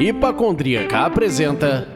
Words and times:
Hipacondríaca 0.00 1.04
apresenta 1.04 1.86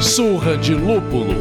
Surra 0.00 0.56
de 0.56 0.74
Lúpulo. 0.74 1.34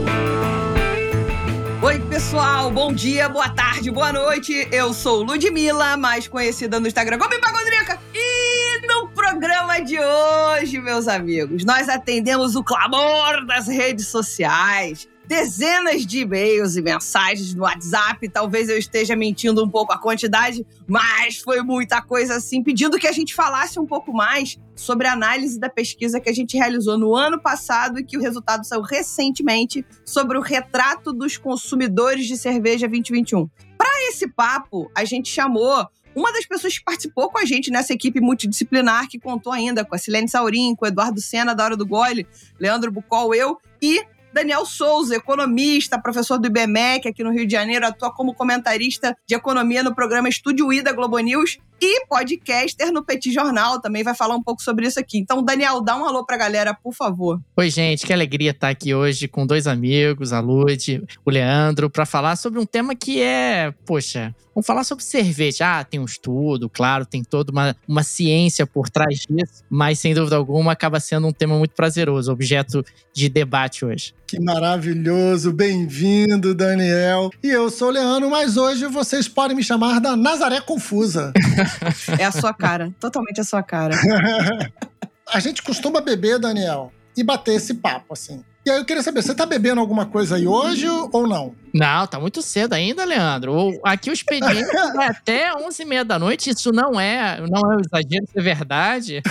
Oi, 1.82 2.00
pessoal, 2.10 2.72
bom 2.72 2.94
dia, 2.94 3.28
boa 3.28 3.50
tarde, 3.50 3.92
boa 3.92 4.14
noite. 4.14 4.68
Eu 4.72 4.94
sou 4.94 5.22
Ludmilla, 5.22 5.98
mais 5.98 6.30
conhecida 6.30 6.80
no 6.80 6.88
Instagram 6.88 7.20
como 7.20 7.34
Hipacondríaca. 7.34 8.00
E 8.14 8.88
no 8.88 9.10
programa 9.10 9.80
de 9.80 10.00
hoje, 10.00 10.80
meus 10.80 11.08
amigos, 11.08 11.66
nós 11.66 11.90
atendemos 11.90 12.56
o 12.56 12.64
clamor 12.64 13.46
das 13.46 13.68
redes 13.68 14.08
sociais 14.08 15.10
dezenas 15.28 16.06
de 16.06 16.20
e-mails 16.20 16.76
e 16.76 16.82
mensagens 16.82 17.54
no 17.54 17.64
WhatsApp. 17.64 18.28
Talvez 18.30 18.70
eu 18.70 18.78
esteja 18.78 19.16
mentindo 19.16 19.64
um 19.64 19.70
pouco 19.70 19.94
a 19.94 19.98
quantidade, 19.98 20.66
mas 20.88 21.38
foi 21.38 21.62
muita 21.62 22.02
coisa 22.02 22.36
assim, 22.36 22.64
pedindo 22.64 22.98
que 22.98 23.08
a 23.08 23.12
gente 23.12 23.34
falasse 23.34 23.80
um 23.80 23.86
pouco 23.86 24.14
mais 24.14 24.60
sobre 24.76 25.08
a 25.08 25.14
análise 25.14 25.60
da 25.60 25.70
pesquisa 25.70 26.20
que 26.20 26.30
a 26.30 26.34
gente 26.34 26.58
realizou 26.58 26.98
no 26.98 27.16
ano 27.16 27.40
passado 27.40 28.00
e 28.00 28.04
que 28.04 28.18
o 28.18 28.22
resultado 28.22 28.66
saiu 28.66 28.82
recentemente 28.82 29.86
sobre 30.06 30.38
o 30.38 30.42
retrato 30.42 31.14
dos 31.14 31.38
consumidores 31.38 32.26
de 32.26 32.38
cerveja 32.38 32.88
2021. 32.88 33.48
Para 33.78 34.10
esse 34.10 34.28
papo, 34.28 34.90
a 34.96 35.06
gente 35.06 35.30
chamou 35.30 35.88
uma 36.16 36.32
das 36.32 36.46
pessoas 36.46 36.78
que 36.78 36.84
participou 36.84 37.30
com 37.30 37.40
a 37.40 37.46
gente 37.46 37.72
nessa 37.72 37.94
equipe 37.94 38.22
multidisciplinar, 38.22 39.08
que 39.10 39.20
contou 39.20 39.52
ainda 39.52 39.84
com 39.84 39.96
a 39.96 39.98
Silene 39.98 40.30
Saurim, 40.30 40.76
com 40.76 40.86
o 40.86 40.88
Eduardo 40.88 41.20
Sena 41.20 41.56
da 41.56 41.66
Hora 41.66 41.78
do 41.78 41.86
Gole, 41.86 42.28
Leandro 42.60 42.92
Bucol, 42.92 43.34
eu 43.34 43.58
e 43.82 44.04
Daniel 44.34 44.66
Souza, 44.66 45.16
economista, 45.16 46.02
professor 46.02 46.40
do 46.40 46.48
IBMEC 46.48 47.08
aqui 47.08 47.24
no 47.24 47.32
Rio 47.32 47.46
de 47.46 47.52
Janeiro, 47.52 47.86
atua 47.86 48.12
como 48.12 48.34
comentarista 48.34 49.16
de 49.28 49.36
economia 49.36 49.84
no 49.84 49.94
programa 49.94 50.28
Estúdio 50.28 50.74
I 50.74 50.82
da 50.82 50.92
Globo 50.92 51.20
News 51.20 51.60
e 51.80 52.06
podcaster 52.08 52.92
no 52.92 53.06
Petit 53.06 53.32
Jornal. 53.32 53.80
Também 53.80 54.04
vai 54.04 54.16
falar 54.16 54.36
um 54.36 54.42
pouco 54.42 54.64
sobre 54.64 54.88
isso 54.88 55.00
aqui. 55.00 55.20
Então, 55.20 55.44
Daniel, 55.44 55.82
dá 55.82 55.96
um 55.96 56.04
alô 56.04 56.26
pra 56.26 56.36
galera, 56.36 56.74
por 56.74 56.94
favor. 56.94 57.40
Oi, 57.56 57.70
gente, 57.70 58.08
que 58.08 58.12
alegria 58.12 58.52
estar 58.52 58.70
aqui 58.70 58.96
hoje 58.96 59.28
com 59.28 59.46
dois 59.46 59.68
amigos, 59.68 60.34
a 60.34 60.40
Lud, 60.40 61.04
o 61.24 61.30
Leandro, 61.30 61.88
para 61.88 62.06
falar 62.06 62.36
sobre 62.36 62.60
um 62.60 62.66
tema 62.66 62.96
que 62.96 63.22
é, 63.22 63.72
poxa, 63.86 64.34
Vamos 64.56 64.68
falar 64.68 64.84
sobre 64.84 65.04
cerveja. 65.04 65.80
Ah, 65.80 65.84
tem 65.84 66.00
um 66.00 66.06
estudo, 66.06 66.70
claro, 66.70 67.08
tem 67.08 67.24
toda 67.24 67.52
uma, 67.52 67.76
uma 67.88 68.04
ciência 68.04 68.68
por 68.68 68.88
trás 68.88 69.26
disso, 69.28 69.64
mas 69.68 69.98
sem 69.98 70.14
dúvida 70.14 70.36
alguma 70.36 70.74
acaba 70.74 71.00
sendo 71.00 71.26
um 71.26 71.34
tema 71.34 71.58
muito 71.58 71.74
prazeroso, 71.74 72.32
objeto 72.32 72.86
de 73.12 73.30
debate 73.30 73.84
hoje. 73.84 74.14
Que 74.34 74.40
maravilhoso, 74.40 75.54
bem-vindo, 75.54 76.56
Daniel. 76.56 77.30
E 77.44 77.50
eu 77.50 77.70
sou 77.70 77.90
o 77.90 77.92
Leandro, 77.92 78.32
mas 78.32 78.58
hoje 78.58 78.88
vocês 78.88 79.28
podem 79.28 79.56
me 79.56 79.64
chamar 79.64 80.02
da 80.02 80.16
Nazaré 80.16 80.60
Confusa. 80.60 81.32
é 82.18 82.26
a 82.26 82.32
sua 82.32 82.52
cara, 82.52 82.92
totalmente 83.00 83.40
a 83.40 83.44
sua 83.44 83.62
cara. 83.62 83.94
a 85.32 85.40
gente 85.40 85.62
costuma 85.62 86.02
beber, 86.02 86.40
Daniel, 86.40 86.92
e 87.16 87.24
bater 87.24 87.54
esse 87.54 87.76
papo, 87.76 88.14
assim. 88.14 88.44
E 88.66 88.72
aí 88.72 88.78
eu 88.78 88.86
queria 88.86 89.04
saber, 89.04 89.22
você 89.22 89.36
tá 89.36 89.46
bebendo 89.46 89.82
alguma 89.82 90.06
coisa 90.06 90.38
aí 90.38 90.48
hoje 90.48 90.88
ou 90.88 91.28
não? 91.28 91.54
Não, 91.74 92.08
tá 92.08 92.18
muito 92.18 92.42
cedo 92.42 92.74
ainda, 92.74 93.04
Leandro. 93.04 93.78
Aqui 93.84 94.10
o 94.10 94.14
expediente 94.14 94.72
vai 94.96 95.08
até 95.12 95.52
11h30 95.54 96.04
da 96.06 96.18
noite. 96.18 96.50
Isso 96.52 96.72
não 96.72 96.98
é, 96.98 97.42
não 97.42 97.72
é 97.72 97.76
um 97.76 97.82
exagero, 97.82 98.24
isso 98.24 98.40
é 98.40 98.42
verdade. 98.42 99.22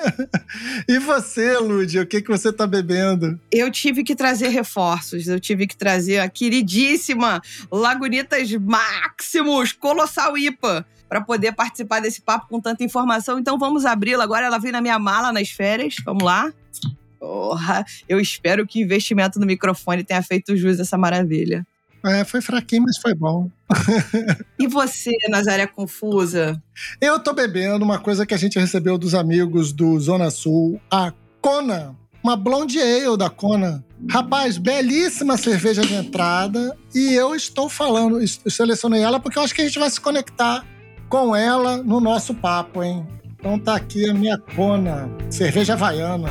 e 0.86 0.98
você, 0.98 1.56
Lud, 1.56 2.00
o 2.00 2.06
que, 2.06 2.20
que 2.20 2.28
você 2.28 2.52
tá 2.52 2.66
bebendo? 2.66 3.40
Eu 3.50 3.70
tive 3.70 4.04
que 4.04 4.14
trazer 4.14 4.48
reforços. 4.48 5.26
Eu 5.26 5.40
tive 5.40 5.66
que 5.66 5.76
trazer 5.76 6.18
a 6.18 6.28
queridíssima 6.28 7.40
Lagunitas 7.72 8.50
Maximus 8.52 9.72
Colossal 9.72 10.36
IPA 10.36 10.84
para 11.08 11.20
poder 11.22 11.52
participar 11.52 12.00
desse 12.00 12.20
papo 12.20 12.46
com 12.48 12.60
tanta 12.60 12.84
informação. 12.84 13.38
Então 13.38 13.58
vamos 13.58 13.86
abri-la 13.86 14.22
agora. 14.22 14.44
Ela 14.44 14.58
veio 14.58 14.72
na 14.72 14.82
minha 14.82 14.98
mala 14.98 15.32
nas 15.32 15.48
férias. 15.48 15.96
Vamos 16.04 16.24
lá. 16.24 16.52
Porra, 17.20 17.84
eu 18.08 18.18
espero 18.18 18.66
que 18.66 18.80
o 18.80 18.82
investimento 18.82 19.38
no 19.38 19.44
microfone 19.44 20.02
tenha 20.02 20.22
feito 20.22 20.56
jus 20.56 20.78
a 20.78 20.82
essa 20.82 20.96
maravilha. 20.96 21.66
É, 22.02 22.24
foi 22.24 22.40
fraquinho, 22.40 22.84
mas 22.84 22.96
foi 22.96 23.14
bom. 23.14 23.50
e 24.58 24.66
você, 24.66 25.10
Nazaré 25.28 25.66
Confusa? 25.66 26.60
Eu 26.98 27.18
tô 27.20 27.34
bebendo 27.34 27.84
uma 27.84 27.98
coisa 27.98 28.24
que 28.24 28.32
a 28.32 28.38
gente 28.38 28.58
recebeu 28.58 28.96
dos 28.96 29.14
amigos 29.14 29.70
do 29.70 30.00
Zona 30.00 30.30
Sul, 30.30 30.80
a 30.90 31.12
Kona. 31.42 31.94
Uma 32.22 32.36
blonde 32.36 32.80
ale 32.80 33.16
da 33.18 33.28
Kona. 33.28 33.84
Rapaz, 34.08 34.56
belíssima 34.56 35.36
cerveja 35.36 35.82
de 35.82 35.94
entrada. 35.94 36.76
E 36.94 37.12
eu 37.14 37.34
estou 37.34 37.68
falando, 37.68 38.18
eu 38.20 38.50
selecionei 38.50 39.02
ela 39.02 39.20
porque 39.20 39.38
eu 39.38 39.42
acho 39.42 39.54
que 39.54 39.60
a 39.60 39.64
gente 39.66 39.78
vai 39.78 39.90
se 39.90 40.00
conectar 40.00 40.64
com 41.08 41.36
ela 41.36 41.82
no 41.82 42.00
nosso 42.00 42.34
papo, 42.34 42.82
hein? 42.82 43.06
Então 43.40 43.58
tá 43.58 43.74
aqui 43.74 44.08
a 44.08 44.12
minha 44.12 44.36
Kona, 44.36 45.10
cerveja 45.30 45.72
havaiana. 45.72 46.28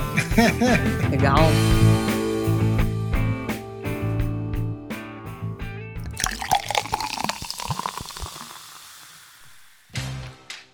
Legal. 1.09 1.39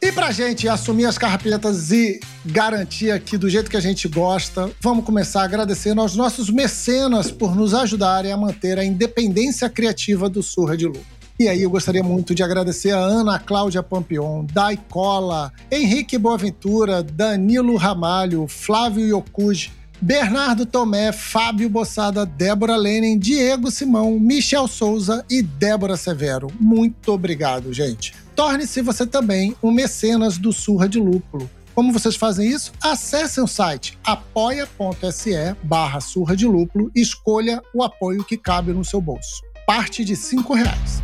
E 0.01 0.12
pra 0.12 0.31
gente 0.34 0.68
assumir 0.68 1.06
as 1.06 1.18
carrapetas 1.18 1.90
e 1.91 2.19
garantir 2.46 3.12
aqui 3.12 3.38
do 3.38 3.50
jeito 3.50 3.72
que 3.72 3.78
a 3.78 3.81
gente 3.81 4.09
gosta, 4.09 4.69
vamos 4.81 5.06
começar 5.06 5.41
agradecendo 5.41 6.02
aos 6.02 6.17
nossos 6.17 6.50
mecenas 6.50 7.31
por 7.31 7.56
nos 7.56 7.73
ajudarem 7.73 8.34
a 8.34 8.38
manter 8.38 8.78
a 8.78 8.84
independência 8.84 9.69
criativa 9.69 10.29
do 10.29 10.44
Surra 10.44 10.75
de 10.75 10.85
Lu. 10.85 11.15
E 11.38 11.50
aí 11.50 11.63
eu 11.63 11.69
gostaria 11.69 12.01
muito 12.01 12.34
de 12.34 12.41
agradecer 12.41 12.91
a 12.91 13.00
Ana 13.00 13.38
Cláudia 13.38 13.84
Pampion, 13.84 14.46
Dai 14.53 14.79
Cola, 14.90 15.51
Henrique 15.69 16.18
Boaventura, 16.18 17.03
Danilo 17.03 17.75
Ramalho, 17.75 18.47
Flávio 18.47 19.06
Yokuji, 19.06 19.73
Bernardo 20.01 20.66
Tomé, 20.66 21.12
Fábio 21.12 21.69
Bossada, 21.69 22.25
Débora 22.25 22.78
Lenin, 22.78 23.19
Diego 23.19 23.69
Simão, 23.69 24.18
Michel 24.18 24.66
Souza 24.66 25.25
e 25.29 25.41
Débora 25.41 25.97
Severo. 25.97 26.47
Muito 26.57 27.12
obrigado, 27.12 27.73
gente. 27.73 28.13
Torne-se 28.34 28.81
você 28.81 29.06
também 29.06 29.53
um 29.62 29.72
mecenas 29.72 30.38
do 30.38 30.53
Surra 30.53 30.88
de 30.88 31.00
Lúpulo. 31.00 31.50
Como 31.73 31.91
vocês 31.91 32.16
fazem 32.16 32.47
isso? 32.47 32.72
Acessem 32.81 33.44
o 33.44 33.47
site 33.47 33.97
apoia.se 34.06 35.56
barra 35.62 36.00
surra 36.00 36.34
de 36.34 36.46
lúpulo 36.46 36.90
e 36.96 37.02
escolha 37.02 37.62
o 37.73 37.84
apoio 37.84 38.23
que 38.23 38.38
cabe 38.38 38.72
no 38.72 38.85
seu 38.85 39.02
bolso. 39.02 39.41
Parte 39.67 40.06
de 40.06 40.16
cinco 40.16 40.53
reais. 40.53 41.03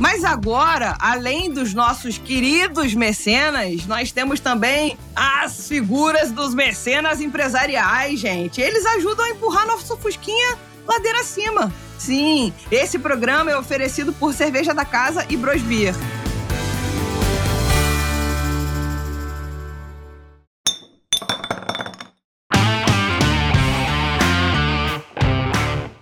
Mas 0.00 0.24
agora, 0.24 0.96
além 0.98 1.52
dos 1.52 1.74
nossos 1.74 2.16
queridos 2.16 2.94
mecenas, 2.94 3.86
nós 3.86 4.10
temos 4.10 4.40
também 4.40 4.96
as 5.14 5.68
figuras 5.68 6.32
dos 6.32 6.54
mecenas 6.54 7.20
empresariais, 7.20 8.18
gente. 8.18 8.60
Eles 8.60 8.84
ajudam 8.86 9.26
a 9.26 9.30
empurrar 9.30 9.66
nosso 9.66 9.96
Fusquinha 9.98 10.58
ladeira 10.86 11.20
acima. 11.20 11.72
Sim, 11.98 12.52
esse 12.70 12.98
programa 12.98 13.50
é 13.50 13.58
oferecido 13.58 14.12
por 14.12 14.32
Cerveja 14.32 14.72
da 14.72 14.86
Casa 14.86 15.26
e 15.28 15.36
Brosbier. 15.36 15.94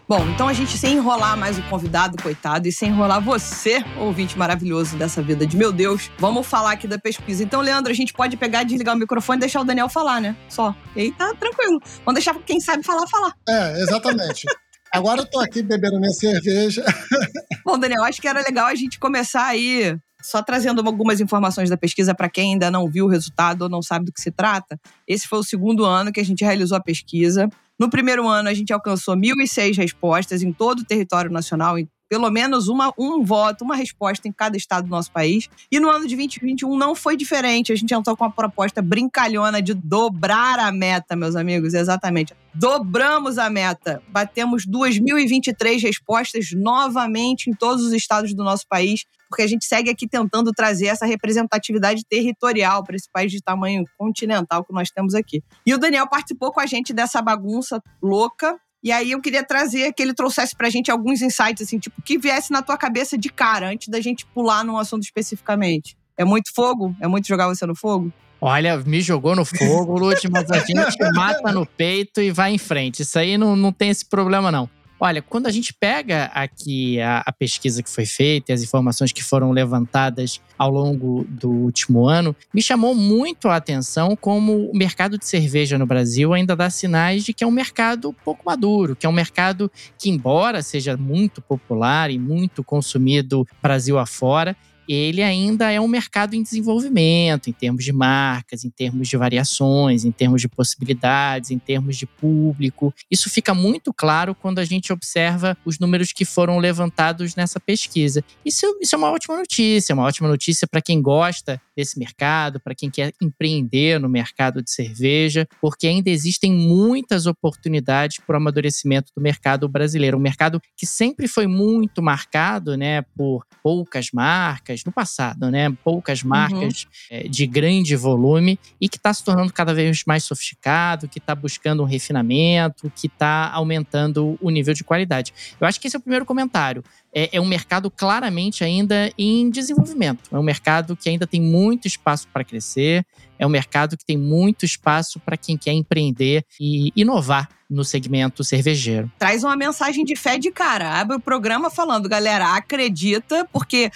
Bom, 0.08 0.26
então 0.30 0.48
a 0.48 0.54
gente 0.54 0.78
sem 0.78 0.94
enrolar 0.94 1.36
mais 1.36 1.58
o 1.58 1.62
convidado, 1.64 2.16
coitado, 2.22 2.66
e 2.66 2.72
sem 2.72 2.88
enrolar 2.88 3.20
você, 3.20 3.84
ouvinte 3.98 4.38
maravilhoso 4.38 4.96
dessa 4.96 5.20
vida 5.20 5.46
de 5.46 5.54
meu 5.54 5.70
Deus, 5.70 6.10
vamos 6.18 6.46
falar 6.46 6.72
aqui 6.72 6.88
da 6.88 6.98
pesquisa. 6.98 7.44
Então, 7.44 7.60
Leandro, 7.60 7.92
a 7.92 7.94
gente 7.94 8.14
pode 8.14 8.34
pegar, 8.34 8.62
desligar 8.62 8.96
o 8.96 8.98
microfone 8.98 9.36
e 9.36 9.40
deixar 9.40 9.60
o 9.60 9.64
Daniel 9.64 9.86
falar, 9.90 10.18
né? 10.18 10.34
Só. 10.48 10.74
E 10.96 11.00
aí 11.02 11.12
tá 11.12 11.34
tranquilo. 11.34 11.78
Vamos 12.06 12.14
deixar 12.14 12.34
quem 12.46 12.58
sabe 12.58 12.82
falar, 12.82 13.06
falar. 13.06 13.34
É, 13.46 13.82
exatamente. 13.82 14.46
Agora 14.90 15.20
eu 15.20 15.26
tô 15.26 15.40
aqui 15.40 15.62
bebendo 15.62 16.00
minha 16.00 16.12
cerveja. 16.12 16.82
Bom, 17.62 17.78
Daniel, 17.78 18.02
acho 18.04 18.22
que 18.22 18.28
era 18.28 18.42
legal 18.42 18.66
a 18.66 18.74
gente 18.74 18.98
começar 18.98 19.44
aí 19.44 19.94
só 20.22 20.42
trazendo 20.42 20.80
algumas 20.86 21.20
informações 21.20 21.68
da 21.68 21.76
pesquisa 21.76 22.14
para 22.14 22.30
quem 22.30 22.54
ainda 22.54 22.70
não 22.70 22.88
viu 22.88 23.04
o 23.04 23.08
resultado 23.08 23.62
ou 23.62 23.68
não 23.68 23.82
sabe 23.82 24.06
do 24.06 24.12
que 24.12 24.22
se 24.22 24.30
trata. 24.30 24.80
Esse 25.06 25.28
foi 25.28 25.38
o 25.38 25.44
segundo 25.44 25.84
ano 25.84 26.10
que 26.10 26.18
a 26.20 26.24
gente 26.24 26.42
realizou 26.42 26.78
a 26.78 26.82
pesquisa. 26.82 27.48
No 27.78 27.88
primeiro 27.88 28.26
ano, 28.26 28.48
a 28.48 28.54
gente 28.54 28.72
alcançou 28.72 29.14
1.006 29.14 29.76
respostas 29.76 30.42
em 30.42 30.52
todo 30.52 30.80
o 30.80 30.84
território 30.84 31.30
nacional, 31.30 31.76
pelo 32.08 32.30
menos 32.30 32.68
uma, 32.68 32.92
um 32.98 33.22
voto, 33.22 33.62
uma 33.62 33.76
resposta 33.76 34.26
em 34.26 34.32
cada 34.32 34.56
estado 34.56 34.84
do 34.84 34.90
nosso 34.90 35.12
país. 35.12 35.48
E 35.70 35.78
no 35.78 35.88
ano 35.88 36.06
de 36.06 36.16
2021 36.16 36.76
não 36.76 36.94
foi 36.94 37.16
diferente. 37.16 37.72
A 37.72 37.76
gente 37.76 37.94
entrou 37.94 38.16
com 38.16 38.24
uma 38.24 38.32
proposta 38.32 38.80
brincalhona 38.80 39.60
de 39.60 39.74
dobrar 39.74 40.58
a 40.58 40.72
meta, 40.72 41.14
meus 41.14 41.36
amigos, 41.36 41.74
exatamente. 41.74 42.34
Dobramos 42.54 43.38
a 43.38 43.50
meta. 43.50 44.02
Batemos 44.08 44.66
2.023 44.66 45.82
respostas 45.82 46.50
novamente 46.52 47.50
em 47.50 47.54
todos 47.54 47.84
os 47.84 47.92
estados 47.92 48.34
do 48.34 48.42
nosso 48.42 48.66
país, 48.66 49.04
porque 49.28 49.42
a 49.42 49.46
gente 49.46 49.64
segue 49.64 49.90
aqui 49.90 50.08
tentando 50.08 50.52
trazer 50.52 50.86
essa 50.86 51.06
representatividade 51.06 52.02
territorial 52.08 52.82
para 52.82 52.96
esse 52.96 53.08
país 53.10 53.30
de 53.30 53.40
tamanho 53.40 53.84
continental 53.96 54.64
que 54.64 54.72
nós 54.72 54.90
temos 54.90 55.14
aqui. 55.14 55.42
E 55.66 55.74
o 55.74 55.78
Daniel 55.78 56.08
participou 56.08 56.52
com 56.52 56.60
a 56.60 56.66
gente 56.66 56.92
dessa 56.92 57.20
bagunça 57.20 57.82
louca. 58.02 58.58
E 58.82 58.92
aí 58.92 59.10
eu 59.10 59.20
queria 59.20 59.44
trazer 59.44 59.92
que 59.92 60.02
ele 60.02 60.14
trouxesse 60.14 60.56
pra 60.56 60.70
gente 60.70 60.90
alguns 60.90 61.20
insights, 61.20 61.62
assim, 61.62 61.78
tipo, 61.78 62.00
que 62.02 62.16
viesse 62.16 62.52
na 62.52 62.62
tua 62.62 62.76
cabeça 62.76 63.18
de 63.18 63.28
cara, 63.28 63.68
antes 63.68 63.88
da 63.88 64.00
gente 64.00 64.24
pular 64.26 64.64
num 64.64 64.78
assunto 64.78 65.02
especificamente. 65.02 65.96
É 66.16 66.24
muito 66.24 66.52
fogo? 66.54 66.94
É 67.00 67.08
muito 67.08 67.26
jogar 67.26 67.48
você 67.48 67.66
no 67.66 67.74
fogo? 67.74 68.12
Olha, 68.40 68.76
me 68.78 69.00
jogou 69.00 69.34
no 69.34 69.44
fogo, 69.44 69.98
Lute, 69.98 70.28
mas 70.30 70.48
a 70.50 70.60
gente 70.60 70.96
mata 71.14 71.52
no 71.52 71.66
peito 71.66 72.20
e 72.20 72.30
vai 72.30 72.52
em 72.52 72.58
frente. 72.58 73.02
Isso 73.02 73.18
aí 73.18 73.36
não, 73.36 73.56
não 73.56 73.72
tem 73.72 73.90
esse 73.90 74.04
problema, 74.04 74.52
não. 74.52 74.70
Olha, 75.00 75.22
quando 75.22 75.46
a 75.46 75.50
gente 75.50 75.72
pega 75.72 76.24
aqui 76.34 77.00
a, 77.00 77.22
a, 77.24 77.32
pesquisa 77.32 77.84
que 77.84 77.90
foi 77.90 78.04
feita 78.04 78.50
e 78.50 78.54
as 78.54 78.62
informações 78.62 79.12
que 79.12 79.22
foram 79.22 79.52
levantadas 79.52 80.40
ao 80.58 80.70
longo 80.70 81.24
do 81.28 81.50
último 81.50 82.08
ano, 82.08 82.34
me 82.52 82.60
chamou 82.60 82.96
muito 82.96 83.48
a 83.48 83.54
atenção 83.54 84.16
como 84.16 84.68
o 84.68 84.76
mercado 84.76 85.16
de 85.16 85.24
cerveja 85.24 85.78
no 85.78 85.86
Brasil 85.86 86.34
ainda 86.34 86.56
dá 86.56 86.68
sinais 86.68 87.24
de 87.24 87.32
que 87.32 87.44
é 87.44 87.46
um 87.46 87.52
mercado 87.52 88.12
pouco 88.24 88.42
maduro, 88.44 88.96
que 88.96 89.06
é 89.06 89.08
um 89.08 89.12
mercado 89.12 89.70
que, 89.96 90.10
embora 90.10 90.62
seja 90.62 90.96
muito 90.96 91.40
popular 91.40 92.10
e 92.10 92.18
muito 92.18 92.64
consumido 92.64 93.46
Brasil 93.62 93.98
afora, 93.98 94.56
ele 94.88 95.22
ainda 95.22 95.70
é 95.70 95.80
um 95.80 95.88
mercado 95.88 96.34
em 96.34 96.42
desenvolvimento, 96.42 97.50
em 97.50 97.52
termos 97.52 97.84
de 97.84 97.92
marcas, 97.92 98.64
em 98.64 98.70
termos 98.70 99.08
de 99.08 99.16
variações, 99.16 100.04
em 100.04 100.10
termos 100.10 100.40
de 100.40 100.48
possibilidades, 100.48 101.50
em 101.50 101.58
termos 101.58 101.96
de 101.96 102.06
público. 102.06 102.94
Isso 103.10 103.28
fica 103.28 103.52
muito 103.54 103.92
claro 103.92 104.34
quando 104.34 104.58
a 104.58 104.64
gente 104.64 104.92
observa 104.92 105.56
os 105.64 105.78
números 105.78 106.12
que 106.12 106.24
foram 106.24 106.58
levantados 106.58 107.36
nessa 107.36 107.60
pesquisa. 107.60 108.24
Isso, 108.44 108.66
isso 108.80 108.94
é 108.94 108.98
uma 108.98 109.10
ótima 109.10 109.36
notícia, 109.36 109.94
uma 109.94 110.04
ótima 110.04 110.28
notícia 110.28 110.66
para 110.66 110.80
quem 110.80 111.02
gosta 111.02 111.60
desse 111.76 111.98
mercado, 111.98 112.58
para 112.58 112.74
quem 112.74 112.90
quer 112.90 113.12
empreender 113.22 114.00
no 114.00 114.08
mercado 114.08 114.62
de 114.62 114.70
cerveja, 114.70 115.46
porque 115.60 115.86
ainda 115.86 116.10
existem 116.10 116.52
muitas 116.52 117.26
oportunidades 117.26 118.18
para 118.18 118.34
o 118.34 118.36
amadurecimento 118.36 119.12
do 119.14 119.22
mercado 119.22 119.68
brasileiro. 119.68 120.16
Um 120.16 120.20
mercado 120.20 120.60
que 120.76 120.86
sempre 120.86 121.28
foi 121.28 121.46
muito 121.46 122.02
marcado 122.02 122.76
né, 122.76 123.02
por 123.16 123.44
poucas 123.62 124.10
marcas 124.12 124.77
no 124.84 124.92
passado, 124.92 125.50
né? 125.50 125.70
Poucas 125.84 126.22
uhum. 126.22 126.30
marcas 126.30 126.84
uhum. 126.84 126.90
é, 127.10 127.28
de 127.28 127.46
grande 127.46 127.96
volume 127.96 128.58
e 128.80 128.88
que 128.88 128.96
está 128.96 129.12
se 129.12 129.24
tornando 129.24 129.52
cada 129.52 129.74
vez 129.74 130.02
mais 130.06 130.24
sofisticado, 130.24 131.08
que 131.08 131.18
está 131.18 131.34
buscando 131.34 131.82
um 131.82 131.86
refinamento, 131.86 132.90
que 132.94 133.06
está 133.06 133.50
aumentando 133.52 134.38
o 134.40 134.50
nível 134.50 134.74
de 134.74 134.84
qualidade. 134.84 135.32
Eu 135.60 135.66
acho 135.66 135.80
que 135.80 135.86
esse 135.86 135.96
é 135.96 135.98
o 135.98 136.02
primeiro 136.02 136.24
comentário 136.24 136.82
é, 137.12 137.36
é 137.36 137.40
um 137.40 137.46
mercado 137.46 137.90
claramente 137.90 138.62
ainda 138.62 139.12
em 139.16 139.50
desenvolvimento. 139.50 140.30
É 140.30 140.38
um 140.38 140.42
mercado 140.42 140.96
que 140.96 141.08
ainda 141.08 141.26
tem 141.26 141.40
muito 141.40 141.86
espaço 141.86 142.28
para 142.32 142.44
crescer, 142.44 143.04
é 143.38 143.46
um 143.46 143.50
mercado 143.50 143.96
que 143.96 144.04
tem 144.04 144.16
muito 144.16 144.64
espaço 144.64 145.18
para 145.20 145.36
quem 145.36 145.56
quer 145.56 145.72
empreender 145.72 146.44
e 146.60 146.92
inovar 146.94 147.48
no 147.68 147.84
segmento 147.84 148.42
cervejeiro. 148.42 149.10
Traz 149.18 149.44
uma 149.44 149.56
mensagem 149.56 150.04
de 150.04 150.16
fé 150.16 150.38
de 150.38 150.50
cara. 150.50 151.00
Abre 151.00 151.16
o 151.16 151.20
programa 151.20 151.70
falando, 151.70 152.08
galera, 152.08 152.54
acredita, 152.54 153.46
porque 153.52 153.90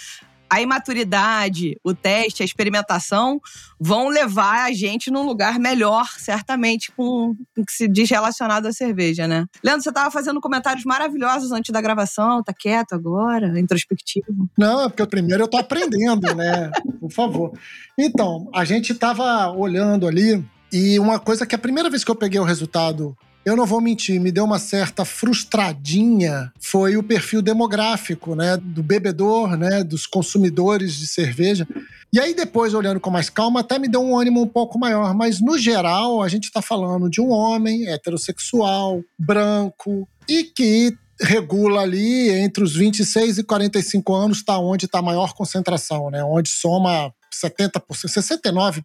a 0.53 0.61
imaturidade, 0.61 1.75
o 1.83 1.95
teste, 1.95 2.43
a 2.43 2.45
experimentação 2.45 3.41
vão 3.79 4.07
levar 4.07 4.65
a 4.65 4.71
gente 4.71 5.09
num 5.09 5.25
lugar 5.25 5.57
melhor, 5.57 6.07
certamente, 6.19 6.91
com 6.91 7.35
o 7.57 7.65
que 7.65 7.71
se 7.71 7.87
diz 7.87 8.07
relacionado 8.07 8.67
à 8.67 8.71
cerveja, 8.71 9.27
né? 9.27 9.47
Leandro, 9.63 9.81
você 9.81 9.89
estava 9.89 10.11
fazendo 10.11 10.39
comentários 10.39 10.85
maravilhosos 10.85 11.51
antes 11.51 11.73
da 11.73 11.81
gravação, 11.81 12.43
tá 12.43 12.53
quieto 12.53 12.93
agora, 12.93 13.59
introspectivo. 13.59 14.47
Não, 14.55 14.83
é 14.83 14.89
porque 14.89 15.07
primeiro 15.07 15.41
eu 15.41 15.47
tô 15.47 15.57
aprendendo, 15.57 16.35
né? 16.35 16.69
Por 16.99 17.11
favor. 17.11 17.57
Então, 17.97 18.47
a 18.53 18.63
gente 18.63 18.93
estava 18.93 19.49
olhando 19.49 20.07
ali 20.07 20.45
e 20.71 20.99
uma 20.99 21.19
coisa 21.19 21.47
que 21.47 21.55
a 21.55 21.57
primeira 21.57 21.89
vez 21.89 22.03
que 22.03 22.11
eu 22.11 22.15
peguei 22.15 22.39
o 22.39 22.43
resultado 22.43 23.17
eu 23.45 23.55
não 23.55 23.65
vou 23.65 23.81
mentir, 23.81 24.19
me 24.19 24.31
deu 24.31 24.45
uma 24.45 24.59
certa 24.59 25.03
frustradinha 25.03 26.51
foi 26.59 26.95
o 26.97 27.03
perfil 27.03 27.41
demográfico, 27.41 28.35
né, 28.35 28.57
do 28.57 28.81
bebedor, 28.81 29.57
né, 29.57 29.83
dos 29.83 30.05
consumidores 30.05 30.93
de 30.93 31.07
cerveja. 31.07 31.67
E 32.11 32.19
aí 32.19 32.33
depois, 32.33 32.73
olhando 32.73 32.99
com 32.99 33.09
mais 33.09 33.29
calma, 33.29 33.59
até 33.61 33.79
me 33.79 33.87
deu 33.87 34.01
um 34.01 34.17
ânimo 34.17 34.41
um 34.41 34.47
pouco 34.47 34.79
maior, 34.79 35.13
mas 35.13 35.41
no 35.41 35.57
geral 35.57 36.21
a 36.21 36.27
gente 36.27 36.45
está 36.45 36.61
falando 36.61 37.09
de 37.09 37.19
um 37.19 37.29
homem 37.29 37.87
heterossexual, 37.87 39.01
branco 39.17 40.07
e 40.29 40.43
que 40.43 40.95
regula 41.19 41.81
ali 41.81 42.29
entre 42.29 42.63
os 42.63 42.75
26 42.75 43.39
e 43.39 43.43
45 43.43 44.13
anos, 44.13 44.37
está 44.37 44.57
onde 44.57 44.85
está 44.85 44.99
a 44.99 45.03
maior 45.03 45.33
concentração, 45.33 46.09
né? 46.09 46.23
Onde 46.23 46.49
soma 46.49 47.13
70%, 47.33 47.81
69%, 47.89 48.83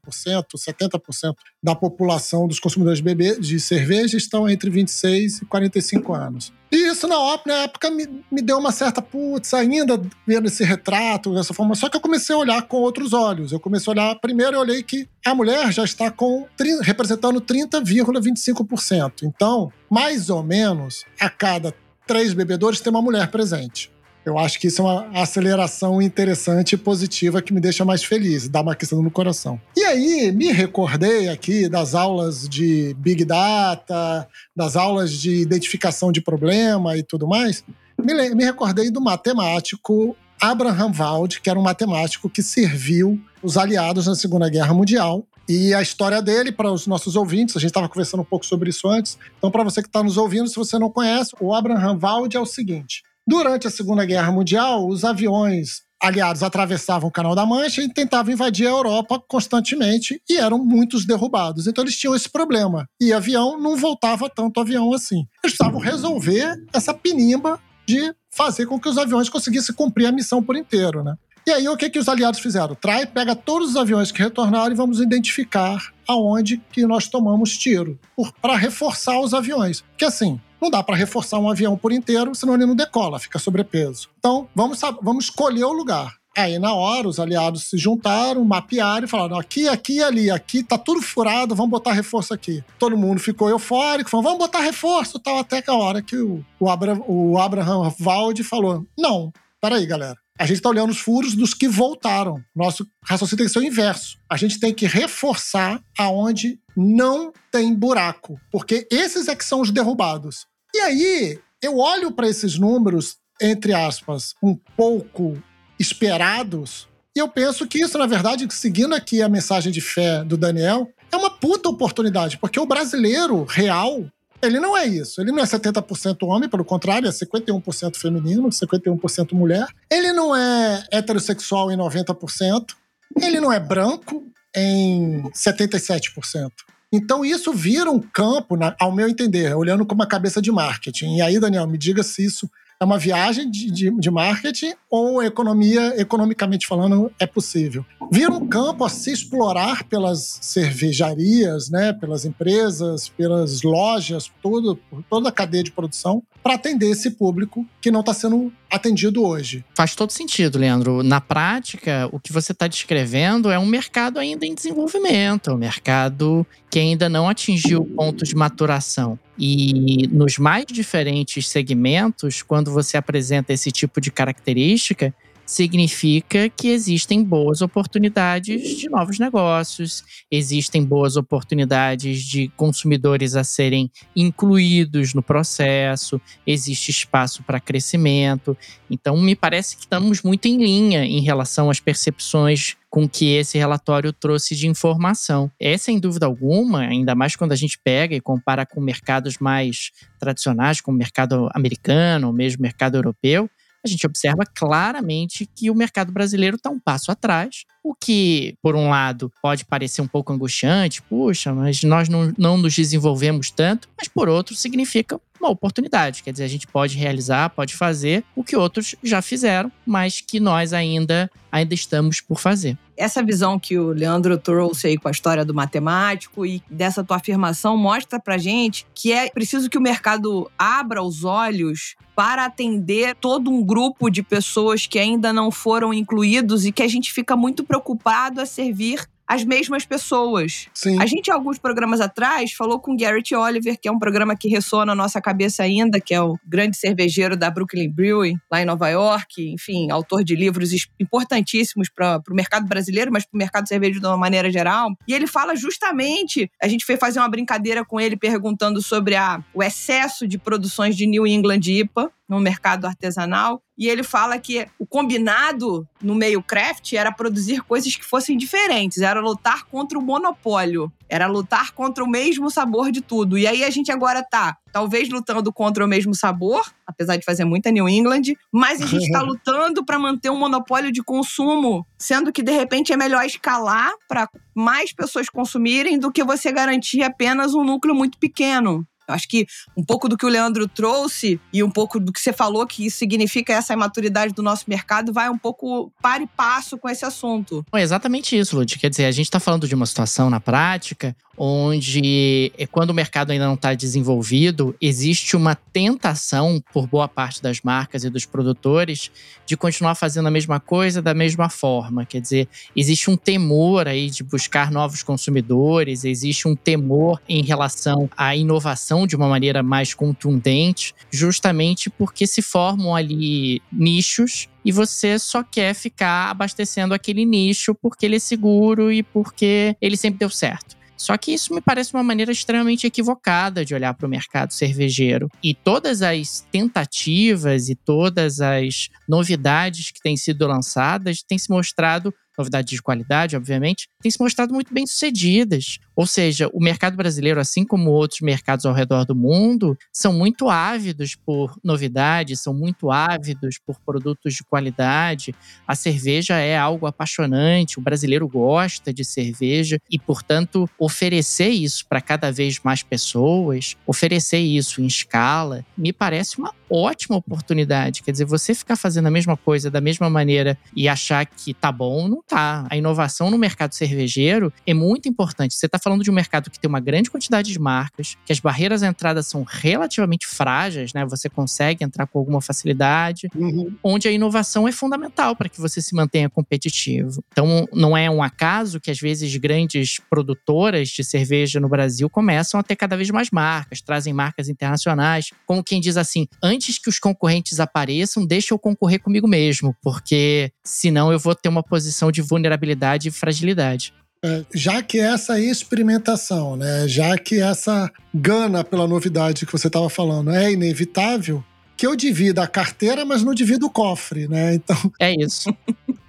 70% 0.56 1.34
da 1.62 1.74
população 1.74 2.46
dos 2.48 2.58
consumidores 2.60 3.02
de, 3.40 3.60
cerveja 3.60 4.16
estão 4.16 4.48
entre 4.48 4.70
26 4.70 5.42
e 5.42 5.44
45 5.46 6.14
anos. 6.14 6.52
E 6.70 6.88
isso 6.88 7.08
na, 7.08 7.16
na 7.46 7.54
época 7.62 7.90
me, 7.90 8.06
me 8.30 8.42
deu 8.42 8.58
uma 8.58 8.70
certa 8.70 9.00
putz, 9.00 9.54
ainda 9.54 10.00
vendo 10.26 10.48
esse 10.48 10.62
retrato 10.62 11.34
dessa 11.34 11.54
forma. 11.54 11.74
Só 11.74 11.88
que 11.88 11.96
eu 11.96 12.00
comecei 12.00 12.34
a 12.34 12.38
olhar 12.38 12.62
com 12.62 12.76
outros 12.78 13.12
olhos. 13.14 13.52
Eu 13.52 13.60
comecei 13.60 13.90
a 13.90 13.94
olhar, 13.94 14.14
primeiro 14.16 14.56
eu 14.56 14.60
olhei 14.60 14.82
que 14.82 15.08
a 15.24 15.34
mulher 15.34 15.72
já 15.72 15.84
está 15.84 16.10
com 16.10 16.46
representando 16.82 17.40
30,25%. 17.40 19.22
Então, 19.22 19.72
mais 19.90 20.28
ou 20.28 20.42
menos, 20.42 21.04
a 21.18 21.30
cada 21.30 21.74
três 22.06 22.32
bebedores 22.32 22.80
tem 22.80 22.90
uma 22.90 23.02
mulher 23.02 23.30
presente. 23.30 23.90
Eu 24.28 24.38
acho 24.38 24.60
que 24.60 24.66
isso 24.66 24.82
é 24.82 24.84
uma 24.84 25.22
aceleração 25.22 26.02
interessante 26.02 26.74
e 26.74 26.76
positiva 26.76 27.40
que 27.40 27.52
me 27.52 27.60
deixa 27.60 27.84
mais 27.84 28.04
feliz, 28.04 28.48
dá 28.48 28.60
uma 28.60 28.74
questão 28.74 29.02
no 29.02 29.10
coração. 29.10 29.60
E 29.76 29.82
aí, 29.84 30.30
me 30.32 30.52
recordei 30.52 31.28
aqui 31.28 31.68
das 31.68 31.94
aulas 31.94 32.48
de 32.48 32.94
Big 32.98 33.24
Data, 33.24 34.28
das 34.54 34.76
aulas 34.76 35.12
de 35.12 35.40
identificação 35.40 36.12
de 36.12 36.20
problema 36.20 36.96
e 36.96 37.02
tudo 37.02 37.26
mais. 37.26 37.64
Me, 37.98 38.34
me 38.34 38.44
recordei 38.44 38.90
do 38.90 39.00
matemático 39.00 40.14
Abraham 40.40 40.92
Wald, 40.96 41.40
que 41.40 41.48
era 41.48 41.58
um 41.58 41.62
matemático 41.62 42.28
que 42.28 42.42
serviu 42.42 43.20
os 43.42 43.56
aliados 43.56 44.06
na 44.06 44.14
Segunda 44.14 44.48
Guerra 44.48 44.74
Mundial. 44.74 45.26
E 45.48 45.72
a 45.72 45.80
história 45.80 46.20
dele, 46.20 46.52
para 46.52 46.70
os 46.70 46.86
nossos 46.86 47.16
ouvintes, 47.16 47.56
a 47.56 47.60
gente 47.60 47.70
estava 47.70 47.88
conversando 47.88 48.20
um 48.20 48.24
pouco 48.24 48.44
sobre 48.44 48.68
isso 48.68 48.86
antes. 48.86 49.18
Então, 49.38 49.50
para 49.50 49.64
você 49.64 49.80
que 49.80 49.88
está 49.88 50.02
nos 50.02 50.18
ouvindo, 50.18 50.46
se 50.46 50.56
você 50.56 50.78
não 50.78 50.90
conhece, 50.90 51.34
o 51.40 51.54
Abraham 51.54 51.98
Wald 52.00 52.36
é 52.36 52.40
o 52.40 52.44
seguinte: 52.44 53.02
Durante 53.28 53.66
a 53.66 53.70
Segunda 53.70 54.06
Guerra 54.06 54.32
Mundial, 54.32 54.88
os 54.88 55.04
aviões 55.04 55.82
aliados 56.02 56.42
atravessavam 56.42 57.10
o 57.10 57.12
Canal 57.12 57.34
da 57.34 57.44
Mancha 57.44 57.82
e 57.82 57.92
tentavam 57.92 58.32
invadir 58.32 58.66
a 58.66 58.70
Europa 58.70 59.22
constantemente 59.28 60.18
e 60.26 60.38
eram 60.38 60.64
muitos 60.64 61.04
derrubados. 61.04 61.66
Então 61.66 61.84
eles 61.84 61.98
tinham 61.98 62.16
esse 62.16 62.26
problema. 62.26 62.88
E 62.98 63.12
avião 63.12 63.60
não 63.60 63.76
voltava 63.76 64.30
tanto 64.30 64.58
avião 64.58 64.94
assim. 64.94 65.26
Eles 65.44 65.54
precisavam 65.54 65.78
resolver 65.78 66.56
essa 66.72 66.94
pinimba 66.94 67.60
de 67.86 68.14
fazer 68.30 68.64
com 68.64 68.80
que 68.80 68.88
os 68.88 68.96
aviões 68.96 69.28
conseguissem 69.28 69.74
cumprir 69.74 70.06
a 70.06 70.12
missão 70.12 70.42
por 70.42 70.56
inteiro, 70.56 71.04
né? 71.04 71.14
E 71.46 71.50
aí 71.50 71.68
o 71.68 71.76
que, 71.76 71.90
que 71.90 71.98
os 71.98 72.08
aliados 72.08 72.40
fizeram? 72.40 72.74
Trai, 72.74 73.04
pega 73.04 73.36
todos 73.36 73.70
os 73.70 73.76
aviões 73.76 74.10
que 74.10 74.22
retornaram 74.22 74.72
e 74.72 74.76
vamos 74.76 75.00
identificar 75.00 75.92
aonde 76.06 76.62
que 76.72 76.86
nós 76.86 77.08
tomamos 77.08 77.58
tiro 77.58 78.00
para 78.40 78.56
reforçar 78.56 79.20
os 79.20 79.34
aviões. 79.34 79.84
Que 79.98 80.06
assim, 80.06 80.40
não 80.60 80.70
dá 80.70 80.82
para 80.82 80.96
reforçar 80.96 81.38
um 81.38 81.48
avião 81.48 81.76
por 81.76 81.92
inteiro, 81.92 82.34
senão 82.34 82.54
ele 82.54 82.66
não 82.66 82.76
decola, 82.76 83.18
fica 83.18 83.38
sobrepeso. 83.38 84.08
Então, 84.18 84.48
vamos, 84.54 84.80
vamos 85.02 85.24
escolher 85.24 85.64
o 85.64 85.72
lugar. 85.72 86.18
Aí, 86.36 86.56
na 86.56 86.72
hora, 86.72 87.08
os 87.08 87.18
aliados 87.18 87.64
se 87.64 87.76
juntaram, 87.76 88.44
mapearam 88.44 89.04
e 89.04 89.08
falaram: 89.08 89.36
aqui, 89.36 89.68
aqui 89.68 89.94
e 89.94 90.02
ali, 90.02 90.30
aqui 90.30 90.62
tá 90.62 90.78
tudo 90.78 91.02
furado, 91.02 91.54
vamos 91.54 91.70
botar 91.70 91.92
reforço 91.92 92.32
aqui. 92.32 92.62
Todo 92.78 92.96
mundo 92.96 93.18
ficou 93.18 93.48
eufórico, 93.48 94.08
falou: 94.08 94.22
vamos 94.22 94.38
botar 94.38 94.60
reforço 94.60 95.18
tal, 95.18 95.38
até 95.38 95.60
que 95.60 95.70
a 95.70 95.74
hora 95.74 96.00
que 96.00 96.16
o, 96.16 96.44
o, 96.60 96.70
Abra, 96.70 96.96
o 97.08 97.38
Abraham 97.38 97.92
Valde 97.98 98.44
falou: 98.44 98.86
não, 98.96 99.32
peraí, 99.60 99.84
galera. 99.84 100.16
A 100.38 100.46
gente 100.46 100.58
está 100.58 100.68
olhando 100.68 100.90
os 100.90 101.00
furos 101.00 101.34
dos 101.34 101.52
que 101.52 101.66
voltaram. 101.66 102.42
Nosso 102.54 102.86
raciocínio 103.04 103.38
tem 103.38 103.46
que 103.46 103.52
ser 103.52 103.58
o 103.58 103.64
inverso. 103.64 104.16
A 104.30 104.36
gente 104.36 104.60
tem 104.60 104.72
que 104.72 104.86
reforçar 104.86 105.82
aonde 105.98 106.60
não 106.76 107.32
tem 107.50 107.74
buraco, 107.74 108.40
porque 108.52 108.86
esses 108.90 109.26
é 109.26 109.34
que 109.34 109.44
são 109.44 109.60
os 109.60 109.72
derrubados. 109.72 110.46
E 110.72 110.78
aí, 110.78 111.38
eu 111.60 111.78
olho 111.78 112.12
para 112.12 112.28
esses 112.28 112.56
números, 112.56 113.16
entre 113.40 113.74
aspas, 113.74 114.34
um 114.40 114.56
pouco 114.76 115.42
esperados, 115.78 116.88
e 117.16 117.20
eu 117.20 117.28
penso 117.28 117.66
que 117.66 117.80
isso, 117.80 117.98
na 117.98 118.06
verdade, 118.06 118.46
seguindo 118.54 118.94
aqui 118.94 119.20
a 119.20 119.28
mensagem 119.28 119.72
de 119.72 119.80
fé 119.80 120.22
do 120.22 120.36
Daniel, 120.36 120.88
é 121.10 121.16
uma 121.16 121.30
puta 121.30 121.68
oportunidade, 121.68 122.38
porque 122.38 122.60
o 122.60 122.66
brasileiro 122.66 123.42
real 123.42 124.06
Ele 124.40 124.60
não 124.60 124.76
é 124.76 124.86
isso. 124.86 125.20
Ele 125.20 125.32
não 125.32 125.40
é 125.40 125.44
70% 125.44 126.26
homem, 126.26 126.48
pelo 126.48 126.64
contrário, 126.64 127.08
é 127.08 127.10
51% 127.10 127.96
feminino, 127.96 128.48
51% 128.48 129.32
mulher. 129.32 129.66
Ele 129.90 130.12
não 130.12 130.34
é 130.34 130.84
heterossexual 130.92 131.70
em 131.70 131.76
90%. 131.76 132.74
Ele 133.20 133.40
não 133.40 133.52
é 133.52 133.58
branco 133.58 134.24
em 134.54 135.22
77%. 135.30 136.50
Então, 136.92 137.24
isso 137.24 137.52
vira 137.52 137.90
um 137.90 138.00
campo, 138.00 138.56
ao 138.80 138.92
meu 138.92 139.08
entender, 139.08 139.54
olhando 139.54 139.84
com 139.84 139.94
uma 139.94 140.06
cabeça 140.06 140.40
de 140.40 140.50
marketing. 140.50 141.16
E 141.16 141.22
aí, 141.22 141.38
Daniel, 141.38 141.66
me 141.66 141.76
diga 141.76 142.02
se 142.02 142.24
isso 142.24 142.50
é 142.80 142.84
uma 142.84 142.98
viagem 142.98 143.50
de, 143.50 143.70
de, 143.72 143.90
de, 143.90 144.10
marketing 144.10 144.72
ou 144.88 145.20
economia, 145.20 146.00
economicamente 146.00 146.66
falando, 146.66 147.10
é 147.18 147.26
possível. 147.26 147.84
Vira 148.10 148.32
um 148.32 148.46
campo 148.46 148.84
a 148.84 148.88
se 148.88 149.12
explorar 149.12 149.82
pelas 149.84 150.38
cervejarias, 150.40 151.68
né, 151.68 151.92
pelas 151.92 152.24
empresas, 152.24 153.08
pelas 153.08 153.62
lojas, 153.62 154.30
todo, 154.40 154.78
toda 155.10 155.28
a 155.28 155.32
cadeia 155.32 155.64
de 155.64 155.72
produção, 155.72 156.22
para 156.48 156.54
atender 156.54 156.90
esse 156.90 157.10
público 157.10 157.66
que 157.78 157.90
não 157.90 158.00
está 158.00 158.14
sendo 158.14 158.50
atendido 158.70 159.22
hoje. 159.22 159.62
Faz 159.74 159.94
todo 159.94 160.10
sentido, 160.10 160.58
Leandro. 160.58 161.02
Na 161.02 161.20
prática, 161.20 162.08
o 162.10 162.18
que 162.18 162.32
você 162.32 162.52
está 162.52 162.66
descrevendo 162.66 163.50
é 163.50 163.58
um 163.58 163.66
mercado 163.66 164.18
ainda 164.18 164.46
em 164.46 164.54
desenvolvimento, 164.54 165.52
um 165.52 165.58
mercado 165.58 166.46
que 166.70 166.78
ainda 166.78 167.06
não 167.06 167.28
atingiu 167.28 167.82
o 167.82 167.84
ponto 167.84 168.24
de 168.24 168.34
maturação. 168.34 169.18
E 169.38 170.08
nos 170.10 170.38
mais 170.38 170.64
diferentes 170.64 171.46
segmentos, 171.46 172.40
quando 172.40 172.72
você 172.72 172.96
apresenta 172.96 173.52
esse 173.52 173.70
tipo 173.70 174.00
de 174.00 174.10
característica, 174.10 175.14
significa 175.48 176.50
que 176.50 176.68
existem 176.68 177.24
boas 177.24 177.62
oportunidades 177.62 178.76
de 178.76 178.86
novos 178.90 179.18
negócios, 179.18 180.04
existem 180.30 180.84
boas 180.84 181.16
oportunidades 181.16 182.22
de 182.22 182.48
consumidores 182.54 183.34
a 183.34 183.42
serem 183.42 183.90
incluídos 184.14 185.14
no 185.14 185.22
processo, 185.22 186.20
existe 186.46 186.90
espaço 186.90 187.42
para 187.42 187.58
crescimento. 187.58 188.54
Então, 188.90 189.16
me 189.16 189.34
parece 189.34 189.74
que 189.74 189.84
estamos 189.84 190.22
muito 190.22 190.44
em 190.44 190.58
linha 190.58 191.06
em 191.06 191.22
relação 191.22 191.70
às 191.70 191.80
percepções 191.80 192.76
com 192.90 193.08
que 193.08 193.32
esse 193.32 193.56
relatório 193.56 194.12
trouxe 194.12 194.54
de 194.54 194.66
informação. 194.66 195.50
É, 195.58 195.78
sem 195.78 195.98
dúvida 195.98 196.26
alguma, 196.26 196.80
ainda 196.80 197.14
mais 197.14 197.36
quando 197.36 197.52
a 197.52 197.56
gente 197.56 197.78
pega 197.82 198.14
e 198.14 198.20
compara 198.20 198.66
com 198.66 198.82
mercados 198.82 199.38
mais 199.38 199.92
tradicionais, 200.18 200.82
como 200.82 200.94
o 200.94 200.98
mercado 200.98 201.48
americano, 201.54 202.26
ou 202.26 202.32
mesmo 202.34 202.60
mercado 202.60 202.96
europeu, 202.96 203.48
a 203.84 203.88
gente 203.88 204.06
observa 204.06 204.44
claramente 204.44 205.48
que 205.54 205.70
o 205.70 205.74
mercado 205.74 206.12
brasileiro 206.12 206.56
está 206.56 206.70
um 206.70 206.78
passo 206.78 207.10
atrás, 207.10 207.64
o 207.82 207.94
que, 207.94 208.54
por 208.62 208.74
um 208.74 208.90
lado, 208.90 209.32
pode 209.40 209.64
parecer 209.64 210.02
um 210.02 210.08
pouco 210.08 210.32
angustiante, 210.32 211.00
puxa, 211.02 211.54
mas 211.54 211.82
nós 211.82 212.08
não, 212.08 212.32
não 212.36 212.58
nos 212.58 212.74
desenvolvemos 212.74 213.50
tanto, 213.50 213.88
mas 213.96 214.08
por 214.08 214.28
outro, 214.28 214.54
significa 214.54 215.20
uma 215.40 215.50
oportunidade. 215.50 216.22
Quer 216.22 216.32
dizer, 216.32 216.44
a 216.44 216.48
gente 216.48 216.66
pode 216.66 216.96
realizar, 216.96 217.50
pode 217.50 217.74
fazer 217.74 218.24
o 218.34 218.44
que 218.44 218.56
outros 218.56 218.94
já 219.02 219.22
fizeram, 219.22 219.70
mas 219.86 220.20
que 220.20 220.40
nós 220.40 220.72
ainda, 220.72 221.30
ainda 221.50 221.74
estamos 221.74 222.20
por 222.20 222.38
fazer. 222.38 222.76
Essa 222.96 223.22
visão 223.22 223.58
que 223.58 223.78
o 223.78 223.92
Leandro 223.92 224.36
trouxe 224.36 224.88
aí 224.88 224.98
com 224.98 225.06
a 225.06 225.10
história 225.12 225.44
do 225.44 225.54
matemático 225.54 226.44
e 226.44 226.62
dessa 226.68 227.04
tua 227.04 227.16
afirmação 227.18 227.76
mostra 227.76 228.18
pra 228.18 228.36
gente 228.36 228.84
que 228.92 229.12
é 229.12 229.30
preciso 229.30 229.70
que 229.70 229.78
o 229.78 229.80
mercado 229.80 230.50
abra 230.58 231.02
os 231.02 231.22
olhos 231.22 231.94
para 232.16 232.44
atender 232.44 233.14
todo 233.14 233.48
um 233.48 233.64
grupo 233.64 234.10
de 234.10 234.24
pessoas 234.24 234.88
que 234.88 234.98
ainda 234.98 235.32
não 235.32 235.52
foram 235.52 235.94
incluídos 235.94 236.66
e 236.66 236.72
que 236.72 236.82
a 236.82 236.88
gente 236.88 237.12
fica 237.12 237.36
muito 237.36 237.62
preocupado 237.62 238.40
a 238.40 238.46
servir 238.46 239.06
as 239.28 239.44
mesmas 239.44 239.84
pessoas. 239.84 240.68
Sim. 240.72 240.98
A 240.98 241.04
gente, 241.04 241.30
alguns 241.30 241.58
programas 241.58 242.00
atrás, 242.00 242.52
falou 242.52 242.80
com 242.80 242.96
Garrett 242.96 243.34
Oliver, 243.34 243.78
que 243.78 243.86
é 243.86 243.92
um 243.92 243.98
programa 243.98 244.34
que 244.34 244.48
ressoa 244.48 244.86
na 244.86 244.94
nossa 244.94 245.20
cabeça 245.20 245.62
ainda, 245.62 246.00
que 246.00 246.14
é 246.14 246.22
o 246.22 246.38
grande 246.46 246.78
cervejeiro 246.78 247.36
da 247.36 247.50
Brooklyn 247.50 247.90
Brewing, 247.90 248.38
lá 248.50 248.62
em 248.62 248.64
Nova 248.64 248.88
York, 248.88 249.52
enfim, 249.52 249.90
autor 249.90 250.24
de 250.24 250.34
livros 250.34 250.70
importantíssimos 250.98 251.90
para 251.90 252.22
o 252.30 252.34
mercado 252.34 252.66
brasileiro, 252.66 253.12
mas 253.12 253.26
para 253.26 253.36
o 253.36 253.38
mercado 253.38 253.68
cervejeiro 253.68 254.00
de 254.00 254.06
uma 254.06 254.16
maneira 254.16 254.50
geral. 254.50 254.88
E 255.06 255.12
ele 255.12 255.26
fala 255.26 255.54
justamente, 255.54 256.50
a 256.62 256.66
gente 256.66 256.86
fez 256.86 256.98
fazer 256.98 257.18
uma 257.18 257.28
brincadeira 257.28 257.84
com 257.84 258.00
ele 258.00 258.16
perguntando 258.16 258.80
sobre 258.80 259.14
a, 259.14 259.44
o 259.52 259.62
excesso 259.62 260.26
de 260.26 260.38
produções 260.38 260.96
de 260.96 261.06
New 261.06 261.26
England 261.26 261.60
IPA, 261.66 262.10
no 262.28 262.38
mercado 262.38 262.86
artesanal. 262.86 263.62
E 263.76 263.88
ele 263.88 264.02
fala 264.02 264.38
que 264.38 264.66
o 264.78 264.84
combinado 264.84 265.86
no 266.02 266.14
meio 266.14 266.42
craft 266.42 266.92
era 266.92 267.12
produzir 267.12 267.62
coisas 267.62 267.94
que 267.94 268.04
fossem 268.04 268.36
diferentes, 268.36 268.98
era 268.98 269.20
lutar 269.20 269.64
contra 269.66 269.96
o 269.96 270.02
monopólio, 270.02 270.92
era 271.08 271.26
lutar 271.26 271.72
contra 271.72 272.02
o 272.02 272.08
mesmo 272.08 272.50
sabor 272.50 272.90
de 272.90 273.00
tudo. 273.00 273.38
E 273.38 273.46
aí 273.46 273.62
a 273.62 273.70
gente 273.70 273.92
agora 273.92 274.22
tá, 274.22 274.56
talvez 274.72 275.08
lutando 275.08 275.52
contra 275.52 275.84
o 275.84 275.88
mesmo 275.88 276.12
sabor, 276.12 276.62
apesar 276.84 277.16
de 277.16 277.24
fazer 277.24 277.44
muita 277.44 277.70
New 277.70 277.88
England, 277.88 278.34
mas 278.52 278.82
a 278.82 278.86
gente 278.86 279.04
está 279.04 279.22
lutando 279.22 279.84
para 279.84 279.98
manter 279.98 280.28
um 280.28 280.38
monopólio 280.38 280.90
de 280.90 281.02
consumo, 281.02 281.86
sendo 281.96 282.32
que 282.32 282.42
de 282.42 282.52
repente 282.52 282.92
é 282.92 282.96
melhor 282.96 283.24
escalar 283.24 283.92
para 284.08 284.28
mais 284.54 284.92
pessoas 284.92 285.28
consumirem 285.28 285.98
do 285.98 286.10
que 286.10 286.24
você 286.24 286.50
garantir 286.50 287.02
apenas 287.04 287.54
um 287.54 287.64
núcleo 287.64 287.94
muito 287.94 288.18
pequeno. 288.18 288.84
Eu 289.08 289.14
acho 289.14 289.26
que 289.26 289.46
um 289.76 289.82
pouco 289.82 290.08
do 290.08 290.16
que 290.16 290.26
o 290.26 290.28
Leandro 290.28 290.68
trouxe 290.68 291.40
e 291.52 291.62
um 291.62 291.70
pouco 291.70 291.98
do 291.98 292.12
que 292.12 292.20
você 292.20 292.32
falou, 292.32 292.66
que 292.66 292.90
significa 292.90 293.54
essa 293.54 293.72
imaturidade 293.72 294.34
do 294.34 294.42
nosso 294.42 294.64
mercado, 294.68 295.12
vai 295.12 295.30
um 295.30 295.38
pouco 295.38 295.90
par 296.02 296.20
e 296.20 296.26
passo 296.26 296.76
com 296.76 296.88
esse 296.88 297.04
assunto. 297.04 297.64
É 297.72 297.80
exatamente 297.80 298.38
isso, 298.38 298.56
Lud. 298.56 298.78
Quer 298.78 298.90
dizer, 298.90 299.06
a 299.06 299.10
gente 299.10 299.26
está 299.26 299.40
falando 299.40 299.66
de 299.66 299.74
uma 299.74 299.86
situação 299.86 300.28
na 300.28 300.40
prática 300.40 301.16
onde, 301.38 302.52
é, 302.58 302.66
quando 302.66 302.90
o 302.90 302.94
mercado 302.94 303.30
ainda 303.30 303.46
não 303.46 303.54
está 303.54 303.72
desenvolvido, 303.72 304.74
existe 304.80 305.36
uma 305.36 305.54
tentação 305.54 306.60
por 306.72 306.86
boa 306.86 307.06
parte 307.06 307.40
das 307.40 307.60
marcas 307.60 308.02
e 308.02 308.10
dos 308.10 308.26
produtores 308.26 309.10
de 309.46 309.56
continuar 309.56 309.94
fazendo 309.94 310.26
a 310.26 310.30
mesma 310.30 310.58
coisa 310.58 311.00
da 311.00 311.14
mesma 311.14 311.48
forma. 311.48 312.04
Quer 312.04 312.20
dizer, 312.20 312.48
existe 312.74 313.08
um 313.08 313.16
temor 313.16 313.86
aí 313.86 314.10
de 314.10 314.24
buscar 314.24 314.72
novos 314.72 315.02
consumidores, 315.02 316.04
existe 316.04 316.48
um 316.48 316.56
temor 316.56 317.20
em 317.28 317.42
relação 317.42 318.10
à 318.16 318.34
inovação 318.34 318.97
de 319.06 319.16
uma 319.16 319.28
maneira 319.28 319.62
mais 319.62 319.94
contundente, 319.94 320.94
justamente 321.10 321.90
porque 321.90 322.26
se 322.26 322.42
formam 322.42 322.94
ali 322.94 323.60
nichos 323.72 324.48
e 324.64 324.72
você 324.72 325.18
só 325.18 325.42
quer 325.42 325.74
ficar 325.74 326.30
abastecendo 326.30 326.94
aquele 326.94 327.24
nicho 327.24 327.74
porque 327.74 328.06
ele 328.06 328.16
é 328.16 328.20
seguro 328.20 328.92
e 328.92 329.02
porque 329.02 329.76
ele 329.80 329.96
sempre 329.96 330.18
deu 330.18 330.30
certo. 330.30 330.78
Só 330.98 331.16
que 331.16 331.32
isso 331.32 331.54
me 331.54 331.60
parece 331.60 331.94
uma 331.94 332.02
maneira 332.02 332.32
extremamente 332.32 332.86
equivocada 332.86 333.64
de 333.64 333.72
olhar 333.72 333.94
para 333.94 334.06
o 334.06 334.10
mercado 334.10 334.52
cervejeiro. 334.52 335.30
E 335.40 335.54
todas 335.54 336.02
as 336.02 336.44
tentativas 336.50 337.68
e 337.68 337.76
todas 337.76 338.40
as 338.40 338.88
novidades 339.08 339.92
que 339.92 340.00
têm 340.00 340.16
sido 340.16 340.46
lançadas 340.46 341.22
têm 341.22 341.38
se 341.38 341.48
mostrado 341.50 342.12
novidades 342.36 342.72
de 342.72 342.82
qualidade, 342.82 343.36
obviamente, 343.36 343.88
têm 344.00 344.10
se 344.10 344.20
mostrado 344.20 344.54
muito 344.54 344.72
bem 344.72 344.86
sucedidas. 344.86 345.78
Ou 345.98 346.06
seja, 346.06 346.48
o 346.52 346.60
mercado 346.62 346.96
brasileiro, 346.96 347.40
assim 347.40 347.64
como 347.64 347.90
outros 347.90 348.20
mercados 348.20 348.64
ao 348.64 348.72
redor 348.72 349.04
do 349.04 349.16
mundo, 349.16 349.76
são 349.92 350.12
muito 350.12 350.48
ávidos 350.48 351.16
por 351.16 351.58
novidades, 351.64 352.40
são 352.40 352.54
muito 352.54 352.92
ávidos 352.92 353.58
por 353.66 353.80
produtos 353.80 354.34
de 354.34 354.44
qualidade. 354.44 355.34
A 355.66 355.74
cerveja 355.74 356.36
é 356.36 356.56
algo 356.56 356.86
apaixonante, 356.86 357.80
o 357.80 357.82
brasileiro 357.82 358.28
gosta 358.28 358.94
de 358.94 359.04
cerveja 359.04 359.80
e, 359.90 359.98
portanto, 359.98 360.70
oferecer 360.78 361.48
isso 361.48 361.84
para 361.88 362.00
cada 362.00 362.30
vez 362.30 362.60
mais 362.62 362.80
pessoas, 362.84 363.74
oferecer 363.84 364.38
isso 364.38 364.80
em 364.80 364.86
escala, 364.86 365.66
me 365.76 365.92
parece 365.92 366.38
uma 366.38 366.54
ótima 366.70 367.16
oportunidade. 367.16 368.02
Quer 368.02 368.12
dizer, 368.12 368.24
você 368.24 368.54
ficar 368.54 368.76
fazendo 368.76 369.06
a 369.06 369.10
mesma 369.10 369.36
coisa 369.36 369.70
da 369.70 369.80
mesma 369.80 370.08
maneira 370.08 370.56
e 370.76 370.88
achar 370.88 371.24
que 371.26 371.54
tá 371.54 371.72
bom, 371.72 372.08
não 372.08 372.22
tá. 372.22 372.66
A 372.70 372.76
inovação 372.76 373.30
no 373.30 373.38
mercado 373.38 373.74
cervejeiro 373.74 374.52
é 374.66 374.74
muito 374.74 375.08
importante. 375.08 375.54
Você 375.54 375.68
tá 375.68 375.78
falando 375.88 376.04
de 376.04 376.10
um 376.10 376.14
mercado 376.14 376.50
que 376.50 376.60
tem 376.60 376.68
uma 376.68 376.80
grande 376.80 377.10
quantidade 377.10 377.50
de 377.50 377.58
marcas, 377.58 378.14
que 378.26 378.30
as 378.30 378.38
barreiras 378.38 378.82
à 378.82 378.86
entrada 378.86 379.22
são 379.22 379.42
relativamente 379.42 380.26
frágeis, 380.26 380.92
né? 380.92 381.06
Você 381.06 381.30
consegue 381.30 381.82
entrar 381.82 382.06
com 382.06 382.18
alguma 382.18 382.42
facilidade, 382.42 383.26
uhum. 383.34 383.74
onde 383.82 384.06
a 384.06 384.12
inovação 384.12 384.68
é 384.68 384.72
fundamental 384.72 385.34
para 385.34 385.48
que 385.48 385.58
você 385.58 385.80
se 385.80 385.94
mantenha 385.94 386.28
competitivo. 386.28 387.24
Então, 387.32 387.66
não 387.72 387.96
é 387.96 388.10
um 388.10 388.22
acaso 388.22 388.78
que 388.78 388.90
às 388.90 389.00
vezes 389.00 389.34
grandes 389.36 389.98
produtoras 390.10 390.90
de 390.90 391.02
cerveja 391.02 391.58
no 391.58 391.70
Brasil 391.70 392.10
começam 392.10 392.60
a 392.60 392.62
ter 392.62 392.76
cada 392.76 392.94
vez 392.94 393.08
mais 393.08 393.30
marcas, 393.30 393.80
trazem 393.80 394.12
marcas 394.12 394.50
internacionais, 394.50 395.30
como 395.46 395.64
quem 395.64 395.80
diz 395.80 395.96
assim, 395.96 396.26
antes 396.42 396.78
que 396.78 396.90
os 396.90 396.98
concorrentes 396.98 397.60
apareçam, 397.60 398.26
deixa 398.26 398.52
eu 398.52 398.58
concorrer 398.58 399.00
comigo 399.00 399.26
mesmo, 399.26 399.74
porque 399.82 400.52
senão 400.62 401.10
eu 401.10 401.18
vou 401.18 401.34
ter 401.34 401.48
uma 401.48 401.62
posição 401.62 402.12
de 402.12 402.20
vulnerabilidade 402.20 403.08
e 403.08 403.10
fragilidade. 403.10 403.94
É, 404.24 404.44
já 404.52 404.82
que 404.82 404.98
essa 404.98 405.40
experimentação, 405.40 406.56
né, 406.56 406.88
já 406.88 407.16
que 407.16 407.40
essa 407.40 407.90
gana 408.12 408.64
pela 408.64 408.86
novidade 408.86 409.46
que 409.46 409.52
você 409.52 409.68
estava 409.68 409.88
falando 409.88 410.30
é 410.30 410.52
inevitável, 410.52 411.44
que 411.76 411.86
eu 411.86 411.94
divida 411.94 412.42
a 412.42 412.48
carteira, 412.48 413.04
mas 413.04 413.22
não 413.22 413.32
divido 413.32 413.66
o 413.66 413.70
cofre, 413.70 414.26
né? 414.26 414.54
Então. 414.58 414.76
É 415.00 415.14
isso. 415.14 415.54